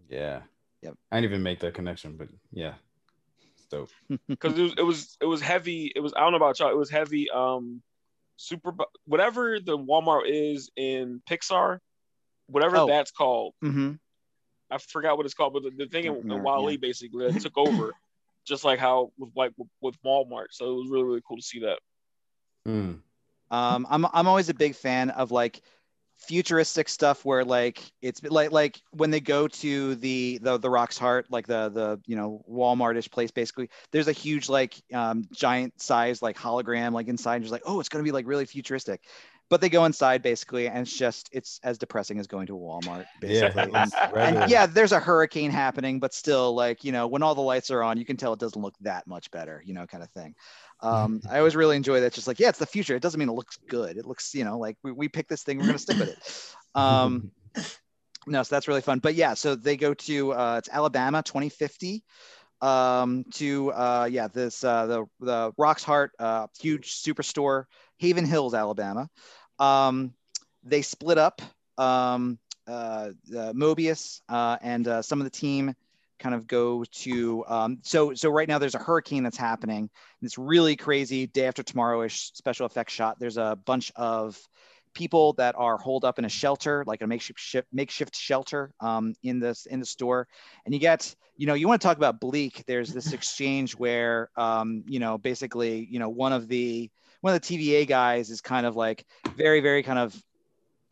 Yeah. 0.08 0.42
Yep. 0.82 0.94
I 1.10 1.16
didn't 1.16 1.30
even 1.30 1.42
make 1.42 1.60
that 1.60 1.74
connection, 1.74 2.16
but 2.16 2.28
yeah, 2.52 2.74
it's 2.74 2.85
dope. 3.70 3.90
Because 4.28 4.58
it 4.58 4.62
was 4.62 4.74
it 4.78 4.82
was 4.82 5.16
it 5.20 5.26
was 5.26 5.40
heavy. 5.40 5.92
It 5.94 6.00
was 6.00 6.12
I 6.16 6.20
don't 6.20 6.32
know 6.32 6.36
about 6.36 6.58
y'all. 6.58 6.70
It 6.70 6.76
was 6.76 6.90
heavy. 6.90 7.30
Um, 7.30 7.82
super 8.36 8.72
whatever 9.06 9.58
the 9.60 9.76
Walmart 9.76 10.22
is 10.26 10.70
in 10.76 11.22
Pixar, 11.28 11.78
whatever 12.46 12.76
oh. 12.78 12.86
that's 12.86 13.10
called. 13.10 13.54
Mm-hmm. 13.64 13.92
I 14.70 14.78
forgot 14.78 15.16
what 15.16 15.26
it's 15.26 15.34
called, 15.34 15.52
but 15.52 15.62
the, 15.62 15.70
the 15.70 15.86
thing 15.86 16.06
in, 16.06 16.30
in 16.30 16.42
WALL-E 16.42 16.72
yeah. 16.72 16.78
basically 16.80 17.30
that 17.30 17.40
took 17.40 17.56
over, 17.56 17.92
just 18.46 18.64
like 18.64 18.78
how 18.78 19.12
with 19.18 19.30
like 19.36 19.52
with 19.80 19.94
Walmart. 20.04 20.46
So 20.50 20.72
it 20.72 20.76
was 20.76 20.88
really 20.90 21.04
really 21.04 21.22
cool 21.26 21.36
to 21.36 21.42
see 21.42 21.60
that. 21.60 21.78
Mm. 22.66 23.00
Um, 23.50 23.86
I'm 23.88 24.06
I'm 24.12 24.26
always 24.26 24.48
a 24.48 24.54
big 24.54 24.74
fan 24.74 25.10
of 25.10 25.30
like 25.30 25.62
futuristic 26.18 26.88
stuff 26.88 27.24
where 27.24 27.44
like 27.44 27.82
it's 28.02 28.22
like 28.22 28.50
like 28.50 28.80
when 28.90 29.10
they 29.10 29.20
go 29.20 29.48
to 29.48 29.94
the 29.96 30.38
the 30.42 30.58
the 30.58 30.68
Roxxcart, 30.68 31.24
like 31.30 31.46
the 31.46 31.68
the 31.68 32.00
you 32.06 32.16
know 32.16 32.44
Walmartish 32.50 33.10
place, 33.10 33.30
basically. 33.30 33.70
There's 33.92 34.08
a 34.08 34.12
huge 34.12 34.48
like 34.48 34.74
um, 34.92 35.24
giant 35.32 35.80
size 35.80 36.22
like 36.22 36.36
hologram 36.36 36.92
like 36.92 37.08
inside. 37.08 37.36
And 37.36 37.44
just 37.44 37.52
like 37.52 37.62
oh, 37.66 37.80
it's 37.80 37.88
gonna 37.88 38.04
be 38.04 38.12
like 38.12 38.26
really 38.26 38.46
futuristic 38.46 39.02
but 39.48 39.60
they 39.60 39.68
go 39.68 39.84
inside 39.84 40.22
basically 40.22 40.68
and 40.68 40.78
it's 40.78 40.96
just 40.96 41.28
it's 41.32 41.60
as 41.62 41.78
depressing 41.78 42.18
as 42.18 42.26
going 42.26 42.46
to 42.46 42.54
walmart 42.54 43.06
basically. 43.20 43.70
Yeah, 43.72 43.86
and, 44.14 44.36
and, 44.36 44.50
yeah 44.50 44.66
there's 44.66 44.92
a 44.92 45.00
hurricane 45.00 45.50
happening 45.50 46.00
but 46.00 46.12
still 46.12 46.54
like 46.54 46.84
you 46.84 46.92
know 46.92 47.06
when 47.06 47.22
all 47.22 47.34
the 47.34 47.40
lights 47.40 47.70
are 47.70 47.82
on 47.82 47.98
you 47.98 48.04
can 48.04 48.16
tell 48.16 48.32
it 48.32 48.40
doesn't 48.40 48.60
look 48.60 48.74
that 48.80 49.06
much 49.06 49.30
better 49.30 49.62
you 49.64 49.74
know 49.74 49.86
kind 49.86 50.02
of 50.02 50.10
thing. 50.10 50.34
Um, 50.80 51.20
i 51.30 51.38
always 51.38 51.56
really 51.56 51.76
enjoy 51.76 52.00
that 52.00 52.12
just 52.12 52.26
like 52.26 52.40
yeah 52.40 52.48
it's 52.48 52.58
the 52.58 52.66
future. 52.66 52.96
It 52.96 53.02
doesn't 53.02 53.18
mean 53.18 53.28
it 53.28 53.32
looks 53.32 53.58
good. 53.68 53.96
It 53.96 54.06
looks 54.06 54.34
you 54.34 54.44
know 54.44 54.58
like 54.58 54.76
we, 54.82 54.92
we 54.92 55.08
picked 55.08 55.28
this 55.28 55.42
thing 55.42 55.58
we're 55.58 55.64
going 55.64 55.76
to 55.76 55.82
stick 55.82 55.98
with 55.98 56.10
it. 56.10 56.54
Um, 56.76 57.30
no 58.26 58.42
so 58.42 58.54
that's 58.54 58.68
really 58.68 58.82
fun. 58.82 58.98
But 58.98 59.14
yeah 59.14 59.32
so 59.32 59.54
they 59.54 59.78
go 59.78 59.94
to 59.94 60.32
uh, 60.34 60.56
it's 60.58 60.68
alabama 60.70 61.22
2050 61.22 62.04
um, 62.60 63.24
to 63.34 63.72
uh, 63.72 64.08
yeah 64.10 64.28
this 64.28 64.64
uh, 64.64 64.86
the 64.86 65.06
the 65.20 65.52
Roxxcart 65.52 66.08
uh, 66.18 66.46
huge 66.58 67.02
superstore 67.02 67.64
Haven 67.98 68.24
Hills, 68.24 68.54
Alabama. 68.54 69.08
Um, 69.58 70.14
they 70.62 70.82
split 70.82 71.18
up. 71.18 71.42
Um, 71.78 72.38
uh, 72.66 73.10
Mobius 73.30 74.20
uh, 74.28 74.56
and 74.60 74.88
uh, 74.88 75.02
some 75.02 75.20
of 75.20 75.24
the 75.24 75.30
team 75.30 75.74
kind 76.18 76.34
of 76.34 76.46
go 76.46 76.84
to 76.84 77.44
um, 77.46 77.78
so 77.82 78.14
so 78.14 78.30
right 78.30 78.48
now 78.48 78.58
there's 78.58 78.74
a 78.74 78.78
hurricane 78.78 79.22
that's 79.22 79.36
happening 79.36 79.90
it's 80.22 80.38
really 80.38 80.74
crazy 80.74 81.26
day 81.26 81.46
after 81.46 81.62
tomorrow-ish 81.62 82.32
special 82.32 82.66
effects 82.66 82.92
shot 82.92 83.18
there's 83.18 83.36
a 83.36 83.58
bunch 83.66 83.92
of 83.96 84.38
people 84.94 85.34
that 85.34 85.54
are 85.58 85.76
holed 85.76 86.04
up 86.06 86.18
in 86.18 86.24
a 86.24 86.28
shelter 86.28 86.82
like 86.86 87.02
a 87.02 87.06
makeshift 87.06 87.66
makeshift 87.70 88.16
shelter 88.16 88.72
um, 88.80 89.14
in 89.22 89.38
this 89.38 89.66
in 89.66 89.78
the 89.78 89.86
store 89.86 90.26
and 90.64 90.72
you 90.72 90.80
get 90.80 91.14
you 91.36 91.46
know 91.46 91.54
you 91.54 91.68
want 91.68 91.80
to 91.80 91.86
talk 91.86 91.98
about 91.98 92.18
bleak 92.18 92.64
there's 92.66 92.94
this 92.94 93.12
exchange 93.12 93.72
where 93.76 94.30
um, 94.36 94.82
you 94.86 94.98
know 94.98 95.18
basically 95.18 95.86
you 95.90 95.98
know 95.98 96.08
one 96.08 96.32
of 96.32 96.48
the 96.48 96.90
one 97.20 97.34
of 97.34 97.40
the 97.40 97.46
TVA 97.46 97.86
guys 97.86 98.30
is 98.30 98.40
kind 98.40 98.66
of 98.66 98.76
like 98.76 99.06
very, 99.36 99.60
very 99.60 99.82
kind 99.82 99.98
of 99.98 100.20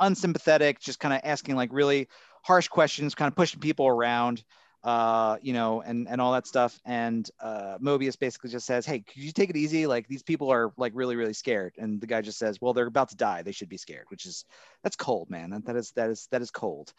unsympathetic, 0.01 0.81
just 0.81 1.01
kind 1.01 1.15
of 1.15 1.21
asking 1.25 1.57
like 1.57 1.71
really 1.73 2.09
harsh 2.43 2.69
questions, 2.69 3.15
kind 3.15 3.29
of 3.29 3.37
pushing 3.37 3.61
people 3.61 3.87
around, 3.87 4.45
uh, 4.83 5.39
you 5.41 5.53
know, 5.53 5.81
and 5.81 6.09
and 6.09 6.21
all 6.21 6.33
that 6.33 6.47
stuff. 6.47 6.79
And 6.85 7.29
uh, 7.41 7.79
Mobius 7.81 8.19
basically 8.19 8.51
just 8.51 8.67
says, 8.67 8.85
"Hey, 8.85 9.01
could 9.01 9.23
you 9.23 9.33
take 9.33 9.51
it 9.51 9.57
easy? 9.57 9.87
Like 9.87 10.07
these 10.09 10.23
people 10.23 10.51
are 10.51 10.73
like 10.77 10.93
really, 10.95 11.17
really 11.17 11.33
scared." 11.33 11.75
And 11.79 12.01
the 12.01 12.07
guy 12.07 12.21
just 12.21 12.39
says, 12.39 12.61
"Well, 12.61 12.73
they're 12.73 12.87
about 12.87 13.11
to 13.11 13.17
die. 13.17 13.43
They 13.43 13.53
should 13.53 13.69
be 13.69 13.79
scared." 13.79 14.07
Which 14.09 14.27
is 14.27 14.45
that's 14.83 14.97
cold, 14.97 15.31
man. 15.31 15.63
That 15.65 15.77
is 15.77 15.93
that 15.93 16.11
is 16.11 16.29
that 16.31 16.43
is 16.43 16.51
cold. 16.51 16.93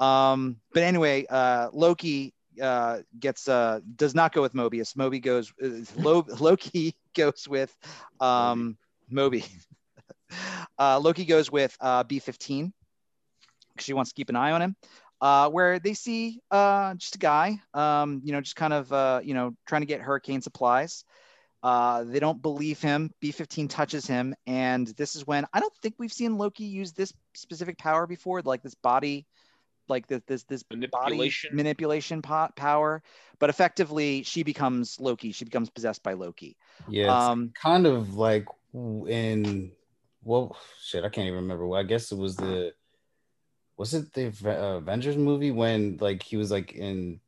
Um, 0.00 0.56
but 0.72 0.84
anyway, 0.84 1.26
uh, 1.28 1.68
Loki 1.72 2.32
uh, 2.62 2.98
gets 3.18 3.48
uh, 3.48 3.80
does 3.96 4.14
not 4.14 4.32
go 4.32 4.42
with 4.42 4.54
Mobius. 4.54 4.96
Moby 4.96 5.20
goes 5.20 5.52
uh, 5.62 5.82
Loki 6.40 6.94
goes 7.18 7.48
with 7.48 7.74
um, 8.20 8.78
Moby. 9.10 9.44
uh, 10.78 10.98
Loki 10.98 11.24
goes 11.24 11.50
with 11.50 11.76
uh, 11.80 12.04
B15 12.04 12.72
because 13.72 13.84
she 13.84 13.92
wants 13.92 14.12
to 14.12 14.14
keep 14.14 14.30
an 14.30 14.36
eye 14.36 14.52
on 14.52 14.62
him. 14.62 14.76
Uh, 15.20 15.50
where 15.50 15.80
they 15.80 15.94
see 15.94 16.40
uh, 16.52 16.94
just 16.94 17.16
a 17.16 17.18
guy, 17.18 17.60
um, 17.74 18.20
you 18.22 18.30
know, 18.30 18.40
just 18.40 18.54
kind 18.54 18.72
of, 18.72 18.92
uh, 18.92 19.20
you 19.22 19.34
know, 19.34 19.52
trying 19.66 19.82
to 19.82 19.86
get 19.86 20.00
hurricane 20.00 20.40
supplies. 20.40 21.04
Uh, 21.60 22.04
they 22.04 22.20
don't 22.20 22.40
believe 22.40 22.80
him. 22.80 23.10
B15 23.20 23.68
touches 23.68 24.06
him, 24.06 24.32
and 24.46 24.86
this 24.96 25.16
is 25.16 25.26
when 25.26 25.44
I 25.52 25.58
don't 25.58 25.74
think 25.82 25.96
we've 25.98 26.12
seen 26.12 26.38
Loki 26.38 26.62
use 26.64 26.92
this 26.92 27.12
specific 27.34 27.78
power 27.78 28.06
before, 28.06 28.42
like 28.42 28.62
this 28.62 28.76
body 28.76 29.26
like 29.88 30.06
this 30.06 30.22
this 30.26 30.42
this 30.44 30.64
manipulation 30.70 31.50
body 31.50 31.56
manipulation. 31.56 32.22
po- 32.22 32.50
power 32.56 33.02
but 33.38 33.50
effectively 33.50 34.22
she 34.22 34.42
becomes 34.42 34.98
loki. 35.00 35.32
She 35.32 35.44
becomes 35.44 35.70
possessed 35.70 36.02
by 36.02 36.14
loki. 36.14 36.56
Yeah 36.88 37.30
um 37.30 37.52
kind 37.60 37.86
of 37.86 38.14
like 38.14 38.46
in 38.74 39.72
well 40.22 40.56
shit 40.82 41.04
i 41.04 41.08
can't 41.08 41.26
even 41.26 41.40
remember. 41.40 41.76
I 41.76 41.82
guess 41.82 42.12
it 42.12 42.18
was 42.18 42.36
the 42.36 42.72
was 43.76 43.94
it 43.94 44.12
the 44.12 44.32
uh, 44.44 44.76
avengers 44.76 45.16
movie 45.16 45.52
when 45.52 45.98
like 46.00 46.22
he 46.22 46.36
was 46.36 46.50
like 46.50 46.72
in 46.72 47.20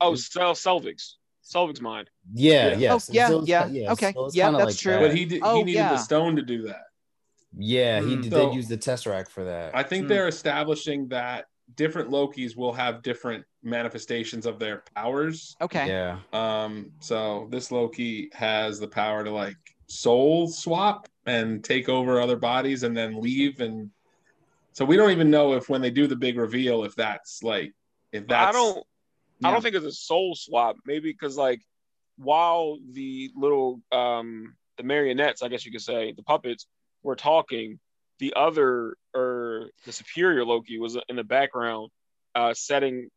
oh 0.00 0.14
Sel- 0.14 0.54
selvig's 0.54 1.18
selvig's 1.44 1.80
mind. 1.80 2.10
Yeah 2.34 2.74
yeah. 2.76 2.94
oh, 2.94 3.00
yeah, 3.10 3.28
so 3.28 3.44
yeah, 3.44 3.66
yeah 3.66 3.92
okay. 3.92 4.12
so 4.12 4.30
yeah 4.32 4.50
that's 4.50 4.64
like 4.64 4.76
true. 4.76 4.92
that. 4.92 5.00
but 5.00 5.14
he 5.14 5.24
did, 5.26 5.42
oh, 5.44 5.58
he 5.58 5.64
needed 5.64 5.78
yeah. 5.78 5.90
the 5.90 5.98
stone 5.98 6.36
to 6.36 6.42
do 6.42 6.62
that. 6.62 6.84
Yeah 7.56 8.00
he 8.00 8.16
mm. 8.16 8.22
did, 8.22 8.32
so, 8.32 8.46
did 8.46 8.56
use 8.56 8.68
the 8.68 8.78
tesseract 8.78 9.28
for 9.28 9.44
that. 9.44 9.76
I 9.76 9.82
think 9.82 10.06
mm. 10.06 10.08
they're 10.08 10.28
establishing 10.28 11.08
that 11.08 11.46
different 11.74 12.10
Lokis 12.10 12.56
will 12.56 12.72
have 12.72 13.02
different 13.02 13.44
manifestations 13.62 14.46
of 14.46 14.58
their 14.58 14.82
powers. 14.94 15.56
Okay. 15.60 15.88
Yeah. 15.88 16.18
Um. 16.32 16.92
So 17.00 17.48
this 17.50 17.70
Loki 17.70 18.30
has 18.32 18.78
the 18.78 18.88
power 18.88 19.24
to 19.24 19.30
like 19.30 19.56
soul 19.88 20.48
swap 20.48 21.08
and 21.26 21.64
take 21.64 21.88
over 21.88 22.20
other 22.20 22.36
bodies 22.36 22.82
and 22.82 22.96
then 22.96 23.20
leave 23.20 23.60
and 23.60 23.90
so 24.72 24.84
we 24.84 24.96
don't 24.96 25.10
even 25.10 25.30
know 25.30 25.54
if 25.54 25.68
when 25.68 25.80
they 25.80 25.90
do 25.90 26.06
the 26.06 26.14
big 26.14 26.36
reveal 26.36 26.84
if 26.84 26.94
that's 26.94 27.42
like 27.42 27.72
if 28.12 28.26
that's 28.28 28.54
I 28.54 28.58
don't 28.58 28.86
yeah. 29.40 29.48
I 29.48 29.52
don't 29.52 29.62
think 29.62 29.74
it's 29.74 29.86
a 29.86 29.92
soul 29.92 30.34
swap 30.34 30.76
maybe 30.86 31.10
because 31.10 31.36
like 31.36 31.60
while 32.16 32.78
the 32.92 33.30
little 33.34 33.80
um 33.90 34.54
the 34.76 34.82
marionettes 34.82 35.42
I 35.42 35.48
guess 35.48 35.64
you 35.64 35.72
could 35.72 35.82
say 35.82 36.12
the 36.12 36.22
puppets 36.22 36.66
were 37.02 37.16
talking 37.16 37.78
the 38.18 38.34
other 38.36 38.96
or 39.14 39.70
the 39.86 39.92
superior 39.92 40.44
Loki 40.44 40.78
was 40.78 40.96
in 41.08 41.16
the 41.16 41.24
background, 41.24 41.90
uh, 42.34 42.54
setting. 42.54 43.08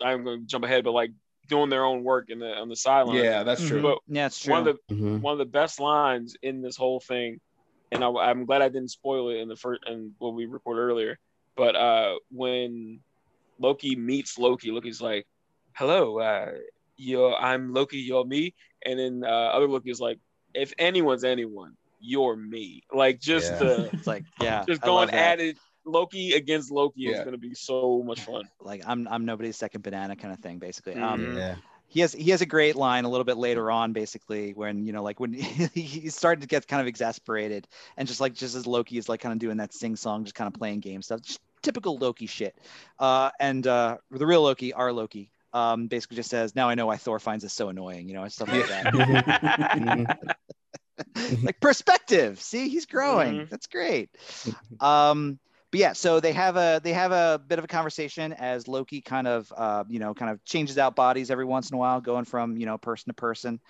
I'm 0.00 0.24
going 0.24 0.40
to 0.40 0.46
jump 0.46 0.64
ahead, 0.64 0.84
but 0.84 0.92
like 0.92 1.12
doing 1.48 1.70
their 1.70 1.84
own 1.84 2.02
work 2.02 2.30
in 2.30 2.38
the 2.38 2.52
on 2.54 2.68
the 2.68 2.76
sideline. 2.76 3.22
Yeah, 3.22 3.42
that's 3.42 3.66
true. 3.66 3.82
But 3.82 3.98
yeah, 4.08 4.26
it's 4.26 4.40
true. 4.40 4.52
One 4.52 4.66
of 4.66 4.78
the 4.88 4.94
mm-hmm. 4.94 5.20
one 5.20 5.32
of 5.32 5.38
the 5.38 5.44
best 5.44 5.80
lines 5.80 6.36
in 6.42 6.62
this 6.62 6.76
whole 6.76 7.00
thing, 7.00 7.40
and 7.90 8.02
I, 8.02 8.30
am 8.30 8.46
glad 8.46 8.62
I 8.62 8.68
didn't 8.68 8.90
spoil 8.90 9.30
it 9.30 9.36
in 9.36 9.48
the 9.48 9.56
first 9.56 9.82
and 9.86 10.12
what 10.18 10.34
we 10.34 10.46
recorded 10.46 10.80
earlier. 10.80 11.18
But 11.56 11.76
uh, 11.76 12.14
when 12.30 13.00
Loki 13.58 13.96
meets 13.96 14.38
Loki, 14.38 14.70
Loki's 14.70 15.00
like, 15.00 15.26
"Hello, 15.74 16.18
uh, 16.18 16.52
you're 16.96 17.34
I'm 17.34 17.72
Loki, 17.72 17.98
you're 17.98 18.24
me," 18.24 18.54
and 18.84 18.98
then 18.98 19.22
uh, 19.24 19.50
other 19.52 19.68
Loki 19.68 19.90
is 19.90 20.00
like, 20.00 20.18
"If 20.54 20.72
anyone's 20.78 21.24
anyone, 21.24 21.76
you're 22.02 22.36
me. 22.36 22.82
Like 22.92 23.20
just 23.20 23.52
yeah. 23.52 23.58
the 23.58 23.90
it's 23.92 24.06
like 24.06 24.24
yeah, 24.40 24.64
just 24.66 24.82
going 24.82 25.10
at 25.10 25.40
it. 25.40 25.56
Loki 25.84 26.32
against 26.32 26.70
Loki 26.70 27.02
yeah. 27.02 27.12
is 27.12 27.18
going 27.18 27.32
to 27.32 27.38
be 27.38 27.54
so 27.54 28.02
much 28.04 28.20
fun. 28.20 28.48
Like 28.60 28.82
I'm 28.86 29.08
I'm 29.08 29.24
nobody's 29.24 29.56
second 29.56 29.82
banana 29.82 30.16
kind 30.16 30.32
of 30.32 30.40
thing, 30.40 30.58
basically. 30.58 30.94
Um, 30.94 31.20
mm-hmm. 31.20 31.30
Um, 31.32 31.36
yeah. 31.36 31.54
He 31.88 32.00
has 32.00 32.12
he 32.12 32.30
has 32.30 32.40
a 32.40 32.46
great 32.46 32.74
line 32.74 33.04
a 33.04 33.08
little 33.08 33.24
bit 33.24 33.36
later 33.36 33.70
on, 33.70 33.92
basically, 33.92 34.54
when 34.54 34.86
you 34.86 34.92
know, 34.92 35.02
like 35.02 35.20
when 35.20 35.32
he's 35.74 36.14
starting 36.14 36.40
to 36.40 36.46
get 36.46 36.66
kind 36.66 36.80
of 36.80 36.86
exasperated, 36.86 37.68
and 37.98 38.08
just 38.08 38.20
like 38.20 38.32
just 38.32 38.54
as 38.54 38.66
Loki 38.66 38.96
is 38.96 39.10
like 39.10 39.20
kind 39.20 39.32
of 39.32 39.38
doing 39.38 39.58
that 39.58 39.74
sing 39.74 39.96
song, 39.96 40.24
just 40.24 40.34
kind 40.34 40.48
of 40.48 40.58
playing 40.58 40.80
game 40.80 41.02
stuff, 41.02 41.20
just 41.20 41.40
typical 41.60 41.98
Loki 41.98 42.26
shit. 42.26 42.56
Uh, 42.98 43.30
and 43.40 43.66
uh, 43.66 43.98
the 44.10 44.26
real 44.26 44.42
Loki, 44.42 44.72
our 44.72 44.90
Loki, 44.90 45.28
um, 45.52 45.86
basically 45.86 46.16
just 46.16 46.30
says, 46.30 46.56
"Now 46.56 46.70
I 46.70 46.74
know 46.74 46.86
why 46.86 46.96
Thor 46.96 47.18
finds 47.18 47.42
this 47.42 47.52
so 47.52 47.68
annoying," 47.68 48.08
you 48.08 48.14
know, 48.14 48.22
and 48.22 48.32
stuff 48.32 48.48
like 48.48 48.68
that. 48.68 50.18
like 51.42 51.60
perspective. 51.60 52.40
See, 52.40 52.68
he's 52.68 52.86
growing. 52.86 53.34
Mm-hmm. 53.34 53.50
That's 53.50 53.66
great. 53.66 54.10
Um, 54.80 55.38
but 55.70 55.80
yeah, 55.80 55.92
so 55.94 56.20
they 56.20 56.32
have 56.32 56.56
a 56.56 56.80
they 56.84 56.92
have 56.92 57.12
a 57.12 57.40
bit 57.46 57.58
of 57.58 57.64
a 57.64 57.68
conversation 57.68 58.32
as 58.34 58.68
Loki 58.68 59.00
kind 59.00 59.26
of 59.26 59.52
uh, 59.56 59.84
you 59.88 59.98
know 59.98 60.12
kind 60.12 60.30
of 60.30 60.44
changes 60.44 60.76
out 60.76 60.94
bodies 60.94 61.30
every 61.30 61.46
once 61.46 61.70
in 61.70 61.74
a 61.76 61.78
while, 61.78 62.00
going 62.00 62.24
from 62.24 62.56
you 62.56 62.66
know 62.66 62.76
person 62.78 63.10
to 63.10 63.14
person. 63.14 63.60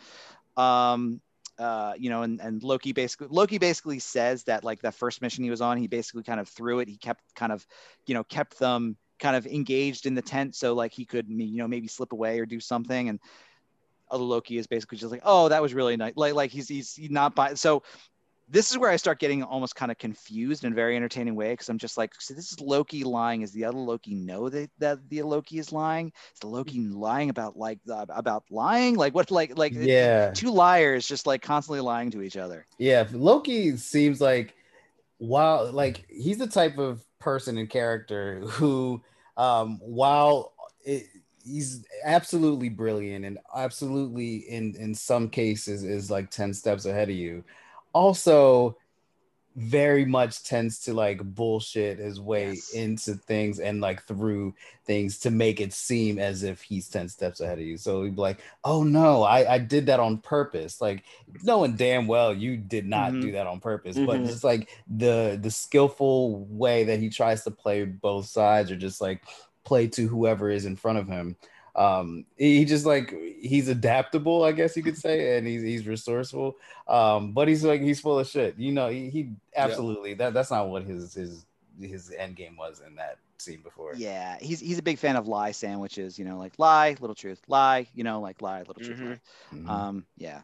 Um, 0.57 1.21
uh, 1.59 1.93
you 1.97 2.11
know, 2.11 2.22
and, 2.22 2.41
and 2.41 2.62
Loki 2.62 2.93
basically 2.93 3.28
Loki 3.30 3.59
basically 3.59 4.01
says 4.01 4.43
that 4.45 4.64
like 4.64 4.83
that 4.83 4.95
first 4.95 5.22
mission 5.22 5.45
he 5.45 5.51
was 5.51 5.61
on, 5.61 5.78
he 5.78 5.87
basically 5.87 6.24
kind 6.24 6.41
of 6.41 6.49
threw 6.49 6.80
it. 6.80 6.89
He 6.89 6.97
kept 6.97 7.22
kind 7.37 7.53
of, 7.53 7.64
you 8.07 8.14
know, 8.14 8.24
kept 8.24 8.59
them 8.59 8.97
kind 9.22 9.37
of 9.37 9.47
engaged 9.47 10.05
in 10.07 10.14
the 10.14 10.22
tent 10.22 10.57
so 10.57 10.74
like 10.74 10.93
he 10.93 11.05
could 11.05 11.28
you 11.28 11.59
know 11.59 11.68
maybe 11.68 11.87
slip 11.87 12.12
away 12.12 12.41
or 12.41 12.47
do 12.47 12.59
something 12.59 13.09
and 13.09 13.20
other 14.12 14.22
Loki 14.22 14.58
is 14.58 14.66
basically 14.66 14.98
just 14.98 15.10
like, 15.10 15.22
oh, 15.24 15.48
that 15.48 15.62
was 15.62 15.74
really 15.74 15.96
nice. 15.96 16.12
Like, 16.16 16.34
like 16.34 16.50
he's 16.50 16.68
he's 16.68 16.98
not 17.10 17.34
by. 17.34 17.54
So 17.54 17.82
this 18.48 18.70
is 18.70 18.76
where 18.76 18.90
I 18.90 18.96
start 18.96 19.18
getting 19.18 19.42
almost 19.42 19.74
kind 19.74 19.90
of 19.90 19.96
confused 19.96 20.64
in 20.64 20.72
a 20.72 20.74
very 20.74 20.94
entertaining 20.94 21.34
way 21.34 21.54
because 21.54 21.70
I'm 21.70 21.78
just 21.78 21.96
like, 21.96 22.12
so 22.20 22.34
this 22.34 22.52
is 22.52 22.60
Loki 22.60 23.02
lying. 23.02 23.40
Is 23.40 23.50
the 23.52 23.64
other 23.64 23.78
Loki 23.78 24.14
know 24.14 24.50
that, 24.50 24.70
that 24.78 24.98
the 25.08 25.22
Loki 25.22 25.58
is 25.58 25.72
lying? 25.72 26.12
Is 26.34 26.40
the 26.40 26.48
Loki 26.48 26.78
lying 26.80 27.30
about 27.30 27.56
like 27.56 27.78
about 27.88 28.44
lying? 28.50 28.96
Like 28.96 29.14
what? 29.14 29.30
Like 29.30 29.56
like 29.56 29.72
yeah, 29.74 30.32
two 30.32 30.52
liars 30.52 31.06
just 31.06 31.26
like 31.26 31.40
constantly 31.40 31.80
lying 31.80 32.10
to 32.10 32.22
each 32.22 32.36
other. 32.36 32.66
Yeah, 32.78 33.06
Loki 33.10 33.76
seems 33.78 34.20
like 34.20 34.54
while 35.16 35.72
like 35.72 36.04
he's 36.10 36.38
the 36.38 36.46
type 36.46 36.76
of 36.76 37.02
person 37.20 37.56
and 37.56 37.70
character 37.70 38.40
who, 38.40 39.02
um, 39.36 39.78
while 39.82 40.52
it, 40.84 41.06
he's 41.45 41.84
absolutely 42.05 42.68
brilliant 42.68 43.24
and 43.24 43.38
absolutely 43.55 44.36
in 44.36 44.74
in 44.76 44.95
some 44.95 45.28
cases 45.28 45.84
is 45.84 46.11
like 46.11 46.30
10 46.30 46.55
steps 46.55 46.86
ahead 46.86 47.09
of 47.09 47.16
you 47.16 47.45
also 47.93 48.76
very 49.55 50.05
much 50.05 50.45
tends 50.45 50.78
to 50.78 50.95
like 50.95 51.22
bullshit 51.22 51.99
his 51.99 52.18
way 52.18 52.51
yes. 52.51 52.72
into 52.72 53.14
things 53.14 53.61
and 53.61 53.80
like 53.80 54.03
through 54.05 54.55
things 54.86 55.18
to 55.18 55.30
make 55.30 55.61
it 55.61 55.72
seem 55.72 56.18
as 56.18 56.43
if 56.43 56.62
he's 56.62 56.88
10 56.88 57.09
steps 57.09 57.40
ahead 57.40 57.59
of 57.59 57.64
you. 57.64 57.76
So 57.76 58.03
he'd 58.03 58.16
be 58.16 58.20
like, 58.20 58.40
oh 58.64 58.82
no, 58.82 59.22
I, 59.22 59.55
I 59.55 59.59
did 59.59 59.86
that 59.86 60.01
on 60.01 60.18
purpose. 60.18 60.80
Like 60.80 61.05
knowing 61.43 61.76
damn 61.76 62.07
well 62.07 62.34
you 62.34 62.57
did 62.57 62.86
not 62.86 63.12
mm-hmm. 63.12 63.20
do 63.20 63.32
that 63.32 63.47
on 63.47 63.61
purpose, 63.61 63.97
mm-hmm. 63.97 64.07
but 64.07 64.24
just 64.24 64.45
like 64.45 64.70
the 64.88 65.38
the 65.40 65.51
skillful 65.51 66.45
way 66.47 66.84
that 66.84 67.01
he 67.01 67.11
tries 67.11 67.45
to 67.45 67.51
play 67.51 67.84
both 67.84 68.26
sides 68.26 68.70
or 68.70 68.76
just 68.76 69.01
like 69.01 69.22
play 69.64 69.86
to 69.86 70.08
whoever 70.08 70.50
is 70.50 70.66
in 70.66 70.76
front 70.76 70.98
of 70.98 71.06
him 71.06 71.36
um 71.74 72.24
he 72.36 72.64
just 72.64 72.84
like 72.84 73.14
he's 73.40 73.68
adaptable 73.68 74.44
i 74.44 74.52
guess 74.52 74.76
you 74.76 74.82
could 74.82 74.98
say 74.98 75.36
and 75.38 75.46
he's 75.46 75.62
he's 75.62 75.86
resourceful 75.86 76.56
um 76.88 77.32
but 77.32 77.48
he's 77.48 77.64
like 77.64 77.80
he's 77.80 78.00
full 78.00 78.18
of 78.18 78.26
shit 78.26 78.58
you 78.58 78.72
know 78.72 78.88
he, 78.88 79.08
he 79.08 79.30
absolutely 79.56 80.10
yeah. 80.10 80.16
that 80.16 80.34
that's 80.34 80.50
not 80.50 80.68
what 80.68 80.82
his 80.82 81.14
his 81.14 81.46
his 81.80 82.12
end 82.16 82.36
game 82.36 82.56
was 82.56 82.82
in 82.86 82.94
that 82.94 83.16
scene 83.38 83.60
before 83.62 83.94
yeah 83.96 84.36
he's 84.40 84.60
he's 84.60 84.78
a 84.78 84.82
big 84.82 84.98
fan 84.98 85.16
of 85.16 85.26
lie 85.26 85.50
sandwiches 85.50 86.18
you 86.18 86.24
know 86.24 86.38
like 86.38 86.52
lie 86.58 86.94
little 87.00 87.14
truth 87.14 87.40
lie 87.48 87.86
you 87.94 88.04
know 88.04 88.20
like 88.20 88.40
lie 88.42 88.58
little 88.60 88.74
truth 88.74 88.98
mm-hmm. 88.98 89.56
Mm-hmm. 89.56 89.70
um 89.70 90.04
yeah 90.16 90.42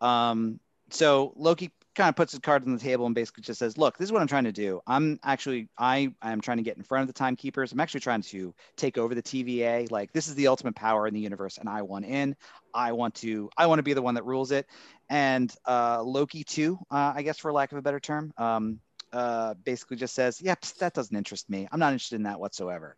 um 0.00 0.60
so 0.90 1.32
loki 1.36 1.70
kind 1.94 2.08
of 2.08 2.16
puts 2.16 2.32
his 2.32 2.40
cards 2.40 2.66
on 2.66 2.72
the 2.72 2.80
table 2.80 3.06
and 3.06 3.14
basically 3.14 3.42
just 3.42 3.58
says, 3.58 3.76
"Look, 3.76 3.98
this 3.98 4.06
is 4.06 4.12
what 4.12 4.22
I'm 4.22 4.28
trying 4.28 4.44
to 4.44 4.52
do. 4.52 4.80
I'm 4.86 5.18
actually 5.24 5.68
I 5.78 6.12
I 6.22 6.32
am 6.32 6.40
trying 6.40 6.58
to 6.58 6.62
get 6.62 6.76
in 6.76 6.82
front 6.82 7.02
of 7.02 7.06
the 7.08 7.18
timekeepers. 7.18 7.72
I'm 7.72 7.80
actually 7.80 8.00
trying 8.00 8.22
to 8.22 8.54
take 8.76 8.98
over 8.98 9.14
the 9.14 9.22
TVA. 9.22 9.90
Like 9.90 10.12
this 10.12 10.28
is 10.28 10.34
the 10.34 10.46
ultimate 10.48 10.76
power 10.76 11.06
in 11.06 11.14
the 11.14 11.20
universe, 11.20 11.58
and 11.58 11.68
I 11.68 11.82
want 11.82 12.04
in. 12.04 12.36
I 12.72 12.92
want 12.92 13.16
to 13.16 13.50
I 13.56 13.66
want 13.66 13.80
to 13.80 13.82
be 13.82 13.92
the 13.92 14.02
one 14.02 14.14
that 14.14 14.24
rules 14.24 14.52
it." 14.52 14.66
And 15.08 15.52
uh, 15.66 16.02
Loki 16.02 16.44
too, 16.44 16.78
uh, 16.90 17.12
I 17.16 17.22
guess 17.22 17.38
for 17.38 17.52
lack 17.52 17.72
of 17.72 17.78
a 17.78 17.82
better 17.82 18.00
term, 18.00 18.32
um, 18.38 18.80
uh, 19.12 19.54
basically 19.54 19.96
just 19.96 20.14
says, 20.14 20.40
"Yep, 20.40 20.60
that 20.78 20.94
doesn't 20.94 21.16
interest 21.16 21.50
me. 21.50 21.68
I'm 21.70 21.80
not 21.80 21.92
interested 21.92 22.16
in 22.16 22.24
that 22.24 22.40
whatsoever." 22.40 22.96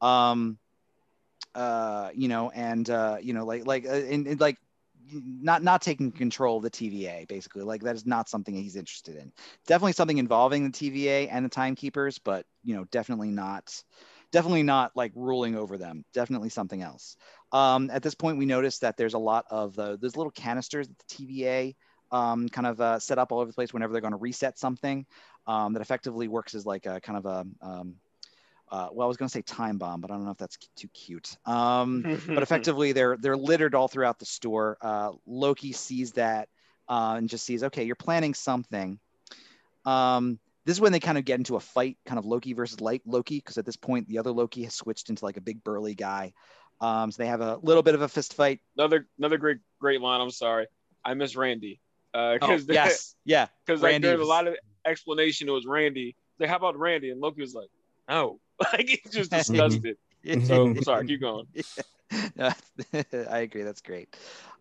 Um, 0.00 0.58
uh, 1.54 2.10
you 2.14 2.28
know, 2.28 2.50
and 2.50 2.88
uh, 2.90 3.18
you 3.22 3.32
know, 3.32 3.44
like 3.44 3.66
like 3.66 3.86
uh, 3.86 3.92
in, 3.94 4.26
in 4.26 4.38
like 4.38 4.58
not 5.12 5.62
not 5.62 5.82
taking 5.82 6.10
control 6.12 6.58
of 6.58 6.62
the 6.62 6.70
TVA 6.70 7.26
basically. 7.28 7.62
Like 7.62 7.82
that 7.82 7.96
is 7.96 8.06
not 8.06 8.28
something 8.28 8.54
he's 8.54 8.76
interested 8.76 9.16
in. 9.16 9.32
Definitely 9.66 9.92
something 9.92 10.18
involving 10.18 10.64
the 10.64 10.70
TVA 10.70 11.28
and 11.30 11.44
the 11.44 11.48
timekeepers 11.48 12.18
but 12.18 12.46
you 12.62 12.74
know 12.74 12.84
definitely 12.90 13.30
not 13.30 13.82
definitely 14.32 14.62
not 14.62 14.92
like 14.94 15.12
ruling 15.14 15.56
over 15.56 15.78
them. 15.78 16.04
Definitely 16.12 16.48
something 16.48 16.82
else. 16.82 17.16
Um, 17.52 17.90
at 17.92 18.02
this 18.02 18.14
point 18.14 18.38
we 18.38 18.46
notice 18.46 18.78
that 18.80 18.96
there's 18.96 19.14
a 19.14 19.18
lot 19.18 19.44
of 19.50 19.76
the, 19.76 19.96
those 19.98 20.16
little 20.16 20.32
canisters 20.32 20.88
that 20.88 20.98
the 20.98 21.14
TVA 21.14 21.74
um, 22.10 22.48
kind 22.48 22.66
of 22.66 22.80
uh, 22.80 22.98
set 22.98 23.18
up 23.18 23.32
all 23.32 23.40
over 23.40 23.50
the 23.50 23.54
place 23.54 23.72
whenever 23.72 23.92
they're 23.92 24.00
going 24.02 24.12
to 24.12 24.18
reset 24.18 24.58
something 24.58 25.06
um, 25.46 25.72
that 25.72 25.82
effectively 25.82 26.28
works 26.28 26.54
as 26.54 26.66
like 26.66 26.86
a 26.86 27.00
kind 27.00 27.18
of 27.18 27.26
a 27.26 27.46
um, 27.64 27.96
uh, 28.70 28.88
well, 28.92 29.06
I 29.06 29.08
was 29.08 29.16
going 29.16 29.28
to 29.28 29.32
say 29.32 29.42
time 29.42 29.78
bomb, 29.78 30.00
but 30.00 30.10
I 30.10 30.14
don't 30.14 30.24
know 30.24 30.30
if 30.30 30.38
that's 30.38 30.58
too 30.76 30.88
cute. 30.88 31.36
Um, 31.46 32.02
but 32.26 32.42
effectively, 32.42 32.92
they're 32.92 33.16
they're 33.16 33.36
littered 33.36 33.74
all 33.74 33.88
throughout 33.88 34.18
the 34.18 34.26
store. 34.26 34.78
Uh, 34.80 35.12
Loki 35.26 35.72
sees 35.72 36.12
that 36.12 36.48
uh, 36.88 37.14
and 37.16 37.28
just 37.28 37.44
sees, 37.44 37.62
okay, 37.62 37.84
you're 37.84 37.94
planning 37.96 38.34
something. 38.34 38.98
Um, 39.84 40.38
this 40.64 40.76
is 40.76 40.80
when 40.80 40.92
they 40.92 41.00
kind 41.00 41.18
of 41.18 41.24
get 41.24 41.38
into 41.38 41.56
a 41.56 41.60
fight, 41.60 41.98
kind 42.06 42.18
of 42.18 42.24
Loki 42.24 42.54
versus 42.54 42.80
Lady 42.80 43.02
Loki, 43.06 43.36
because 43.36 43.58
at 43.58 43.66
this 43.66 43.76
point 43.76 44.08
the 44.08 44.18
other 44.18 44.30
Loki 44.30 44.64
has 44.64 44.74
switched 44.74 45.10
into 45.10 45.24
like 45.24 45.36
a 45.36 45.42
big 45.42 45.62
burly 45.62 45.94
guy. 45.94 46.32
Um, 46.80 47.10
so 47.10 47.22
they 47.22 47.28
have 47.28 47.40
a 47.40 47.58
little 47.62 47.82
bit 47.82 47.94
of 47.94 48.02
a 48.02 48.08
fist 48.08 48.34
fight. 48.34 48.60
Another 48.76 49.06
another 49.18 49.38
great 49.38 49.58
great 49.80 50.00
line. 50.00 50.20
I'm 50.20 50.30
sorry, 50.30 50.66
I 51.04 51.14
miss 51.14 51.36
Randy. 51.36 51.80
Uh, 52.12 52.38
oh, 52.40 52.58
yes, 52.68 53.14
yeah, 53.24 53.46
because 53.66 53.82
like 53.82 54.00
there's 54.00 54.20
a 54.20 54.24
lot 54.24 54.48
of 54.48 54.56
explanation. 54.84 55.48
It 55.48 55.52
was 55.52 55.66
Randy. 55.66 56.16
Like, 56.38 56.48
how 56.48 56.56
about 56.56 56.78
Randy? 56.78 57.10
And 57.10 57.20
Loki 57.20 57.40
was 57.40 57.54
like, 57.54 57.68
no. 58.08 58.40
like 58.72 58.88
he 58.88 59.00
just 59.10 59.30
discussed 59.30 59.84
it. 59.84 59.98
So 60.46 60.74
sorry, 60.82 61.06
keep 61.06 61.20
going. 61.20 61.46
No, 62.36 62.50
I 63.30 63.38
agree. 63.38 63.62
That's 63.62 63.80
great. 63.80 64.14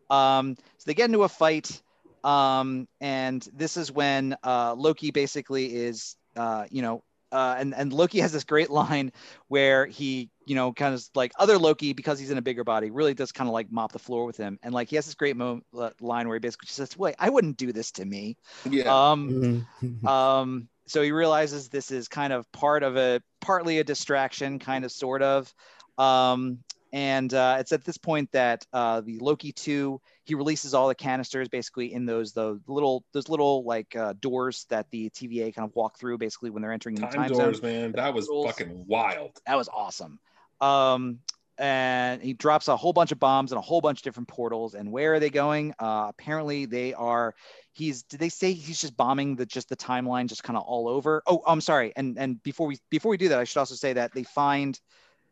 Um, 0.09 0.55
so 0.77 0.83
they 0.85 0.93
get 0.93 1.05
into 1.09 1.23
a 1.23 1.29
fight, 1.29 1.81
um, 2.23 2.87
and 2.99 3.47
this 3.53 3.77
is 3.77 3.91
when 3.91 4.35
uh, 4.43 4.73
Loki 4.75 5.11
basically 5.11 5.75
is, 5.75 6.15
uh, 6.35 6.65
you 6.71 6.81
know, 6.81 7.03
uh, 7.31 7.55
and 7.57 7.75
and 7.75 7.91
Loki 7.91 8.19
has 8.21 8.31
this 8.31 8.43
great 8.43 8.69
line 8.69 9.11
where 9.47 9.85
he, 9.85 10.29
you 10.45 10.55
know, 10.55 10.71
kind 10.71 10.93
of 10.93 11.03
like 11.15 11.31
other 11.37 11.57
Loki 11.57 11.93
because 11.93 12.19
he's 12.19 12.31
in 12.31 12.37
a 12.37 12.41
bigger 12.41 12.63
body, 12.63 12.91
really 12.91 13.13
does 13.13 13.31
kind 13.31 13.47
of 13.47 13.53
like 13.53 13.71
mop 13.71 13.91
the 13.91 13.99
floor 13.99 14.25
with 14.25 14.37
him, 14.37 14.57
and 14.63 14.73
like 14.73 14.89
he 14.89 14.95
has 14.95 15.05
this 15.05 15.15
great 15.15 15.35
mo- 15.35 15.61
uh, 15.77 15.89
line 15.99 16.27
where 16.27 16.35
he 16.35 16.39
basically 16.39 16.67
says, 16.67 16.97
"Wait, 16.97 17.15
I 17.19 17.29
wouldn't 17.29 17.57
do 17.57 17.71
this 17.71 17.91
to 17.93 18.05
me." 18.05 18.37
Yeah. 18.69 19.09
Um, 19.09 19.65
um, 20.05 20.69
so 20.85 21.01
he 21.01 21.11
realizes 21.11 21.69
this 21.69 21.91
is 21.91 22.07
kind 22.07 22.33
of 22.33 22.51
part 22.51 22.83
of 22.83 22.97
a 22.97 23.21
partly 23.41 23.79
a 23.79 23.83
distraction 23.83 24.59
kind 24.59 24.85
of 24.85 24.91
sort 24.91 25.21
of 25.21 25.53
um, 25.97 26.59
and 26.93 27.33
uh, 27.33 27.57
it's 27.59 27.71
at 27.71 27.83
this 27.83 27.97
point 27.97 28.31
that 28.33 28.65
uh, 28.71 29.01
the 29.01 29.17
Loki 29.19 29.51
2 29.51 29.99
he 30.25 30.35
releases 30.35 30.75
all 30.75 30.87
the 30.87 30.95
canisters 30.95 31.49
basically 31.49 31.91
in 31.91 32.05
those 32.05 32.33
the 32.33 32.61
little 32.67 33.03
those 33.13 33.27
little 33.27 33.63
like 33.63 33.95
uh, 33.95 34.13
doors 34.19 34.65
that 34.69 34.85
the 34.91 35.09
TVA 35.09 35.53
kind 35.53 35.67
of 35.67 35.75
walk 35.75 35.97
through 35.97 36.19
basically 36.19 36.51
when 36.51 36.61
they're 36.61 36.71
entering 36.71 36.95
time, 36.95 37.09
the 37.09 37.17
time 37.17 37.29
doors, 37.29 37.57
zone. 37.57 37.69
man. 37.69 37.91
That 37.93 38.13
was 38.13 38.27
fucking 38.27 38.85
wild. 38.87 39.31
That 39.47 39.55
was 39.55 39.69
awesome. 39.69 40.19
Um, 40.61 41.19
and 41.63 42.21
he 42.21 42.33
drops 42.33 42.67
a 42.67 42.75
whole 42.75 42.91
bunch 42.91 43.13
of 43.13 43.19
bombs 43.21 43.53
and 43.53 43.57
a 43.57 43.61
whole 43.61 43.79
bunch 43.79 43.99
of 43.99 44.03
different 44.03 44.27
portals. 44.27 44.75
And 44.75 44.91
where 44.91 45.13
are 45.13 45.19
they 45.21 45.29
going? 45.29 45.73
Uh, 45.79 46.07
apparently, 46.09 46.65
they 46.65 46.93
are. 46.93 47.33
He's. 47.71 48.03
Did 48.03 48.19
they 48.19 48.27
say 48.27 48.51
he's 48.51 48.81
just 48.81 48.97
bombing 48.97 49.37
the 49.37 49.45
just 49.45 49.69
the 49.69 49.77
timeline, 49.77 50.27
just 50.27 50.43
kind 50.43 50.57
of 50.57 50.63
all 50.63 50.89
over? 50.89 51.23
Oh, 51.25 51.41
I'm 51.47 51.61
sorry. 51.61 51.93
And 51.95 52.19
and 52.19 52.43
before 52.43 52.67
we 52.67 52.79
before 52.89 53.11
we 53.11 53.17
do 53.17 53.29
that, 53.29 53.39
I 53.39 53.45
should 53.45 53.59
also 53.59 53.75
say 53.75 53.93
that 53.93 54.13
they 54.13 54.23
find 54.23 54.77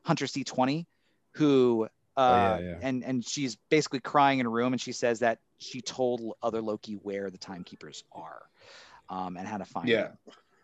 Hunter 0.04 0.26
C20, 0.26 0.86
who. 1.34 1.90
Uh, 2.16 2.58
oh, 2.60 2.64
yeah, 2.64 2.70
yeah. 2.70 2.76
and 2.82 3.04
and 3.04 3.26
she's 3.26 3.58
basically 3.70 4.00
crying 4.00 4.40
in 4.40 4.46
a 4.46 4.50
room, 4.50 4.72
and 4.72 4.82
she 4.82 4.94
says 4.94 5.20
that 5.20 5.40
she 5.60 5.82
told 5.82 6.22
other 6.42 6.62
Loki 6.62 6.94
where 6.94 7.30
the 7.30 7.38
timekeepers 7.38 8.06
are, 8.14 8.44
um, 9.10 9.36
and 9.36 9.48
how 9.48 9.58
to 9.58 9.66
find 9.66 9.88
yeah. 9.88 10.10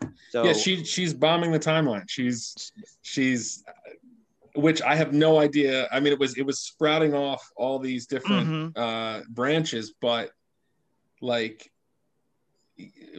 them. 0.01 0.13
So 0.29 0.43
yeah, 0.43 0.53
she 0.53 0.83
she's 0.83 1.13
bombing 1.13 1.51
the 1.51 1.59
timeline. 1.59 2.03
She's 2.07 2.71
she's 3.01 3.63
which 4.57 4.81
I 4.81 4.95
have 4.95 5.13
no 5.13 5.39
idea. 5.39 5.87
I 5.91 5.99
mean, 5.99 6.11
it 6.11 6.19
was 6.19 6.37
it 6.37 6.45
was 6.45 6.59
sprouting 6.59 7.13
off 7.13 7.47
all 7.55 7.79
these 7.79 8.07
different 8.07 8.47
mm-hmm. 8.47 8.79
uh, 8.79 9.21
branches, 9.29 9.93
but 10.01 10.31
like 11.21 11.71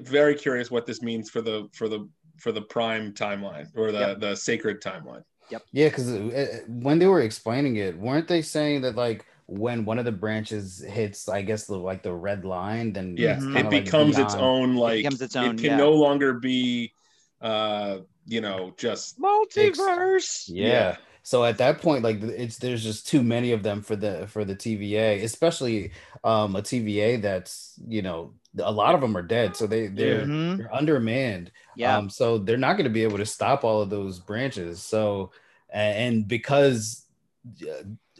very 0.01 0.34
curious 0.34 0.70
what 0.70 0.86
this 0.86 1.03
means 1.03 1.30
for 1.30 1.41
the 1.41 1.68
for 1.72 1.89
the 1.89 2.09
for 2.36 2.53
the 2.53 2.62
prime 2.62 3.12
timeline 3.12 3.66
or 3.76 3.93
the 3.93 3.99
yep. 3.99 4.20
the 4.20 4.34
sacred 4.34 4.82
timeline. 4.82 5.22
Yep. 5.51 5.62
Yeah, 5.72 5.89
because 5.89 6.11
uh, 6.12 6.61
when 6.68 6.99
they 6.99 7.07
were 7.07 7.22
explaining 7.22 7.76
it, 7.76 7.97
weren't 7.97 8.28
they 8.28 8.43
saying 8.43 8.82
that 8.82 8.97
like 8.97 9.24
when 9.47 9.84
one 9.84 9.99
of 9.99 10.05
the 10.05 10.12
branches 10.12 10.84
hits, 10.86 11.28
I 11.28 11.43
guess 11.43 11.66
the 11.66 11.76
like 11.76 12.03
the 12.03 12.12
red 12.12 12.45
line, 12.45 12.93
then 12.93 13.16
yeah, 13.16 13.39
it 13.41 13.70
becomes 13.70 14.16
like 14.16 14.26
its 14.26 14.34
own 14.34 14.76
like 14.76 15.01
it, 15.01 15.03
becomes 15.05 15.22
its 15.22 15.36
own, 15.36 15.55
it 15.55 15.62
can 15.62 15.70
yeah. 15.70 15.76
no 15.76 15.93
longer 15.93 16.34
be 16.34 16.93
uh 17.41 17.99
you 18.26 18.41
know 18.41 18.74
just 18.76 19.18
multiverse. 19.20 20.45
yeah. 20.49 20.66
yeah. 20.66 20.97
So 21.29 21.45
at 21.45 21.59
that 21.59 21.83
point, 21.83 22.03
like 22.03 22.22
it's 22.22 22.57
there's 22.57 22.83
just 22.83 23.07
too 23.07 23.22
many 23.22 23.53
of 23.53 23.62
them 23.62 23.83
for 23.83 23.97
the 23.97 24.26
for 24.29 24.47
the 24.47 24.57
TVA, 24.57 25.22
especially 25.22 25.91
um, 26.24 26.57
a 26.57 26.62
TVA 26.62 27.20
that's 27.20 27.79
you 27.87 28.01
know 28.01 28.33
a 28.59 28.72
lot 28.72 28.95
of 28.95 29.03
them 29.03 29.14
are 29.14 29.20
dead, 29.20 29.55
so 29.55 29.66
they 29.66 29.89
they're, 29.89 30.22
mm-hmm. 30.22 30.57
they're 30.57 30.74
undermanned. 30.74 31.53
Yeah. 31.76 31.99
Um, 31.99 32.09
so 32.09 32.39
they're 32.39 32.57
not 32.57 32.79
going 32.79 32.85
to 32.85 32.91
be 32.91 33.03
able 33.03 33.18
to 33.18 33.26
stop 33.26 33.62
all 33.62 33.83
of 33.83 33.91
those 33.91 34.20
branches. 34.20 34.81
So 34.81 35.33
and 35.68 36.26
because 36.26 37.05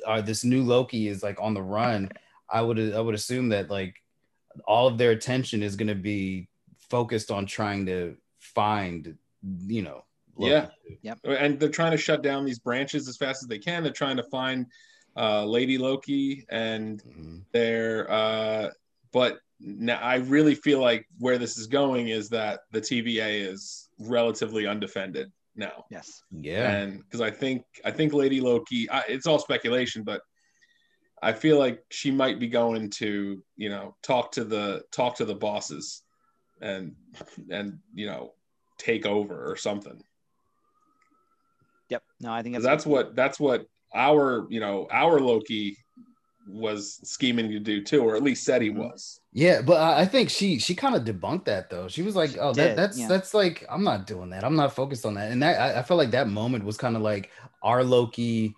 uh, 0.07 0.21
this 0.21 0.45
new 0.45 0.63
Loki 0.63 1.09
is 1.09 1.23
like 1.23 1.41
on 1.41 1.55
the 1.55 1.63
run, 1.63 2.11
I 2.47 2.61
would 2.61 2.79
I 2.93 3.01
would 3.01 3.15
assume 3.15 3.49
that 3.49 3.71
like 3.71 4.03
all 4.67 4.87
of 4.87 4.99
their 4.99 5.13
attention 5.13 5.63
is 5.63 5.77
going 5.77 5.89
to 5.89 5.95
be 5.95 6.49
focused 6.91 7.31
on 7.31 7.47
trying 7.47 7.87
to 7.87 8.19
find 8.39 9.17
you 9.67 9.81
know. 9.81 10.05
Yeah. 10.47 10.69
Yep. 11.03 11.19
And 11.25 11.59
they're 11.59 11.69
trying 11.69 11.93
to 11.93 11.99
shut 11.99 12.23
down 12.23 12.45
these 12.45 12.59
branches 12.59 13.09
as 13.09 13.17
fast 13.17 13.43
as 13.43 13.49
they 13.49 13.59
can. 13.59 13.83
They're 13.83 13.93
trying 13.93 14.17
to 14.17 14.23
find 14.25 14.67
uh, 15.17 15.45
Lady 15.45 15.79
Loki, 15.79 16.47
and 16.49 17.03
mm-hmm. 17.03 17.39
they're 17.53 18.11
uh, 18.11 18.71
but 19.13 19.39
now 19.61 19.99
I 19.99 20.17
really 20.17 20.55
feel 20.55 20.81
like 20.81 21.07
where 21.19 21.39
this 21.39 21.59
is 21.59 21.67
going 21.67 22.09
is 22.09 22.29
that 22.29 22.61
the 22.71 22.81
TVA 22.81 23.51
is 23.51 23.89
relatively 23.99 24.67
undefended 24.67 25.33
now. 25.57 25.85
Yes. 25.91 26.23
Yeah. 26.31 26.71
And 26.71 27.01
because 27.01 27.21
I 27.21 27.31
think 27.31 27.65
I 27.85 27.91
think 27.91 28.13
Lady 28.13 28.41
Loki, 28.41 28.89
I, 28.89 29.03
it's 29.09 29.27
all 29.27 29.39
speculation, 29.39 30.05
but 30.05 30.23
I 31.21 31.33
feel 31.33 31.59
like 31.59 31.83
she 31.91 32.11
might 32.11 32.39
be 32.39 32.49
going 32.49 32.91
to 32.91 33.43
you 33.57 33.69
know 33.69 33.97
talk 34.03 34.33
to 34.33 34.45
the 34.45 34.83
talk 34.93 35.17
to 35.17 35.25
the 35.25 35.35
bosses, 35.35 36.03
and 36.61 36.95
and 37.51 37.81
you 37.93 38.07
know 38.07 38.35
take 38.79 39.05
over 39.05 39.51
or 39.51 39.57
something. 39.57 40.01
Yep. 41.89 42.03
No, 42.21 42.33
I 42.33 42.43
think 42.43 42.55
that's, 42.55 42.65
that's 42.65 42.87
what 42.87 43.15
that's 43.17 43.41
what 43.41 43.67
our 43.95 44.47
you 44.51 44.61
know 44.61 44.87
our 44.91 45.21
Loki 45.21 45.77
was 46.49 47.01
scheming 47.05 47.51
to 47.51 47.59
do 47.59 47.83
too, 47.83 48.03
or 48.03 48.17
at 48.17 48.23
least 48.23 48.45
said 48.45 48.63
he 48.63 48.71
mm-hmm. 48.71 48.81
was. 48.81 49.21
Yeah, 49.33 49.61
but 49.61 49.81
I 49.81 50.07
think 50.07 50.31
she 50.31 50.59
she 50.59 50.75
kind 50.75 50.95
of 50.95 51.05
debunked 51.05 51.45
that 51.45 51.71
though. 51.71 51.89
She 51.89 52.03
was 52.03 52.17
like, 52.17 52.37
"Oh, 52.39 52.53
that, 52.55 52.77
that's 52.77 52.99
yeah. 52.99 53.09
that's 53.09 53.35
like 53.35 53.65
I'm 53.71 53.85
not 53.85 54.07
doing 54.07 54.31
that. 54.31 54.45
I'm 54.45 54.57
not 54.57 54.75
focused 54.75 55.07
on 55.07 55.15
that." 55.15 55.31
And 55.31 55.43
that 55.43 55.61
I, 55.61 55.81
I 55.81 55.83
felt 55.83 55.99
like 55.99 56.11
that 56.13 56.29
moment 56.29 56.65
was 56.65 56.77
kind 56.77 56.97
of 56.97 57.03
like 57.03 57.31
our 57.63 57.85
Loki 57.85 58.55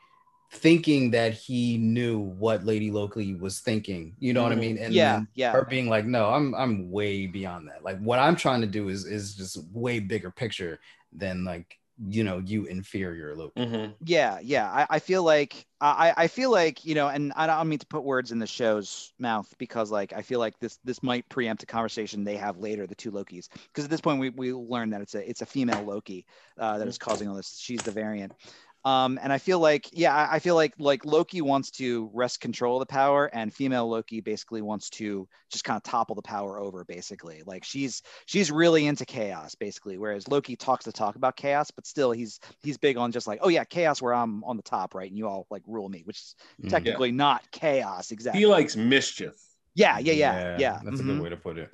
thinking 0.52 1.12
that 1.12 1.32
he 1.32 1.78
knew 1.78 2.18
what 2.18 2.64
Lady 2.64 2.90
Loki 2.90 3.34
was 3.34 3.60
thinking. 3.60 4.14
You 4.18 4.32
know 4.32 4.40
mm-hmm. 4.40 4.48
what 4.48 4.52
I 4.52 4.60
mm-hmm. 4.60 4.74
mean? 4.74 4.84
And 4.84 4.94
yeah, 4.94 5.22
yeah. 5.34 5.52
Her 5.52 5.64
being 5.64 5.88
like, 5.88 6.06
"No, 6.06 6.30
I'm 6.30 6.54
I'm 6.54 6.90
way 6.90 7.26
beyond 7.26 7.68
that. 7.68 7.82
Like 7.84 8.00
what 8.00 8.18
I'm 8.18 8.36
trying 8.36 8.60
to 8.60 8.66
do 8.66 8.88
is 8.88 9.04
is 9.04 9.34
just 9.34 9.58
way 9.72 9.98
bigger 9.98 10.30
picture 10.30 10.80
than 11.12 11.44
like 11.44 11.79
you 12.08 12.24
know 12.24 12.38
you 12.38 12.64
inferior 12.64 13.34
Loki. 13.36 13.60
Mm-hmm. 13.60 13.92
Yeah, 14.04 14.38
yeah. 14.42 14.70
I, 14.70 14.86
I 14.96 14.98
feel 14.98 15.22
like 15.22 15.66
I, 15.80 16.12
I 16.16 16.26
feel 16.28 16.50
like 16.50 16.84
you 16.84 16.94
know, 16.94 17.08
and 17.08 17.32
I 17.36 17.46
don't 17.46 17.68
mean 17.68 17.78
to 17.78 17.86
put 17.86 18.04
words 18.04 18.32
in 18.32 18.38
the 18.38 18.46
show's 18.46 19.12
mouth 19.18 19.52
because 19.58 19.90
like 19.90 20.12
I 20.12 20.22
feel 20.22 20.38
like 20.38 20.58
this 20.60 20.78
this 20.84 21.02
might 21.02 21.28
preempt 21.28 21.62
a 21.62 21.66
conversation 21.66 22.24
they 22.24 22.36
have 22.36 22.58
later, 22.58 22.86
the 22.86 22.94
two 22.94 23.10
Lokis, 23.10 23.48
because 23.52 23.84
at 23.84 23.90
this 23.90 24.00
point 24.00 24.20
we 24.20 24.30
we 24.30 24.52
learn 24.52 24.90
that 24.90 25.00
it's 25.00 25.14
a 25.14 25.28
it's 25.28 25.42
a 25.42 25.46
female 25.46 25.82
Loki 25.82 26.26
uh, 26.58 26.78
that 26.78 26.88
is 26.88 26.98
causing 26.98 27.28
all 27.28 27.34
this. 27.34 27.58
She's 27.58 27.82
the 27.82 27.92
variant. 27.92 28.32
Um, 28.84 29.18
and 29.22 29.32
I 29.32 29.38
feel 29.38 29.58
like, 29.58 29.88
yeah, 29.92 30.28
I 30.30 30.38
feel 30.38 30.54
like 30.54 30.74
like 30.78 31.04
Loki 31.04 31.42
wants 31.42 31.70
to 31.72 32.10
wrest 32.14 32.40
control 32.40 32.76
of 32.76 32.80
the 32.80 32.92
power, 32.92 33.26
and 33.26 33.52
female 33.52 33.88
Loki 33.88 34.20
basically 34.20 34.62
wants 34.62 34.88
to 34.90 35.28
just 35.50 35.64
kind 35.64 35.76
of 35.76 35.82
topple 35.82 36.14
the 36.14 36.22
power 36.22 36.58
over, 36.58 36.84
basically. 36.84 37.42
Like 37.44 37.64
she's 37.64 38.02
she's 38.26 38.50
really 38.50 38.86
into 38.86 39.04
chaos, 39.04 39.54
basically. 39.54 39.98
Whereas 39.98 40.28
Loki 40.28 40.56
talks 40.56 40.84
to 40.86 40.92
talk 40.92 41.16
about 41.16 41.36
chaos, 41.36 41.70
but 41.70 41.86
still 41.86 42.10
he's 42.12 42.40
he's 42.62 42.78
big 42.78 42.96
on 42.96 43.12
just 43.12 43.26
like, 43.26 43.40
oh 43.42 43.48
yeah, 43.48 43.64
chaos 43.64 44.00
where 44.00 44.14
I'm 44.14 44.42
on 44.44 44.56
the 44.56 44.62
top, 44.62 44.94
right? 44.94 45.08
And 45.08 45.18
you 45.18 45.28
all 45.28 45.46
like 45.50 45.62
rule 45.66 45.88
me, 45.88 46.02
which 46.04 46.18
is 46.18 46.34
mm, 46.62 46.70
technically 46.70 47.10
yeah. 47.10 47.16
not 47.16 47.50
chaos 47.50 48.12
exactly. 48.12 48.40
He 48.40 48.46
likes 48.46 48.76
mischief. 48.76 49.34
Yeah, 49.74 49.98
yeah, 49.98 50.12
yeah, 50.12 50.32
yeah. 50.32 50.58
yeah. 50.58 50.80
That's 50.82 50.96
mm-hmm. 50.96 51.10
a 51.10 51.12
good 51.14 51.22
way 51.22 51.28
to 51.28 51.36
put 51.36 51.58
it 51.58 51.70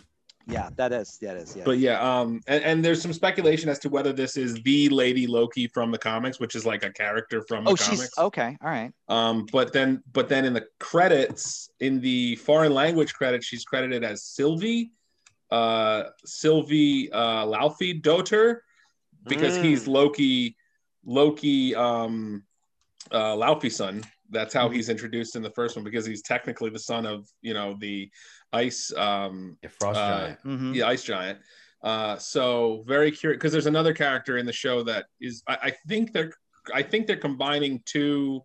yeah 0.46 0.70
that 0.76 0.92
is 0.92 1.18
that 1.18 1.36
is 1.36 1.56
yeah. 1.56 1.64
But 1.64 1.78
yeah 1.78 2.00
um 2.00 2.40
and, 2.46 2.62
and 2.62 2.84
there's 2.84 3.02
some 3.02 3.12
speculation 3.12 3.68
as 3.68 3.78
to 3.80 3.88
whether 3.88 4.12
this 4.12 4.36
is 4.36 4.54
the 4.62 4.88
lady 4.88 5.26
loki 5.26 5.66
from 5.66 5.90
the 5.90 5.98
comics 5.98 6.38
which 6.38 6.54
is 6.54 6.64
like 6.64 6.84
a 6.84 6.90
character 6.90 7.42
from 7.42 7.64
the 7.64 7.70
oh, 7.70 7.76
comics. 7.76 8.02
she's, 8.02 8.18
okay 8.18 8.56
all 8.62 8.70
right. 8.70 8.92
Um 9.08 9.46
but 9.50 9.72
then 9.72 10.02
but 10.12 10.28
then 10.28 10.44
in 10.44 10.52
the 10.52 10.66
credits 10.78 11.70
in 11.80 12.00
the 12.00 12.36
foreign 12.36 12.72
language 12.72 13.14
credits 13.14 13.44
she's 13.46 13.64
credited 13.64 14.04
as 14.04 14.22
sylvie 14.22 14.92
uh 15.50 16.04
sylvie 16.24 17.10
uh 17.12 17.44
Laufeydottir 17.46 18.58
because 19.26 19.58
mm. 19.58 19.64
he's 19.64 19.88
loki 19.88 20.56
loki 21.04 21.74
um 21.74 22.44
uh 23.10 23.34
laufey 23.34 23.70
son 23.70 24.04
that's 24.30 24.54
how 24.54 24.66
mm-hmm. 24.66 24.76
he's 24.76 24.88
introduced 24.88 25.36
in 25.36 25.42
the 25.42 25.50
first 25.50 25.76
one 25.76 25.84
because 25.84 26.06
he's 26.06 26.22
technically 26.22 26.70
the 26.70 26.78
son 26.78 27.06
of 27.06 27.28
you 27.42 27.54
know 27.54 27.76
the 27.80 28.10
ice 28.52 28.92
um 28.96 29.56
yeah, 29.62 29.68
frost 29.78 29.98
uh, 29.98 30.20
giant 30.20 30.38
mm-hmm. 30.44 30.72
the 30.72 30.82
ice 30.82 31.02
giant 31.04 31.38
uh 31.82 32.16
so 32.16 32.84
very 32.86 33.10
curious 33.10 33.38
because 33.38 33.52
there's 33.52 33.66
another 33.66 33.92
character 33.92 34.38
in 34.38 34.46
the 34.46 34.52
show 34.52 34.82
that 34.82 35.06
is 35.20 35.42
I, 35.48 35.58
I 35.62 35.70
think 35.88 36.12
they're 36.12 36.32
i 36.74 36.82
think 36.82 37.06
they're 37.06 37.16
combining 37.16 37.82
two 37.84 38.42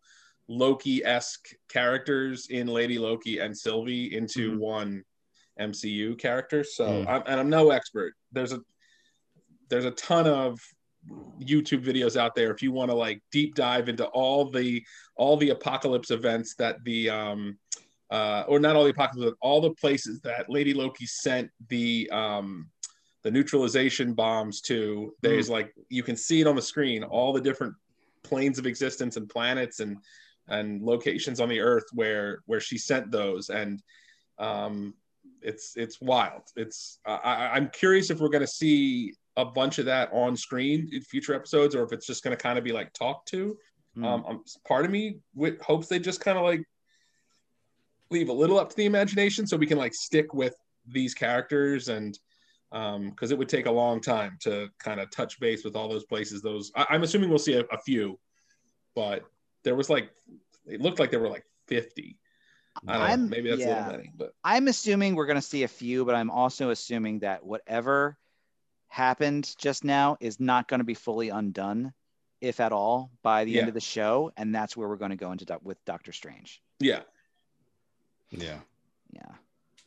loki-esque 0.47 1.49
characters 1.69 2.47
in 2.49 2.67
lady 2.67 2.99
loki 2.99 3.39
and 3.39 3.57
sylvie 3.57 4.15
into 4.15 4.51
mm-hmm. 4.51 4.59
one 4.59 5.03
mcu 5.59 6.17
character 6.17 6.63
so 6.63 6.85
mm. 6.85 7.07
I'm, 7.07 7.23
and 7.25 7.39
i'm 7.39 7.49
no 7.49 7.71
expert 7.71 8.13
there's 8.31 8.51
a 8.51 8.59
there's 9.69 9.85
a 9.85 9.91
ton 9.91 10.27
of 10.27 10.59
YouTube 11.41 11.83
videos 11.83 12.15
out 12.15 12.35
there 12.35 12.51
if 12.51 12.61
you 12.61 12.71
want 12.71 12.91
to 12.91 12.95
like 12.95 13.21
deep 13.31 13.55
dive 13.55 13.89
into 13.89 14.05
all 14.07 14.49
the 14.49 14.83
all 15.15 15.35
the 15.37 15.49
apocalypse 15.49 16.11
events 16.11 16.53
that 16.55 16.83
the 16.83 17.09
um 17.09 17.57
uh 18.11 18.43
or 18.47 18.59
not 18.59 18.75
all 18.75 18.83
the 18.83 18.91
apocalypse 18.91 19.31
but 19.31 19.47
all 19.47 19.61
the 19.61 19.71
places 19.71 20.19
that 20.21 20.49
Lady 20.49 20.73
Loki 20.73 21.05
sent 21.05 21.49
the 21.69 22.09
um 22.11 22.69
the 23.23 23.31
neutralization 23.31 24.13
bombs 24.13 24.61
to 24.61 25.13
there's 25.21 25.47
mm. 25.47 25.51
like 25.51 25.73
you 25.89 26.03
can 26.03 26.15
see 26.15 26.41
it 26.41 26.47
on 26.47 26.55
the 26.55 26.61
screen 26.61 27.03
all 27.03 27.33
the 27.33 27.41
different 27.41 27.73
planes 28.23 28.59
of 28.59 28.67
existence 28.67 29.17
and 29.17 29.29
planets 29.29 29.79
and 29.79 29.97
and 30.47 30.81
locations 30.83 31.39
on 31.39 31.49
the 31.49 31.59
earth 31.59 31.85
where 31.93 32.41
where 32.45 32.59
she 32.59 32.77
sent 32.77 33.11
those 33.11 33.49
and 33.49 33.81
um 34.37 34.93
it's 35.41 35.73
it's 35.75 35.99
wild 36.01 36.43
it's 36.55 36.99
I, 37.05 37.51
i'm 37.53 37.69
curious 37.69 38.09
if 38.09 38.19
we're 38.19 38.29
going 38.29 38.41
to 38.41 38.47
see 38.47 39.13
a 39.37 39.45
bunch 39.45 39.79
of 39.79 39.85
that 39.85 40.09
on 40.11 40.35
screen 40.35 40.89
in 40.91 41.01
future 41.01 41.33
episodes, 41.33 41.75
or 41.75 41.83
if 41.83 41.91
it's 41.91 42.05
just 42.05 42.23
going 42.23 42.35
to 42.35 42.41
kind 42.41 42.57
of 42.57 42.63
be 42.63 42.71
like 42.71 42.93
talked 42.93 43.27
to. 43.29 43.57
Mm. 43.97 44.05
Um, 44.05 44.25
um, 44.25 44.43
part 44.67 44.85
of 44.85 44.91
me 44.91 45.17
with 45.35 45.59
hopes 45.61 45.87
they 45.87 45.99
just 45.99 46.21
kind 46.21 46.37
of 46.37 46.43
like 46.43 46.63
leave 48.09 48.29
a 48.29 48.33
little 48.33 48.59
up 48.59 48.69
to 48.69 48.75
the 48.75 48.85
imagination, 48.85 49.47
so 49.47 49.57
we 49.57 49.65
can 49.65 49.77
like 49.77 49.93
stick 49.93 50.33
with 50.33 50.55
these 50.87 51.13
characters 51.13 51.89
and 51.89 52.17
because 52.69 53.31
um, 53.31 53.31
it 53.31 53.37
would 53.37 53.49
take 53.49 53.65
a 53.65 53.71
long 53.71 53.99
time 53.99 54.37
to 54.39 54.69
kind 54.79 55.01
of 55.01 55.11
touch 55.11 55.39
base 55.41 55.65
with 55.65 55.75
all 55.75 55.89
those 55.89 56.05
places. 56.05 56.41
Those 56.41 56.71
I, 56.75 56.95
am 56.95 57.03
assuming 57.03 57.29
we'll 57.29 57.39
see 57.39 57.53
a, 57.53 57.65
a, 57.71 57.77
few, 57.77 58.17
but 58.95 59.23
there 59.63 59.75
was 59.75 59.89
like 59.89 60.09
it 60.65 60.79
looked 60.79 60.99
like 60.99 61.11
there 61.11 61.19
were 61.19 61.29
like 61.29 61.45
50. 61.67 62.17
I 62.87 63.09
don't 63.09 63.23
know, 63.23 63.27
maybe 63.27 63.49
that's 63.49 63.61
yeah. 63.61 63.67
a 63.67 63.77
little 63.85 63.91
many, 63.97 64.11
but 64.15 64.33
I'm 64.43 64.67
assuming 64.67 65.15
we're 65.15 65.25
going 65.25 65.35
to 65.35 65.41
see 65.41 65.63
a 65.63 65.67
few, 65.67 66.05
but 66.05 66.15
I'm 66.15 66.31
also 66.31 66.69
assuming 66.69 67.19
that 67.19 67.45
whatever 67.45 68.17
happened 68.87 69.55
just 69.57 69.83
now 69.83 70.17
is 70.19 70.39
not 70.39 70.67
going 70.67 70.79
to 70.79 70.85
be 70.85 70.93
fully 70.93 71.29
undone, 71.29 71.93
if 72.39 72.59
at 72.59 72.71
all, 72.71 73.11
by 73.23 73.45
the 73.45 73.51
yeah. 73.51 73.59
end 73.59 73.67
of 73.67 73.73
the 73.73 73.81
show, 73.81 74.31
and 74.37 74.53
that's 74.53 74.75
where 74.75 74.87
we're 74.87 74.95
going 74.95 75.11
to 75.11 75.17
go 75.17 75.31
into 75.31 75.45
do- 75.45 75.59
with 75.63 75.83
Doctor 75.85 76.11
Strange. 76.11 76.61
Yeah. 76.79 77.01
Yeah. 78.31 78.59
Yeah. 79.13 79.21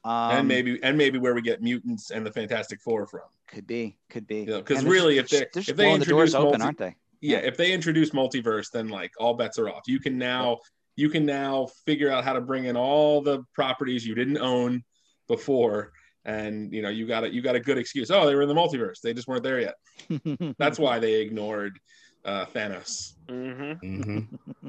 Um, 0.05 0.39
and 0.39 0.49
maybe 0.49 0.79
and 0.83 0.99
maybe 0.99 1.19
where 1.19 1.35
we 1.35 1.41
get 1.41 1.63
mutants 1.63 2.11
and 2.11 2.27
the 2.27 2.31
Fantastic 2.31 2.81
Four 2.83 3.07
from. 3.07 3.23
Could 3.47 3.67
be, 3.67 3.97
could 4.11 4.27
be. 4.27 4.45
Because 4.45 4.83
you 4.83 4.85
know, 4.85 4.91
really, 4.91 5.19
if 5.19 5.29
they 5.31 5.47
if 5.55 5.77
they 5.77 5.93
introduce 5.93 6.07
the 6.07 6.11
doors 6.11 6.35
multi- 6.35 6.49
open, 6.49 6.63
aren't 6.63 6.79
they? 6.79 6.95
Yeah, 7.23 7.39
if 7.39 7.57
they 7.57 7.73
introduce 7.73 8.11
multiverse, 8.11 8.71
then 8.71 8.89
like 8.89 9.13
all 9.19 9.33
bets 9.33 9.59
are 9.59 9.71
off. 9.71 9.85
You 9.87 9.99
can 9.99 10.19
now 10.19 10.59
you 10.97 11.09
can 11.09 11.27
now 11.27 11.67
figure 11.87 12.11
out 12.11 12.25
how 12.25 12.33
to 12.33 12.41
bring 12.41 12.67
in 12.67 12.77
all 12.77 13.21
the 13.21 13.45
properties 13.55 14.07
you 14.07 14.15
didn't 14.15 14.39
own 14.39 14.83
before. 15.29 15.93
And 16.27 16.73
you 16.73 16.81
know 16.81 16.89
you 16.89 17.07
got 17.07 17.25
a 17.25 17.33
you 17.33 17.43
got 17.43 17.55
a 17.55 17.61
good 17.61 17.77
excuse. 17.77 18.11
Oh 18.11 18.27
they 18.27 18.35
were 18.35 18.43
in 18.43 18.49
the 18.49 18.55
multiverse. 18.55 19.01
They 19.03 19.13
just 19.13 19.29
weren't 19.29 19.43
there 19.43 19.61
yet. 19.61 20.55
That's 20.59 20.79
why 20.79 20.99
they 20.99 21.21
ignored 21.21 21.79
uh 22.25 22.47
thanos. 22.47 23.13
Mm-hmm. 23.29 24.01
Mm-hmm. 24.01 24.69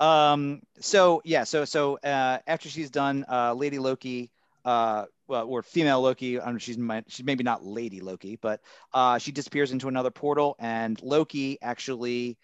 um 0.04 0.62
so 0.80 1.20
yeah 1.26 1.44
so 1.44 1.66
so 1.66 1.98
uh 1.98 2.38
after 2.46 2.70
she's 2.70 2.90
done 2.90 3.22
uh 3.30 3.52
lady 3.52 3.78
loki 3.78 4.30
uh 4.64 5.04
well 5.28 5.46
or 5.46 5.62
female 5.62 6.00
loki 6.00 6.40
I 6.40 6.46
mean, 6.46 6.58
she's 6.58 6.78
my, 6.78 7.04
she's 7.06 7.26
maybe 7.26 7.44
not 7.44 7.66
lady 7.66 8.00
loki 8.00 8.36
but 8.36 8.62
uh 8.94 9.18
she 9.18 9.30
disappears 9.30 9.72
into 9.72 9.88
another 9.88 10.10
portal 10.10 10.56
and 10.58 10.98
loki 11.02 11.58
actually 11.60 12.38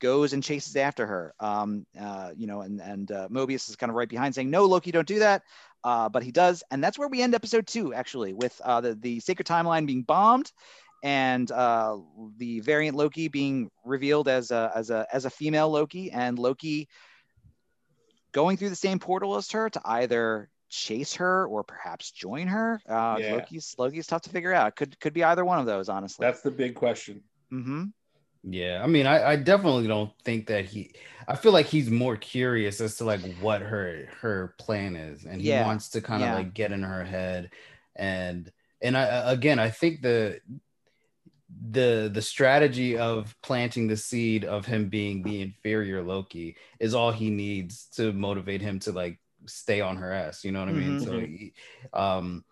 goes 0.00 0.32
and 0.32 0.42
chases 0.42 0.76
after 0.76 1.06
her. 1.06 1.34
Um, 1.40 1.86
uh, 1.98 2.30
you 2.36 2.46
know, 2.46 2.60
and 2.62 2.80
and 2.80 3.10
uh, 3.10 3.28
Mobius 3.28 3.68
is 3.68 3.76
kind 3.76 3.90
of 3.90 3.96
right 3.96 4.08
behind, 4.08 4.34
saying, 4.34 4.50
"No, 4.50 4.66
Loki, 4.66 4.90
don't 4.90 5.08
do 5.08 5.20
that." 5.20 5.42
Uh, 5.82 6.08
but 6.08 6.22
he 6.22 6.32
does, 6.32 6.62
and 6.70 6.82
that's 6.82 6.98
where 6.98 7.08
we 7.08 7.20
end 7.20 7.34
episode 7.34 7.66
two, 7.66 7.92
actually, 7.92 8.32
with 8.32 8.58
uh, 8.64 8.80
the 8.80 8.94
the 8.94 9.20
sacred 9.20 9.46
timeline 9.46 9.86
being 9.86 10.02
bombed, 10.02 10.50
and 11.02 11.50
uh, 11.52 11.96
the 12.38 12.60
variant 12.60 12.96
Loki 12.96 13.28
being 13.28 13.70
revealed 13.84 14.28
as 14.28 14.50
a 14.50 14.72
as 14.74 14.90
a 14.90 15.06
as 15.12 15.26
a 15.26 15.30
female 15.30 15.68
Loki, 15.68 16.10
and 16.10 16.38
Loki 16.38 16.88
going 18.32 18.56
through 18.56 18.70
the 18.70 18.76
same 18.76 18.98
portal 18.98 19.36
as 19.36 19.50
her 19.50 19.70
to 19.70 19.80
either 19.84 20.48
chase 20.68 21.14
her 21.14 21.46
or 21.46 21.62
perhaps 21.62 22.10
join 22.10 22.48
her. 22.48 22.80
Uh, 22.88 23.16
yeah. 23.20 23.34
Loki's 23.34 23.74
Loki's 23.78 24.06
tough 24.06 24.22
to 24.22 24.30
figure 24.30 24.52
out. 24.52 24.76
Could 24.76 24.98
could 25.00 25.12
be 25.12 25.22
either 25.22 25.44
one 25.44 25.58
of 25.58 25.66
those, 25.66 25.88
honestly. 25.88 26.26
That's 26.26 26.40
the 26.40 26.50
big 26.50 26.74
question. 26.74 27.22
Mm-hmm. 27.52 27.84
Yeah, 28.46 28.82
I 28.82 28.86
mean, 28.86 29.06
I, 29.06 29.32
I 29.32 29.36
definitely 29.36 29.86
don't 29.86 30.12
think 30.22 30.48
that 30.48 30.66
he. 30.66 30.92
I 31.26 31.36
feel 31.36 31.52
like 31.52 31.66
he's 31.66 31.90
more 31.90 32.16
curious 32.16 32.80
as 32.80 32.96
to 32.96 33.04
like 33.04 33.22
what 33.40 33.62
her 33.62 34.08
her 34.20 34.54
plan 34.58 34.96
is, 34.96 35.24
and 35.24 35.40
he 35.40 35.48
yeah. 35.48 35.66
wants 35.66 35.88
to 35.90 36.02
kind 36.02 36.22
of 36.22 36.28
yeah. 36.28 36.34
like 36.34 36.52
get 36.52 36.70
in 36.70 36.82
her 36.82 37.04
head, 37.04 37.50
and 37.96 38.52
and 38.82 38.96
I 38.98 39.32
again, 39.32 39.58
I 39.58 39.70
think 39.70 40.02
the 40.02 40.40
the 41.70 42.10
the 42.12 42.22
strategy 42.22 42.98
of 42.98 43.34
planting 43.42 43.86
the 43.86 43.96
seed 43.96 44.44
of 44.44 44.66
him 44.66 44.88
being 44.88 45.22
the 45.22 45.40
inferior 45.40 46.02
Loki 46.02 46.56
is 46.78 46.94
all 46.94 47.12
he 47.12 47.30
needs 47.30 47.86
to 47.96 48.12
motivate 48.12 48.60
him 48.60 48.78
to 48.80 48.92
like 48.92 49.18
stay 49.46 49.80
on 49.80 49.96
her 49.96 50.12
ass. 50.12 50.44
You 50.44 50.52
know 50.52 50.60
what 50.60 50.68
I 50.68 50.72
mean? 50.72 51.00
Mm-hmm. 51.00 51.46
So, 51.94 51.98
um, 51.98 52.44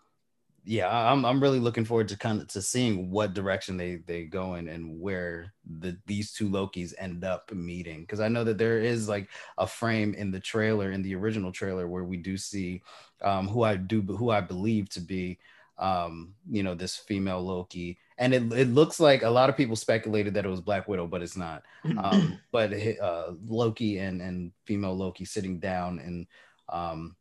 yeah, 0.65 1.11
I'm 1.11 1.25
I'm 1.25 1.41
really 1.41 1.59
looking 1.59 1.83
forward 1.83 2.07
to 2.09 2.17
kind 2.17 2.41
of 2.41 2.47
to 2.49 2.61
seeing 2.61 3.11
what 3.11 3.33
direction 3.33 3.75
they 3.75 3.97
they 4.07 4.23
go 4.23 4.55
in 4.55 4.69
and 4.69 4.99
where 4.99 5.53
the 5.79 5.97
these 6.05 6.31
two 6.31 6.49
Lokis 6.49 6.93
end 6.97 7.25
up 7.25 7.51
meeting 7.51 8.01
because 8.01 8.21
I 8.21 8.29
know 8.29 8.45
that 8.45 8.57
there 8.57 8.79
is 8.79 9.09
like 9.09 9.29
a 9.57 9.67
frame 9.67 10.13
in 10.13 10.31
the 10.31 10.39
trailer 10.39 10.91
in 10.91 11.01
the 11.01 11.15
original 11.15 11.51
trailer 11.51 11.87
where 11.87 12.05
we 12.05 12.15
do 12.15 12.37
see 12.37 12.81
um, 13.21 13.47
who 13.47 13.63
I 13.63 13.75
do 13.75 14.01
who 14.01 14.29
I 14.29 14.39
believe 14.39 14.89
to 14.91 15.01
be 15.01 15.37
um, 15.77 16.33
you 16.49 16.63
know 16.63 16.75
this 16.75 16.95
female 16.95 17.41
Loki. 17.41 17.97
And 18.17 18.33
it, 18.33 18.53
it 18.53 18.67
looks 18.69 18.99
like 18.99 19.23
a 19.23 19.29
lot 19.29 19.49
of 19.49 19.57
people 19.57 19.75
speculated 19.75 20.35
that 20.35 20.45
it 20.45 20.49
was 20.49 20.61
Black 20.61 20.87
Widow 20.87 21.07
but 21.07 21.21
it's 21.21 21.35
not. 21.35 21.63
Um, 21.97 22.39
but 22.53 22.71
uh, 22.71 23.33
Loki 23.47 23.97
and 23.97 24.21
and 24.21 24.53
female 24.65 24.95
Loki 24.95 25.25
sitting 25.25 25.59
down 25.59 25.99
and 25.99 26.27
um, 26.69 27.17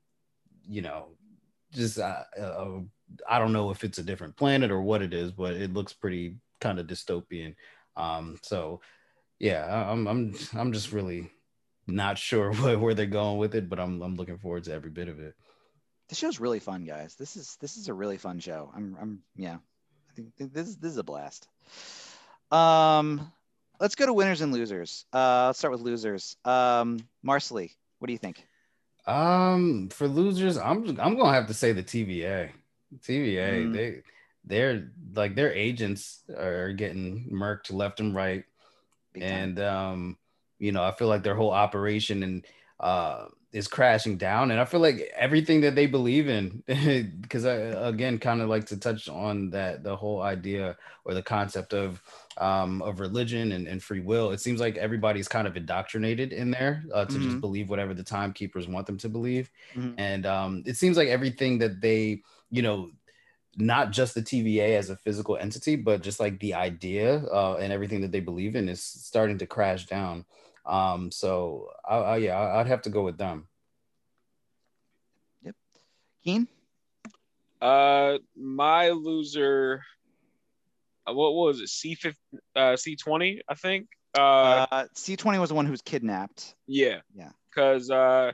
you 0.69 0.83
know 0.83 1.09
just 1.73 1.99
uh, 1.99 2.23
uh, 2.41 2.81
I 3.29 3.39
don't 3.39 3.53
know 3.53 3.71
if 3.71 3.85
it's 3.85 3.99
a 3.99 4.03
different 4.03 4.37
planet 4.37 4.71
or 4.71 4.81
what 4.81 5.03
it 5.03 5.13
is, 5.13 5.33
but 5.33 5.55
it 5.55 5.73
looks 5.73 5.93
pretty 5.93 6.37
kind 6.61 6.79
of 6.79 6.87
dystopian. 6.87 7.55
Um, 7.97 8.39
so 8.43 8.81
yeah, 9.39 9.91
I'm 9.91 10.07
I'm 10.07 10.35
I'm 10.55 10.73
just 10.73 10.93
really 10.93 11.31
not 11.87 12.19
sure 12.19 12.53
where, 12.55 12.79
where 12.79 12.95
they're 12.95 13.07
going 13.07 13.39
with 13.39 13.55
it, 13.55 13.69
but 13.69 13.81
I'm 13.81 14.01
I'm 14.03 14.17
looking 14.17 14.39
forward 14.39 14.65
to 14.65 14.73
every 14.73 14.91
bit 14.91 15.09
of 15.09 15.21
it. 15.21 15.35
The 16.09 16.15
show's 16.15 16.41
really 16.41 16.61
fun, 16.61 16.85
guys. 16.85 17.15
This 17.15 17.37
is 17.37 17.57
this 17.61 17.77
is 17.77 17.89
a 17.89 17.95
really 17.95 18.19
fun 18.19 18.39
show. 18.39 18.71
I'm 18.75 18.97
I'm 19.01 19.23
yeah. 19.37 19.57
I 20.11 20.15
think 20.15 20.53
this 20.53 20.77
this 20.77 20.93
is 20.93 20.99
a 20.99 21.03
blast. 21.03 21.49
Um, 22.51 23.33
let's 23.81 23.95
go 23.95 24.07
to 24.07 24.13
winners 24.13 24.43
and 24.43 24.53
losers. 24.53 25.07
Uh, 25.13 25.47
let's 25.47 25.59
start 25.59 25.73
with 25.73 25.81
losers. 25.81 26.37
Um, 26.45 27.01
Marcely, 27.25 27.71
what 27.99 28.07
do 28.07 28.13
you 28.13 28.19
think? 28.19 28.47
Um, 29.07 29.89
for 29.91 30.07
losers, 30.07 30.57
I'm 30.57 31.01
I'm 31.01 31.17
gonna 31.17 31.33
have 31.33 31.49
to 31.49 31.55
say 31.55 31.73
the 31.73 31.83
TVA. 31.83 32.51
TVA, 33.01 33.67
mm. 33.67 33.73
they 33.73 34.03
they're 34.45 34.91
like 35.15 35.35
their 35.35 35.53
agents 35.53 36.23
are 36.37 36.73
getting 36.73 37.31
murked 37.33 37.73
left 37.73 38.01
and 38.01 38.15
right. 38.15 38.45
and 39.15 39.61
um, 39.61 40.19
you 40.59 40.73
know, 40.73 40.83
I 40.83 40.93
feel 40.93 41.09
like 41.09 41.23
their 41.23 41.35
whole 41.35 41.51
operation 41.51 42.23
and 42.23 42.47
uh 42.81 43.27
is 43.53 43.69
crashing 43.69 44.17
down 44.17 44.51
and 44.51 44.59
i 44.59 44.65
feel 44.65 44.81
like 44.81 45.13
everything 45.15 45.61
that 45.61 45.75
they 45.75 45.87
believe 45.87 46.29
in 46.29 46.63
because 47.21 47.45
i 47.45 47.53
again 47.53 48.19
kind 48.19 48.41
of 48.41 48.49
like 48.49 48.65
to 48.65 48.77
touch 48.77 49.09
on 49.09 49.51
that 49.51 49.85
the 49.85 49.95
whole 49.95 50.23
idea 50.23 50.77
or 51.05 51.13
the 51.13 51.23
concept 51.23 51.75
of 51.75 52.03
um 52.39 52.81
of 52.83 52.99
religion 52.99 53.53
and, 53.53 53.69
and 53.69 53.83
free 53.83 54.01
will 54.01 54.31
it 54.31 54.41
seems 54.41 54.59
like 54.59 54.77
everybody's 54.79 55.29
kind 55.29 55.47
of 55.47 55.57
indoctrinated 55.57 56.33
in 56.33 56.51
there 56.51 56.83
uh, 56.95 57.05
to 57.05 57.13
mm-hmm. 57.13 57.25
just 57.25 57.41
believe 57.41 57.69
whatever 57.69 57.93
the 57.93 58.03
timekeepers 58.03 58.67
want 58.67 58.87
them 58.87 58.97
to 58.97 59.09
believe 59.09 59.51
mm-hmm. 59.75 59.93
and 59.99 60.25
um 60.25 60.63
it 60.65 60.77
seems 60.77 60.97
like 60.97 61.09
everything 61.09 61.59
that 61.59 61.81
they 61.81 62.23
you 62.53 62.63
know 62.63 62.91
not 63.57 63.91
just 63.91 64.15
the 64.15 64.23
TVA 64.23 64.79
as 64.79 64.91
a 64.91 64.97
physical 64.97 65.37
entity, 65.37 65.77
but 65.77 66.03
just 66.03 66.21
like 66.21 66.39
the 66.39 66.55
idea 66.55 67.25
uh, 67.25 67.57
and 67.57 67.73
everything 67.73 68.01
that 68.03 68.13
they 68.13 68.21
believe 68.21 68.57
in 68.57 68.69
is 68.69 68.83
starting 68.83 69.39
to 69.39 69.47
crash 69.47 69.87
down. 69.87 70.25
Um, 70.65 71.11
so 71.11 71.71
I, 71.85 71.97
I, 71.97 72.17
yeah, 72.19 72.39
I'd 72.39 72.69
have 72.69 72.83
to 72.83 72.91
go 72.91 73.03
with 73.03 73.19
them. 73.19 73.49
Yep. 75.45 75.57
Keane. 76.25 76.49
Uh, 77.61 78.19
my 78.37 78.91
loser. 78.91 79.83
Uh, 81.07 81.13
what 81.15 81.35
was 81.35 81.61
it? 81.61 81.69
C 81.69 81.95
fifty, 81.95 82.21
uh, 82.55 82.77
C 82.77 82.97
twenty, 82.97 83.43
I 83.49 83.55
think. 83.55 83.89
Uh, 84.17 84.67
uh 84.71 84.87
C 84.95 85.17
twenty 85.17 85.39
was 85.39 85.49
the 85.49 85.55
one 85.55 85.67
who 85.67 85.73
was 85.73 85.83
kidnapped. 85.83 86.55
Yeah. 86.67 87.01
Yeah. 87.15 87.31
Because 87.51 87.91
uh, 87.91 88.33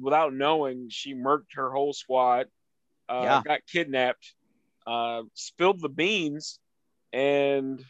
without 0.00 0.32
knowing, 0.32 0.88
she 0.88 1.14
murked 1.14 1.54
her 1.54 1.70
whole 1.70 1.92
squad. 1.92 2.46
Uh, 3.10 3.22
yeah. 3.22 3.42
got 3.44 3.60
kidnapped, 3.66 4.34
uh, 4.86 5.22
spilled 5.34 5.80
the 5.80 5.88
beans, 5.88 6.60
and 7.12 7.84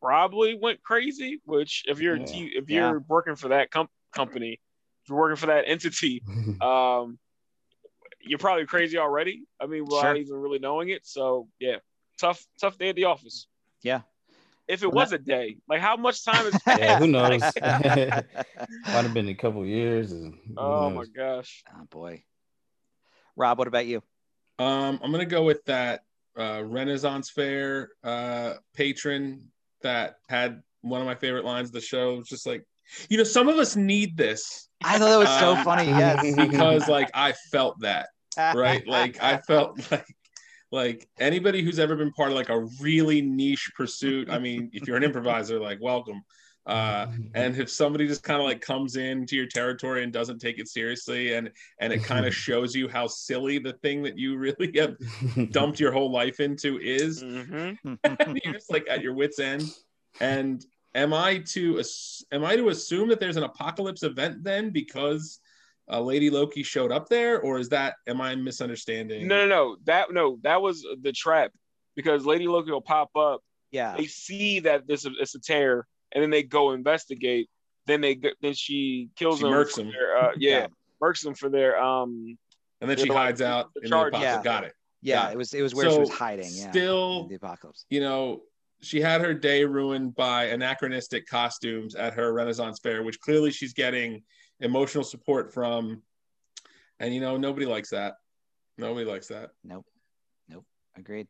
probably 0.00 0.58
went 0.60 0.82
crazy. 0.82 1.40
Which, 1.44 1.84
if 1.86 2.00
you're 2.00 2.16
yeah. 2.16 2.24
if 2.26 2.68
you're 2.68 2.94
yeah. 2.94 2.98
working 3.08 3.36
for 3.36 3.48
that 3.48 3.70
com- 3.70 3.88
company, 4.12 4.60
if 5.02 5.08
you're 5.08 5.18
working 5.18 5.36
for 5.36 5.46
that 5.46 5.64
entity, 5.66 6.22
um, 6.60 7.18
you're 8.20 8.38
probably 8.38 8.66
crazy 8.66 8.98
already. 8.98 9.44
I 9.60 9.66
mean, 9.66 9.84
without 9.84 10.02
sure. 10.02 10.16
even 10.16 10.34
really 10.34 10.58
knowing 10.58 10.88
it. 10.88 11.06
So 11.06 11.48
yeah, 11.60 11.76
tough 12.18 12.44
tough 12.60 12.76
day 12.78 12.88
at 12.88 12.96
the 12.96 13.04
office. 13.04 13.46
Yeah. 13.82 14.00
If 14.68 14.82
it 14.82 14.92
was 14.92 15.12
a 15.12 15.18
day, 15.18 15.58
like 15.68 15.80
how 15.80 15.96
much 15.96 16.24
time 16.24 16.46
is? 16.46 16.54
yeah, 16.66 16.98
who 16.98 17.08
knows? 17.08 17.40
Might 17.60 18.24
have 18.86 19.12
been 19.12 19.28
a 19.28 19.34
couple 19.34 19.66
years. 19.66 20.12
oh 20.56 20.88
knows? 20.88 20.94
my 20.96 21.04
gosh! 21.14 21.64
Oh 21.74 21.84
boy. 21.90 22.22
Rob, 23.36 23.58
what 23.58 23.68
about 23.68 23.86
you? 23.86 24.02
Um, 24.58 25.00
I'm 25.02 25.10
gonna 25.10 25.24
go 25.26 25.42
with 25.44 25.64
that 25.64 26.02
uh, 26.38 26.62
Renaissance 26.64 27.30
Fair 27.30 27.90
uh, 28.04 28.54
patron 28.74 29.50
that 29.82 30.16
had 30.28 30.62
one 30.82 31.00
of 31.00 31.06
my 31.06 31.14
favorite 31.14 31.44
lines 31.44 31.68
of 31.68 31.72
the 31.72 31.80
show. 31.80 32.18
It's 32.18 32.28
just 32.28 32.46
like, 32.46 32.64
you 33.08 33.16
know, 33.16 33.24
some 33.24 33.48
of 33.48 33.56
us 33.56 33.76
need 33.76 34.16
this. 34.16 34.68
I 34.84 34.98
thought 34.98 35.08
that 35.08 35.18
was 35.18 35.40
so 35.40 35.52
uh, 35.52 35.64
funny. 35.64 35.86
Yes, 35.86 36.34
because 36.36 36.88
like 36.88 37.10
I 37.14 37.32
felt 37.50 37.80
that, 37.80 38.08
right? 38.36 38.86
like 38.86 39.22
I 39.22 39.38
felt 39.46 39.90
like 39.90 40.06
like 40.70 41.08
anybody 41.18 41.62
who's 41.62 41.78
ever 41.78 41.96
been 41.96 42.12
part 42.12 42.30
of 42.30 42.36
like 42.36 42.48
a 42.48 42.60
really 42.80 43.20
niche 43.20 43.70
pursuit. 43.76 44.30
I 44.30 44.38
mean, 44.38 44.70
if 44.72 44.86
you're 44.86 44.96
an 44.96 45.04
improviser, 45.04 45.58
like 45.60 45.78
welcome. 45.80 46.22
Uh, 46.64 47.08
and 47.34 47.56
if 47.56 47.68
somebody 47.68 48.06
just 48.06 48.22
kind 48.22 48.40
of 48.40 48.46
like 48.46 48.60
comes 48.60 48.94
into 48.94 49.34
your 49.34 49.46
territory 49.46 50.04
and 50.04 50.12
doesn't 50.12 50.38
take 50.38 50.60
it 50.60 50.68
seriously 50.68 51.34
and 51.34 51.50
and 51.80 51.92
it 51.92 52.04
kind 52.04 52.24
of 52.24 52.32
shows 52.46 52.72
you 52.72 52.88
how 52.88 53.06
silly 53.06 53.58
the 53.58 53.72
thing 53.72 54.00
that 54.00 54.16
you 54.16 54.36
really 54.36 54.72
have 54.76 54.96
dumped 55.50 55.80
your 55.80 55.90
whole 55.90 56.10
life 56.10 56.38
into 56.38 56.78
is 56.78 57.22
mm-hmm. 57.22 57.94
you're 58.44 58.54
just 58.54 58.70
like 58.70 58.86
at 58.88 59.02
your 59.02 59.14
wits 59.14 59.40
end. 59.40 59.64
And 60.20 60.64
am 60.94 61.12
i 61.12 61.38
to 61.38 61.82
am 62.30 62.44
i 62.44 62.54
to 62.54 62.68
assume 62.68 63.08
that 63.08 63.18
there's 63.18 63.36
an 63.36 63.44
apocalypse 63.44 64.04
event 64.04 64.44
then 64.44 64.70
because 64.70 65.40
uh, 65.90 66.00
lady 66.00 66.30
loki 66.30 66.62
showed 66.62 66.92
up 66.92 67.08
there? 67.08 67.40
Or 67.40 67.58
is 67.58 67.70
that 67.70 67.94
am 68.06 68.20
i 68.20 68.36
misunderstanding? 68.36 69.26
No 69.26 69.46
no 69.46 69.48
no. 69.48 69.76
That 69.84 70.12
no 70.12 70.38
that 70.42 70.62
was 70.62 70.86
the 71.02 71.10
trap 71.10 71.50
because 71.96 72.24
lady 72.24 72.46
loki 72.46 72.70
will 72.70 72.80
pop 72.80 73.10
up. 73.16 73.42
Yeah. 73.72 73.96
They 73.96 74.06
see 74.06 74.60
that 74.60 74.86
this 74.86 75.04
is 75.04 75.16
it's 75.18 75.34
a 75.34 75.40
tear 75.40 75.88
and 76.12 76.22
then 76.22 76.30
they 76.30 76.42
go 76.42 76.72
investigate. 76.72 77.48
Then 77.86 78.00
they 78.00 78.20
then 78.40 78.54
she 78.54 79.10
kills 79.16 79.38
she 79.38 79.44
them. 79.44 79.52
Murks 79.52 79.74
them. 79.74 79.90
Their, 79.90 80.16
uh, 80.16 80.32
yeah, 80.36 80.58
yeah, 80.58 80.66
murks 81.02 81.22
them 81.22 81.34
for 81.34 81.48
their 81.48 81.80
um. 81.82 82.38
And 82.80 82.90
then 82.90 82.98
she 82.98 83.08
hides 83.08 83.40
like, 83.40 83.48
out 83.48 83.70
in 83.82 83.90
the 83.90 83.96
apocalypse. 83.96 84.22
Yeah. 84.22 84.42
Got 84.42 84.64
it. 84.64 84.74
Yeah, 85.02 85.30
it 85.30 85.36
was 85.36 85.52
it 85.52 85.62
was 85.62 85.74
where 85.74 85.88
so 85.88 85.94
she 85.94 86.00
was 86.00 86.10
hiding. 86.10 86.50
Yeah, 86.52 86.70
still 86.70 87.26
the 87.28 87.34
apocalypse. 87.34 87.86
You 87.90 88.00
know, 88.00 88.42
she 88.80 89.00
had 89.00 89.20
her 89.20 89.34
day 89.34 89.64
ruined 89.64 90.14
by 90.14 90.46
anachronistic 90.46 91.26
costumes 91.26 91.94
at 91.94 92.14
her 92.14 92.32
Renaissance 92.32 92.78
fair, 92.80 93.02
which 93.02 93.20
clearly 93.20 93.50
she's 93.50 93.72
getting 93.72 94.22
emotional 94.60 95.04
support 95.04 95.52
from. 95.52 96.02
And 97.00 97.12
you 97.12 97.20
know, 97.20 97.36
nobody 97.36 97.66
likes 97.66 97.90
that. 97.90 98.14
Nobody 98.78 99.04
likes 99.04 99.28
that. 99.28 99.50
Nope. 99.64 99.86
Nope. 100.48 100.64
Agreed. 100.96 101.26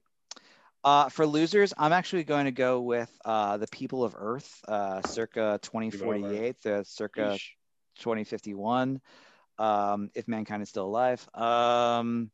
Uh, 0.84 1.08
for 1.08 1.26
losers, 1.26 1.72
I'm 1.78 1.92
actually 1.92 2.24
going 2.24 2.46
to 2.46 2.52
go 2.52 2.80
with 2.80 3.10
uh, 3.24 3.56
the 3.56 3.68
People 3.68 4.02
of 4.02 4.16
Earth, 4.18 4.60
uh, 4.66 5.00
circa 5.02 5.60
2048, 5.62 6.56
the 6.62 6.84
circa 6.84 7.20
Eesh. 7.20 7.50
2051, 8.00 9.00
um, 9.58 10.10
if 10.14 10.26
mankind 10.26 10.62
is 10.62 10.68
still 10.68 10.86
alive. 10.86 11.26
Um, 11.34 12.30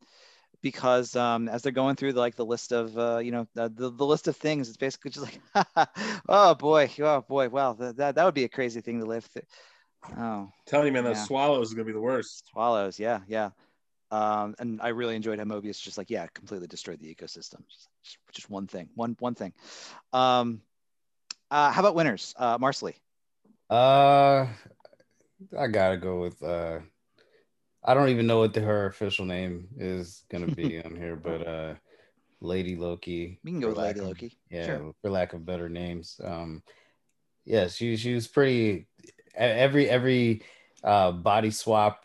because 0.61 1.15
um, 1.15 1.47
as 1.47 1.61
they're 1.61 1.71
going 1.71 1.95
through 1.95 2.13
the, 2.13 2.19
like 2.19 2.35
the 2.35 2.45
list 2.45 2.71
of 2.71 2.97
uh, 2.97 3.19
you 3.19 3.31
know 3.31 3.47
the, 3.53 3.69
the, 3.69 3.91
the, 3.91 4.05
list 4.05 4.27
of 4.27 4.35
things, 4.35 4.67
it's 4.67 4.77
basically 4.77 5.11
just 5.11 5.25
like, 5.55 5.87
oh 6.27 6.55
boy, 6.55 6.89
oh 6.99 7.21
boy, 7.21 7.49
wow, 7.49 7.73
that, 7.73 7.97
that, 7.97 8.15
that 8.15 8.25
would 8.25 8.33
be 8.33 8.43
a 8.43 8.49
crazy 8.49 8.81
thing 8.81 8.99
to 8.99 9.05
live 9.05 9.25
through. 9.25 9.43
Oh, 10.17 10.49
telling 10.65 10.87
you, 10.87 10.93
man, 10.93 11.03
those 11.03 11.23
swallows 11.25 11.67
is 11.67 11.73
gonna 11.73 11.85
be 11.85 11.91
the 11.91 12.01
worst. 12.01 12.47
Swallows, 12.51 12.99
yeah, 12.99 13.19
yeah. 13.27 13.51
Um, 14.11 14.55
and 14.59 14.81
I 14.81 14.89
really 14.89 15.15
enjoyed 15.15 15.39
how 15.39 15.45
Mobius 15.45 15.81
just 15.81 15.97
like, 15.97 16.09
yeah, 16.09 16.25
completely 16.33 16.67
destroyed 16.67 16.99
the 16.99 17.13
ecosystem. 17.13 17.61
Just, 17.67 18.17
just 18.31 18.49
one 18.49 18.67
thing, 18.67 18.89
one 18.95 19.15
one 19.19 19.35
thing. 19.35 19.53
Um, 20.13 20.61
uh, 21.51 21.71
how 21.71 21.81
about 21.81 21.95
winners, 21.95 22.33
uh, 22.37 22.57
Marcely? 22.57 22.95
Uh, 23.69 24.47
I 25.57 25.67
gotta 25.67 25.97
go 25.97 26.19
with. 26.19 26.41
Uh, 26.41 26.79
I 27.83 27.93
don't 27.93 28.09
even 28.09 28.27
know 28.27 28.39
what 28.39 28.53
the, 28.53 28.61
her 28.61 28.87
official 28.87 29.25
name 29.25 29.67
is 29.77 30.23
gonna 30.29 30.47
be 30.47 30.79
on 30.83 30.95
here, 30.95 31.15
but 31.15 31.47
uh, 31.47 31.73
Lady 32.41 32.75
Loki. 32.75 33.39
We 33.43 33.51
can 33.51 33.59
go 33.59 33.69
with 33.69 33.77
Lady 33.77 33.99
of, 33.99 34.07
Loki. 34.07 34.37
Yeah, 34.49 34.65
sure. 34.65 34.93
for 35.01 35.11
lack 35.11 35.33
of 35.33 35.45
better 35.45 35.69
names. 35.69 36.19
Um, 36.23 36.63
yeah, 37.45 37.67
she 37.67 37.95
she 37.95 38.13
was 38.13 38.27
pretty. 38.27 38.87
Every 39.35 39.89
every 39.89 40.41
uh, 40.83 41.11
body 41.11 41.51
swap 41.51 42.03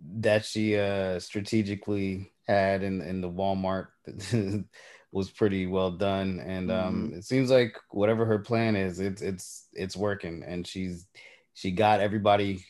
that 0.00 0.44
she 0.44 0.76
uh 0.76 1.18
strategically 1.18 2.32
had 2.46 2.82
in 2.82 3.00
in 3.00 3.20
the 3.20 3.30
Walmart 3.30 3.88
was 5.12 5.30
pretty 5.30 5.66
well 5.66 5.90
done. 5.90 6.40
And 6.40 6.70
um 6.70 7.06
mm-hmm. 7.06 7.18
it 7.18 7.24
seems 7.24 7.50
like 7.50 7.76
whatever 7.90 8.24
her 8.26 8.38
plan 8.38 8.76
is 8.76 9.00
it's 9.00 9.22
it's 9.22 9.66
it's 9.72 9.96
working. 9.96 10.42
And 10.46 10.66
she's 10.66 11.06
she 11.54 11.70
got 11.70 12.00
everybody 12.00 12.64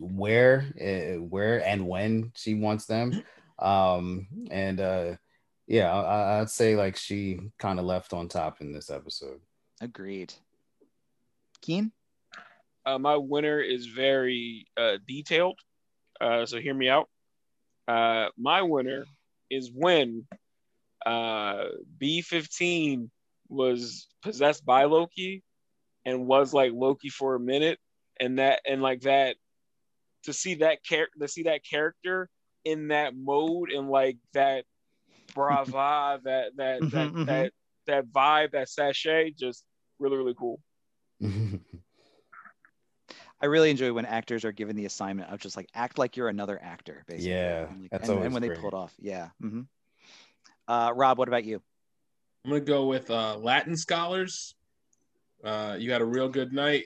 where 0.00 0.64
uh, 0.80 1.20
where 1.22 1.64
and 1.66 1.86
when 1.86 2.32
she 2.34 2.54
wants 2.54 2.86
them. 2.86 3.22
Um 3.58 4.26
and 4.50 4.80
uh 4.80 5.16
yeah 5.66 5.92
I, 5.92 6.40
i'd 6.40 6.50
say 6.50 6.76
like 6.76 6.96
she 6.96 7.40
kind 7.58 7.80
of 7.80 7.86
left 7.86 8.12
on 8.12 8.28
top 8.28 8.60
in 8.60 8.72
this 8.72 8.90
episode. 8.90 9.40
Agreed. 9.80 10.32
Keane? 11.60 11.92
Uh, 12.84 12.98
my 12.98 13.16
winner 13.16 13.60
is 13.60 13.86
very 13.86 14.68
uh, 14.76 14.98
detailed 15.08 15.58
uh, 16.20 16.46
so 16.46 16.60
hear 16.60 16.74
me 16.74 16.88
out 16.88 17.08
uh, 17.88 18.26
my 18.36 18.62
winner 18.62 19.04
is 19.50 19.70
when 19.72 20.26
uh, 21.04 21.64
b15 22.00 23.10
was 23.48 24.08
possessed 24.22 24.64
by 24.64 24.84
loki 24.84 25.42
and 26.04 26.26
was 26.26 26.52
like 26.52 26.72
loki 26.74 27.08
for 27.08 27.34
a 27.34 27.40
minute 27.40 27.78
and 28.20 28.38
that 28.38 28.60
and 28.66 28.82
like 28.82 29.02
that 29.02 29.36
to 30.24 30.32
see 30.32 30.54
that 30.54 30.84
character 30.84 31.18
to 31.20 31.28
see 31.28 31.44
that 31.44 31.60
character 31.64 32.28
in 32.64 32.88
that 32.88 33.16
mode 33.16 33.70
and 33.70 33.88
like 33.88 34.16
that 34.34 34.64
brava 35.34 36.20
that 36.24 36.56
that 36.56 36.80
mm-hmm, 36.80 36.96
that, 36.96 37.08
mm-hmm. 37.08 37.24
that 37.24 37.52
that 37.86 38.06
vibe 38.06 38.50
that 38.52 38.68
sashay 38.68 39.32
just 39.38 39.64
really 39.98 40.16
really 40.16 40.34
cool 40.38 40.60
I 43.40 43.46
really 43.46 43.70
enjoy 43.70 43.92
when 43.92 44.06
actors 44.06 44.44
are 44.44 44.52
given 44.52 44.76
the 44.76 44.86
assignment 44.86 45.30
of 45.30 45.40
just 45.40 45.56
like 45.56 45.68
act 45.74 45.98
like 45.98 46.16
you're 46.16 46.28
another 46.28 46.58
actor, 46.62 47.04
basically. 47.06 47.30
Yeah, 47.30 47.66
and, 47.68 47.82
like, 47.82 47.90
that's 47.90 48.08
and, 48.08 48.18
always 48.18 48.24
and 48.26 48.34
when 48.34 48.42
great. 48.42 48.54
they 48.54 48.60
pull 48.60 48.68
it 48.68 48.74
off. 48.74 48.94
Yeah. 48.98 49.28
Mm-hmm. 49.42 49.62
Uh, 50.68 50.92
Rob, 50.94 51.18
what 51.18 51.28
about 51.28 51.44
you? 51.44 51.60
I'm 52.44 52.50
gonna 52.50 52.60
go 52.62 52.86
with 52.86 53.10
uh, 53.10 53.36
Latin 53.36 53.76
scholars. 53.76 54.54
Uh, 55.44 55.76
you 55.78 55.92
had 55.92 56.00
a 56.00 56.04
real 56.04 56.28
good 56.28 56.52
night 56.52 56.84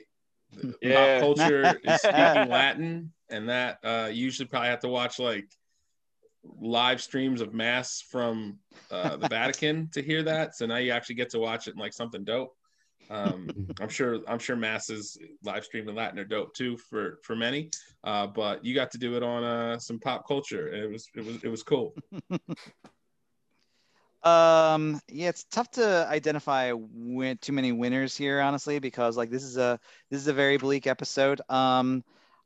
yeah. 0.81 1.19
pop 1.19 1.37
culture 1.37 1.79
is 1.83 2.01
speaking 2.01 2.49
Latin, 2.49 3.11
and 3.29 3.49
that 3.49 3.79
uh, 3.83 4.09
you 4.11 4.25
usually 4.25 4.47
probably 4.47 4.69
have 4.69 4.79
to 4.81 4.89
watch 4.89 5.19
like 5.19 5.47
live 6.43 7.01
streams 7.01 7.41
of 7.41 7.53
mass 7.53 8.01
from 8.01 8.57
uh, 8.89 9.17
the 9.17 9.27
Vatican 9.27 9.89
to 9.93 10.01
hear 10.01 10.23
that. 10.23 10.55
So 10.55 10.65
now 10.65 10.77
you 10.77 10.91
actually 10.91 11.15
get 11.15 11.29
to 11.31 11.39
watch 11.39 11.67
it 11.67 11.75
in 11.75 11.79
like 11.79 11.93
something 11.93 12.23
dope. 12.23 12.55
Um, 13.11 13.49
I'm 13.81 13.89
sure 13.89 14.19
I'm 14.27 14.39
sure 14.39 14.55
masses 14.55 15.17
live 15.43 15.65
streamed 15.65 15.89
in 15.89 15.95
Latin 15.95 16.19
are 16.19 16.25
dope 16.25 16.53
too 16.53 16.77
for 16.77 17.19
for 17.23 17.35
many, 17.35 17.69
uh, 18.03 18.27
but 18.27 18.63
you 18.65 18.73
got 18.73 18.91
to 18.91 18.97
do 18.97 19.15
it 19.15 19.23
on 19.23 19.43
uh, 19.43 19.77
some 19.77 19.99
pop 19.99 20.27
culture. 20.27 20.73
It 20.73 20.89
was 20.89 21.07
it 21.15 21.25
was 21.25 21.43
it 21.43 21.49
was 21.49 21.63
cool. 21.63 21.93
Um, 24.23 25.01
yeah, 25.07 25.29
it's 25.29 25.45
tough 25.45 25.71
to 25.71 26.07
identify 26.07 26.73
win- 26.73 27.39
too 27.39 27.53
many 27.53 27.71
winners 27.71 28.15
here, 28.15 28.39
honestly, 28.39 28.77
because 28.77 29.17
like 29.17 29.31
this 29.31 29.43
is 29.43 29.57
a 29.57 29.79
this 30.11 30.21
is 30.21 30.27
a 30.27 30.33
very 30.33 30.57
bleak 30.57 30.85
episode. 30.85 31.41
Um, 31.49 32.03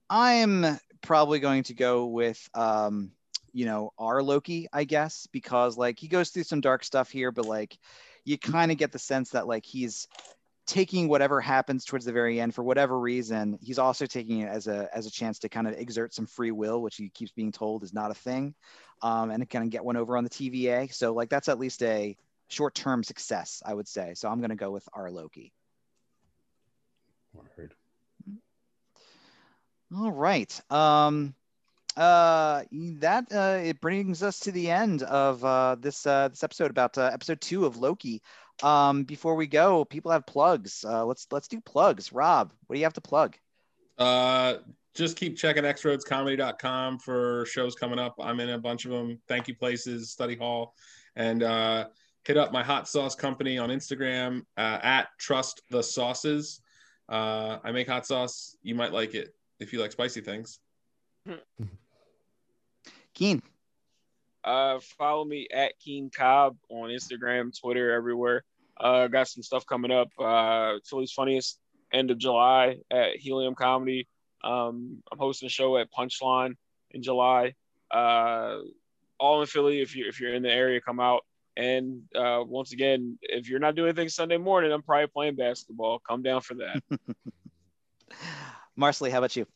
I'm 0.10 0.80
probably 1.02 1.40
going 1.40 1.64
to 1.64 1.74
go 1.74 2.06
with 2.06 2.50
um, 2.54 3.12
you 3.52 3.66
know, 3.66 3.92
our 3.98 4.22
Loki, 4.24 4.68
I 4.72 4.84
guess, 4.84 5.28
because 5.32 5.78
like 5.78 6.00
he 6.00 6.08
goes 6.08 6.30
through 6.30 6.44
some 6.44 6.62
dark 6.62 6.84
stuff 6.84 7.10
here, 7.10 7.32
but 7.32 7.46
like 7.46 7.78
you 8.26 8.38
kind 8.38 8.72
of 8.72 8.78
get 8.78 8.92
the 8.92 9.00
sense 9.00 9.32
that 9.32 9.48
like 9.48 9.66
he's 9.66 10.08
taking 10.66 11.08
whatever 11.08 11.40
happens 11.40 11.86
towards 11.86 12.06
the 12.06 12.12
very 12.12 12.40
end 12.40 12.54
for 12.56 12.64
whatever 12.64 13.00
reason 13.00 13.58
he's 13.62 13.78
also 13.78 14.06
taking 14.06 14.40
it 14.40 14.50
as 14.50 14.68
a 14.68 14.90
as 14.94 15.06
a 15.06 15.12
chance 15.12 15.38
to 15.40 15.50
kind 15.50 15.68
of 15.68 15.74
exert 15.74 16.14
some 16.14 16.26
free 16.26 16.52
will 16.52 16.82
which 16.82 16.96
he 16.96 17.10
keeps 17.10 17.32
being 17.32 17.52
told 17.52 17.84
is 17.84 17.94
not 17.94 18.12
a 18.12 18.16
thing 18.16 18.54
um, 19.02 19.30
and 19.30 19.48
kind 19.50 19.64
of 19.64 19.70
get 19.70 19.86
one 19.86 19.96
over 19.96 20.18
on 20.18 20.24
the 20.24 20.30
tva 20.30 20.92
so 20.92 21.14
like 21.14 21.30
that's 21.30 21.50
at 21.50 21.60
least 21.60 21.84
a 21.84 22.18
short-term 22.48 23.04
success 23.04 23.62
i 23.66 23.74
would 23.74 23.88
say. 23.88 24.14
So 24.16 24.30
i'm 24.30 24.40
going 24.40 24.50
to 24.50 24.56
go 24.56 24.72
with 24.72 24.88
our 24.94 25.12
loki. 25.12 25.52
Word. 27.34 27.74
all 29.96 30.12
right 30.12 30.62
um 30.72 31.36
uh 31.98 32.64
that 32.72 33.26
uh 33.32 33.60
it 33.64 33.80
brings 33.80 34.22
us 34.22 34.40
to 34.40 34.52
the 34.52 34.70
end 34.70 35.04
of 35.04 35.44
uh 35.46 35.76
this 35.80 36.06
uh 36.06 36.28
this 36.28 36.44
episode 36.44 36.70
about 36.70 36.98
uh, 36.98 37.10
episode 37.14 37.40
two 37.40 37.66
of 37.66 37.78
loki 37.78 38.22
um, 38.64 39.04
before 39.04 39.36
we 39.36 39.48
go, 39.48 39.86
people 39.86 40.12
have 40.12 40.26
plugs. 40.26 40.86
Uh, 40.88 41.06
let's 41.06 41.28
let's 41.32 41.48
do 41.48 41.60
plugs. 41.62 42.14
Rob, 42.14 42.54
what 42.68 42.76
do 42.76 42.80
you 42.80 42.86
have 42.86 42.94
to 42.94 43.02
plug? 43.02 43.36
Uh, 43.98 44.56
just 44.94 45.18
keep 45.18 45.38
checking 45.38 45.64
xroadscomedy.com 45.64 47.00
for 47.00 47.46
shows 47.46 47.76
coming 47.76 48.00
up. 48.00 48.16
I'm 48.20 48.40
in 48.40 48.50
a 48.52 48.58
bunch 48.58 48.86
of 48.86 48.92
them. 48.92 49.20
Thank 49.28 49.48
you 49.48 49.56
places, 49.56 50.12
study 50.12 50.36
hall, 50.36 50.74
and 51.16 51.44
uh, 51.44 51.88
hit 52.24 52.38
up 52.38 52.52
my 52.54 52.64
hot 52.64 52.88
sauce 52.88 53.16
company 53.16 53.58
on 53.58 53.70
Instagram 53.70 54.42
uh, 54.58 54.80
at 54.82 55.08
Trust 55.20 55.62
the 55.70 55.84
Sauces. 55.84 56.62
Uh, 57.10 57.60
I 57.64 57.72
make 57.72 57.88
hot 57.88 58.06
sauce. 58.06 58.56
You 58.64 58.76
might 58.76 58.94
like 58.94 59.16
it 59.16 59.36
if 59.60 59.74
you 59.74 59.80
like 59.82 59.92
spicy 59.92 60.22
things. 60.22 60.60
Keane. 63.16 63.42
Uh, 64.44 64.80
follow 65.00 65.26
me 65.26 65.48
at 65.52 65.78
Keane 65.80 66.12
Cobb 66.16 66.56
on 66.70 66.90
Instagram, 66.90 67.58
Twitter, 67.60 67.92
everywhere. 67.92 68.44
Uh, 68.78 69.08
got 69.08 69.28
some 69.28 69.42
stuff 69.42 69.66
coming 69.66 69.92
up. 69.92 70.10
Uh, 70.20 70.76
Philly's 70.86 71.12
funniest 71.12 71.60
end 71.92 72.12
of 72.12 72.20
July 72.20 72.78
at 72.92 73.16
Helium 73.16 73.56
Comedy. 73.56 74.08
Um, 74.44 75.02
I'm 75.12 75.18
hosting 75.18 75.48
a 75.48 75.50
show 75.50 75.78
at 75.78 75.92
Punchline 75.92 76.56
in 76.92 77.02
July. 77.02 77.56
Uh, 77.90 78.60
all 79.20 79.42
in 79.42 79.48
Philly. 79.48 79.82
If 79.82 79.96
you 79.96 80.08
if 80.08 80.20
you're 80.20 80.36
in 80.36 80.44
the 80.44 80.52
area, 80.52 80.80
come 80.80 81.00
out. 81.00 81.26
And 81.58 82.02
uh, 82.14 82.44
once 82.46 82.74
again, 82.74 83.18
if 83.22 83.50
you're 83.50 83.60
not 83.60 83.76
doing 83.76 83.90
anything 83.90 84.10
Sunday 84.10 84.38
morning, 84.38 84.72
I'm 84.74 84.84
probably 84.84 85.08
playing 85.08 85.36
basketball. 85.38 86.00
Come 86.00 86.22
down 86.22 86.42
for 86.42 86.56
that. 86.56 86.84
Marcely, 88.78 89.10
how 89.10 89.20
about 89.20 89.36
you? 89.38 89.48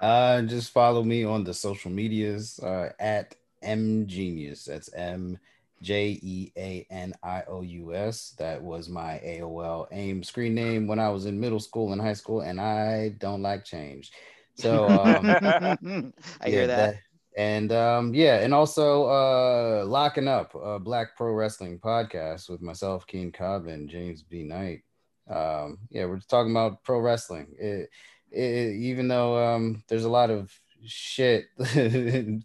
Uh, 0.00 0.42
just 0.42 0.72
follow 0.72 1.02
me 1.02 1.24
on 1.24 1.44
the 1.44 1.54
social 1.54 1.90
medias 1.90 2.58
uh, 2.60 2.90
at 2.98 3.34
MJeanious. 3.64 4.64
That's 4.64 4.92
M 4.92 5.38
J 5.82 6.18
E 6.22 6.52
A 6.56 6.86
N 6.90 7.14
I 7.22 7.42
O 7.48 7.62
U 7.62 7.94
S. 7.94 8.34
That 8.38 8.62
was 8.62 8.88
my 8.88 9.20
AOL 9.24 9.86
AIM 9.92 10.22
screen 10.22 10.54
name 10.54 10.86
when 10.86 10.98
I 10.98 11.08
was 11.08 11.26
in 11.26 11.40
middle 11.40 11.60
school 11.60 11.92
and 11.92 12.00
high 12.00 12.12
school, 12.12 12.42
and 12.42 12.60
I 12.60 13.10
don't 13.18 13.42
like 13.42 13.64
change. 13.64 14.12
So 14.54 14.88
um, 14.88 15.26
I 16.40 16.48
hear 16.48 16.66
that. 16.66 16.76
that. 16.76 16.96
And 17.36 17.70
um, 17.72 18.14
yeah, 18.14 18.38
and 18.38 18.54
also 18.54 19.04
uh, 19.04 19.84
locking 19.86 20.26
up 20.26 20.54
a 20.54 20.78
Black 20.78 21.16
Pro 21.16 21.32
Wrestling 21.32 21.78
podcast 21.78 22.48
with 22.48 22.62
myself, 22.62 23.06
Keane 23.06 23.30
Cobb, 23.30 23.66
and 23.66 23.90
James 23.90 24.22
B. 24.22 24.42
Knight. 24.42 24.82
Um, 25.28 25.78
yeah, 25.90 26.06
we're 26.06 26.16
just 26.16 26.30
talking 26.30 26.52
about 26.52 26.82
pro 26.82 26.98
wrestling. 26.98 27.48
It, 27.58 27.90
it, 28.30 28.74
even 28.76 29.08
though 29.08 29.36
um, 29.36 29.82
there's 29.88 30.04
a 30.04 30.10
lot 30.10 30.30
of 30.30 30.52
shit 30.84 31.46
that 31.56 32.42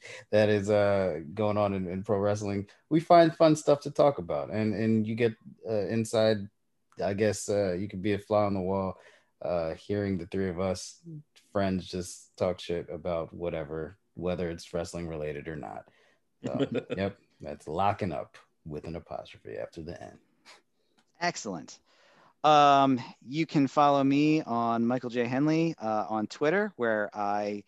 is 0.49 0.69
uh 0.71 1.19
going 1.35 1.57
on 1.57 1.75
in, 1.75 1.87
in, 1.87 2.01
pro 2.01 2.17
wrestling 2.17 2.65
we 2.89 2.99
find 2.99 3.35
fun 3.35 3.55
stuff 3.55 3.81
to 3.81 3.91
talk 3.91 4.17
about. 4.17 4.49
And 4.49 4.73
and 4.73 5.05
you 5.05 5.13
get 5.15 5.33
uh, 5.69 5.85
inside 5.87 6.37
i 7.03 7.13
guess 7.13 7.49
uh 7.49 7.73
you 7.73 7.87
could 7.87 8.01
be 8.01 8.13
a 8.13 8.19
fly 8.19 8.43
on 8.43 8.53
the 8.53 8.59
wall 8.59 8.97
uh 9.43 9.73
hearing 9.75 10.17
the 10.17 10.25
three 10.27 10.49
of 10.49 10.59
us 10.59 11.01
friends 11.51 11.87
just 11.87 12.35
talk 12.35 12.59
shit 12.59 12.87
about 12.91 13.33
whatever 13.33 13.97
whether 14.15 14.49
it's 14.49 14.73
wrestling 14.73 15.07
related 15.07 15.47
or 15.47 15.55
not. 15.55 15.85
So, 16.43 16.67
yep 16.97 17.17
that's 17.41 17.67
locking 17.67 18.11
up 18.11 18.37
with 18.65 18.85
an 18.85 18.95
apostrophe 18.95 19.57
after 19.57 19.81
the 19.81 20.01
n. 20.01 20.17
Excellent 21.19 21.79
um, 22.43 22.99
you 23.27 23.45
can 23.45 23.67
follow 23.67 24.03
me 24.03 24.41
on 24.41 24.85
Michael 24.85 25.09
J. 25.09 25.25
Henley 25.25 25.75
uh, 25.81 26.05
on 26.09 26.27
Twitter, 26.27 26.73
where 26.75 27.09
I 27.13 27.63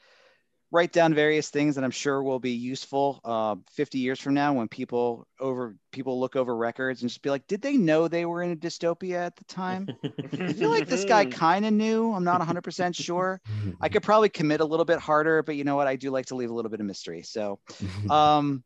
write 0.74 0.92
down 0.92 1.14
various 1.14 1.50
things 1.50 1.76
that 1.76 1.84
I'm 1.84 1.92
sure 1.92 2.24
will 2.24 2.40
be 2.40 2.54
useful 2.54 3.22
uh, 3.24 3.56
50 3.74 4.00
years 4.00 4.20
from 4.20 4.34
now 4.34 4.54
when 4.54 4.68
people 4.68 5.28
over 5.40 5.76
people 5.92 6.20
look 6.20 6.36
over 6.36 6.56
records 6.56 7.02
and 7.02 7.10
just 7.10 7.22
be 7.22 7.30
like, 7.30 7.46
did 7.46 7.62
they 7.62 7.78
know 7.78 8.08
they 8.08 8.26
were 8.26 8.42
in 8.42 8.52
a 8.52 8.56
dystopia 8.56 9.18
at 9.18 9.36
the 9.36 9.44
time? 9.44 9.88
I 10.34 10.52
feel 10.52 10.72
like 10.72 10.88
this 10.88 11.06
guy 11.06 11.26
kind 11.32 11.64
of 11.66 11.74
knew. 11.74 12.12
I'm 12.12 12.24
not 12.24 12.42
100% 12.42 12.96
sure. 12.96 13.40
I 13.82 13.88
could 13.88 14.02
probably 14.02 14.30
commit 14.30 14.62
a 14.62 14.66
little 14.66 14.84
bit 14.84 14.98
harder, 14.98 15.44
but 15.44 15.56
you 15.56 15.64
know 15.64 15.76
what? 15.76 15.88
I 15.88 15.96
do 15.96 16.10
like 16.10 16.26
to 16.28 16.36
leave 16.36 16.50
a 16.50 16.54
little 16.54 16.72
bit 16.72 16.80
of 16.80 16.88
mystery. 16.88 17.22
So, 17.22 17.60
um, 18.10 18.64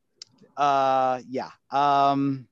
uh, 0.55 1.19
yeah. 1.27 1.49
Um, 1.71 2.47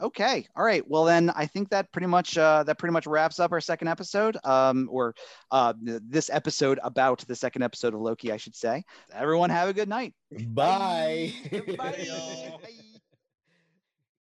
Okay. 0.00 0.46
All 0.56 0.64
right. 0.64 0.82
Well, 0.88 1.04
then 1.04 1.30
I 1.30 1.46
think 1.46 1.70
that 1.70 1.92
pretty 1.92 2.06
much 2.06 2.38
uh, 2.38 2.62
that 2.64 2.78
pretty 2.78 2.92
much 2.92 3.06
wraps 3.06 3.38
up 3.38 3.52
our 3.52 3.60
second 3.60 3.88
episode, 3.88 4.38
um, 4.44 4.88
or 4.90 5.14
uh, 5.50 5.74
this 5.80 6.30
episode 6.30 6.78
about 6.82 7.20
the 7.28 7.36
second 7.36 7.62
episode 7.62 7.94
of 7.94 8.00
Loki, 8.00 8.32
I 8.32 8.36
should 8.38 8.56
say. 8.56 8.84
Everyone, 9.12 9.50
have 9.50 9.68
a 9.68 9.74
good 9.74 9.88
night. 9.88 10.14
Bye. 10.30 11.34
Bye. 11.50 11.74
Bye. 11.76 12.58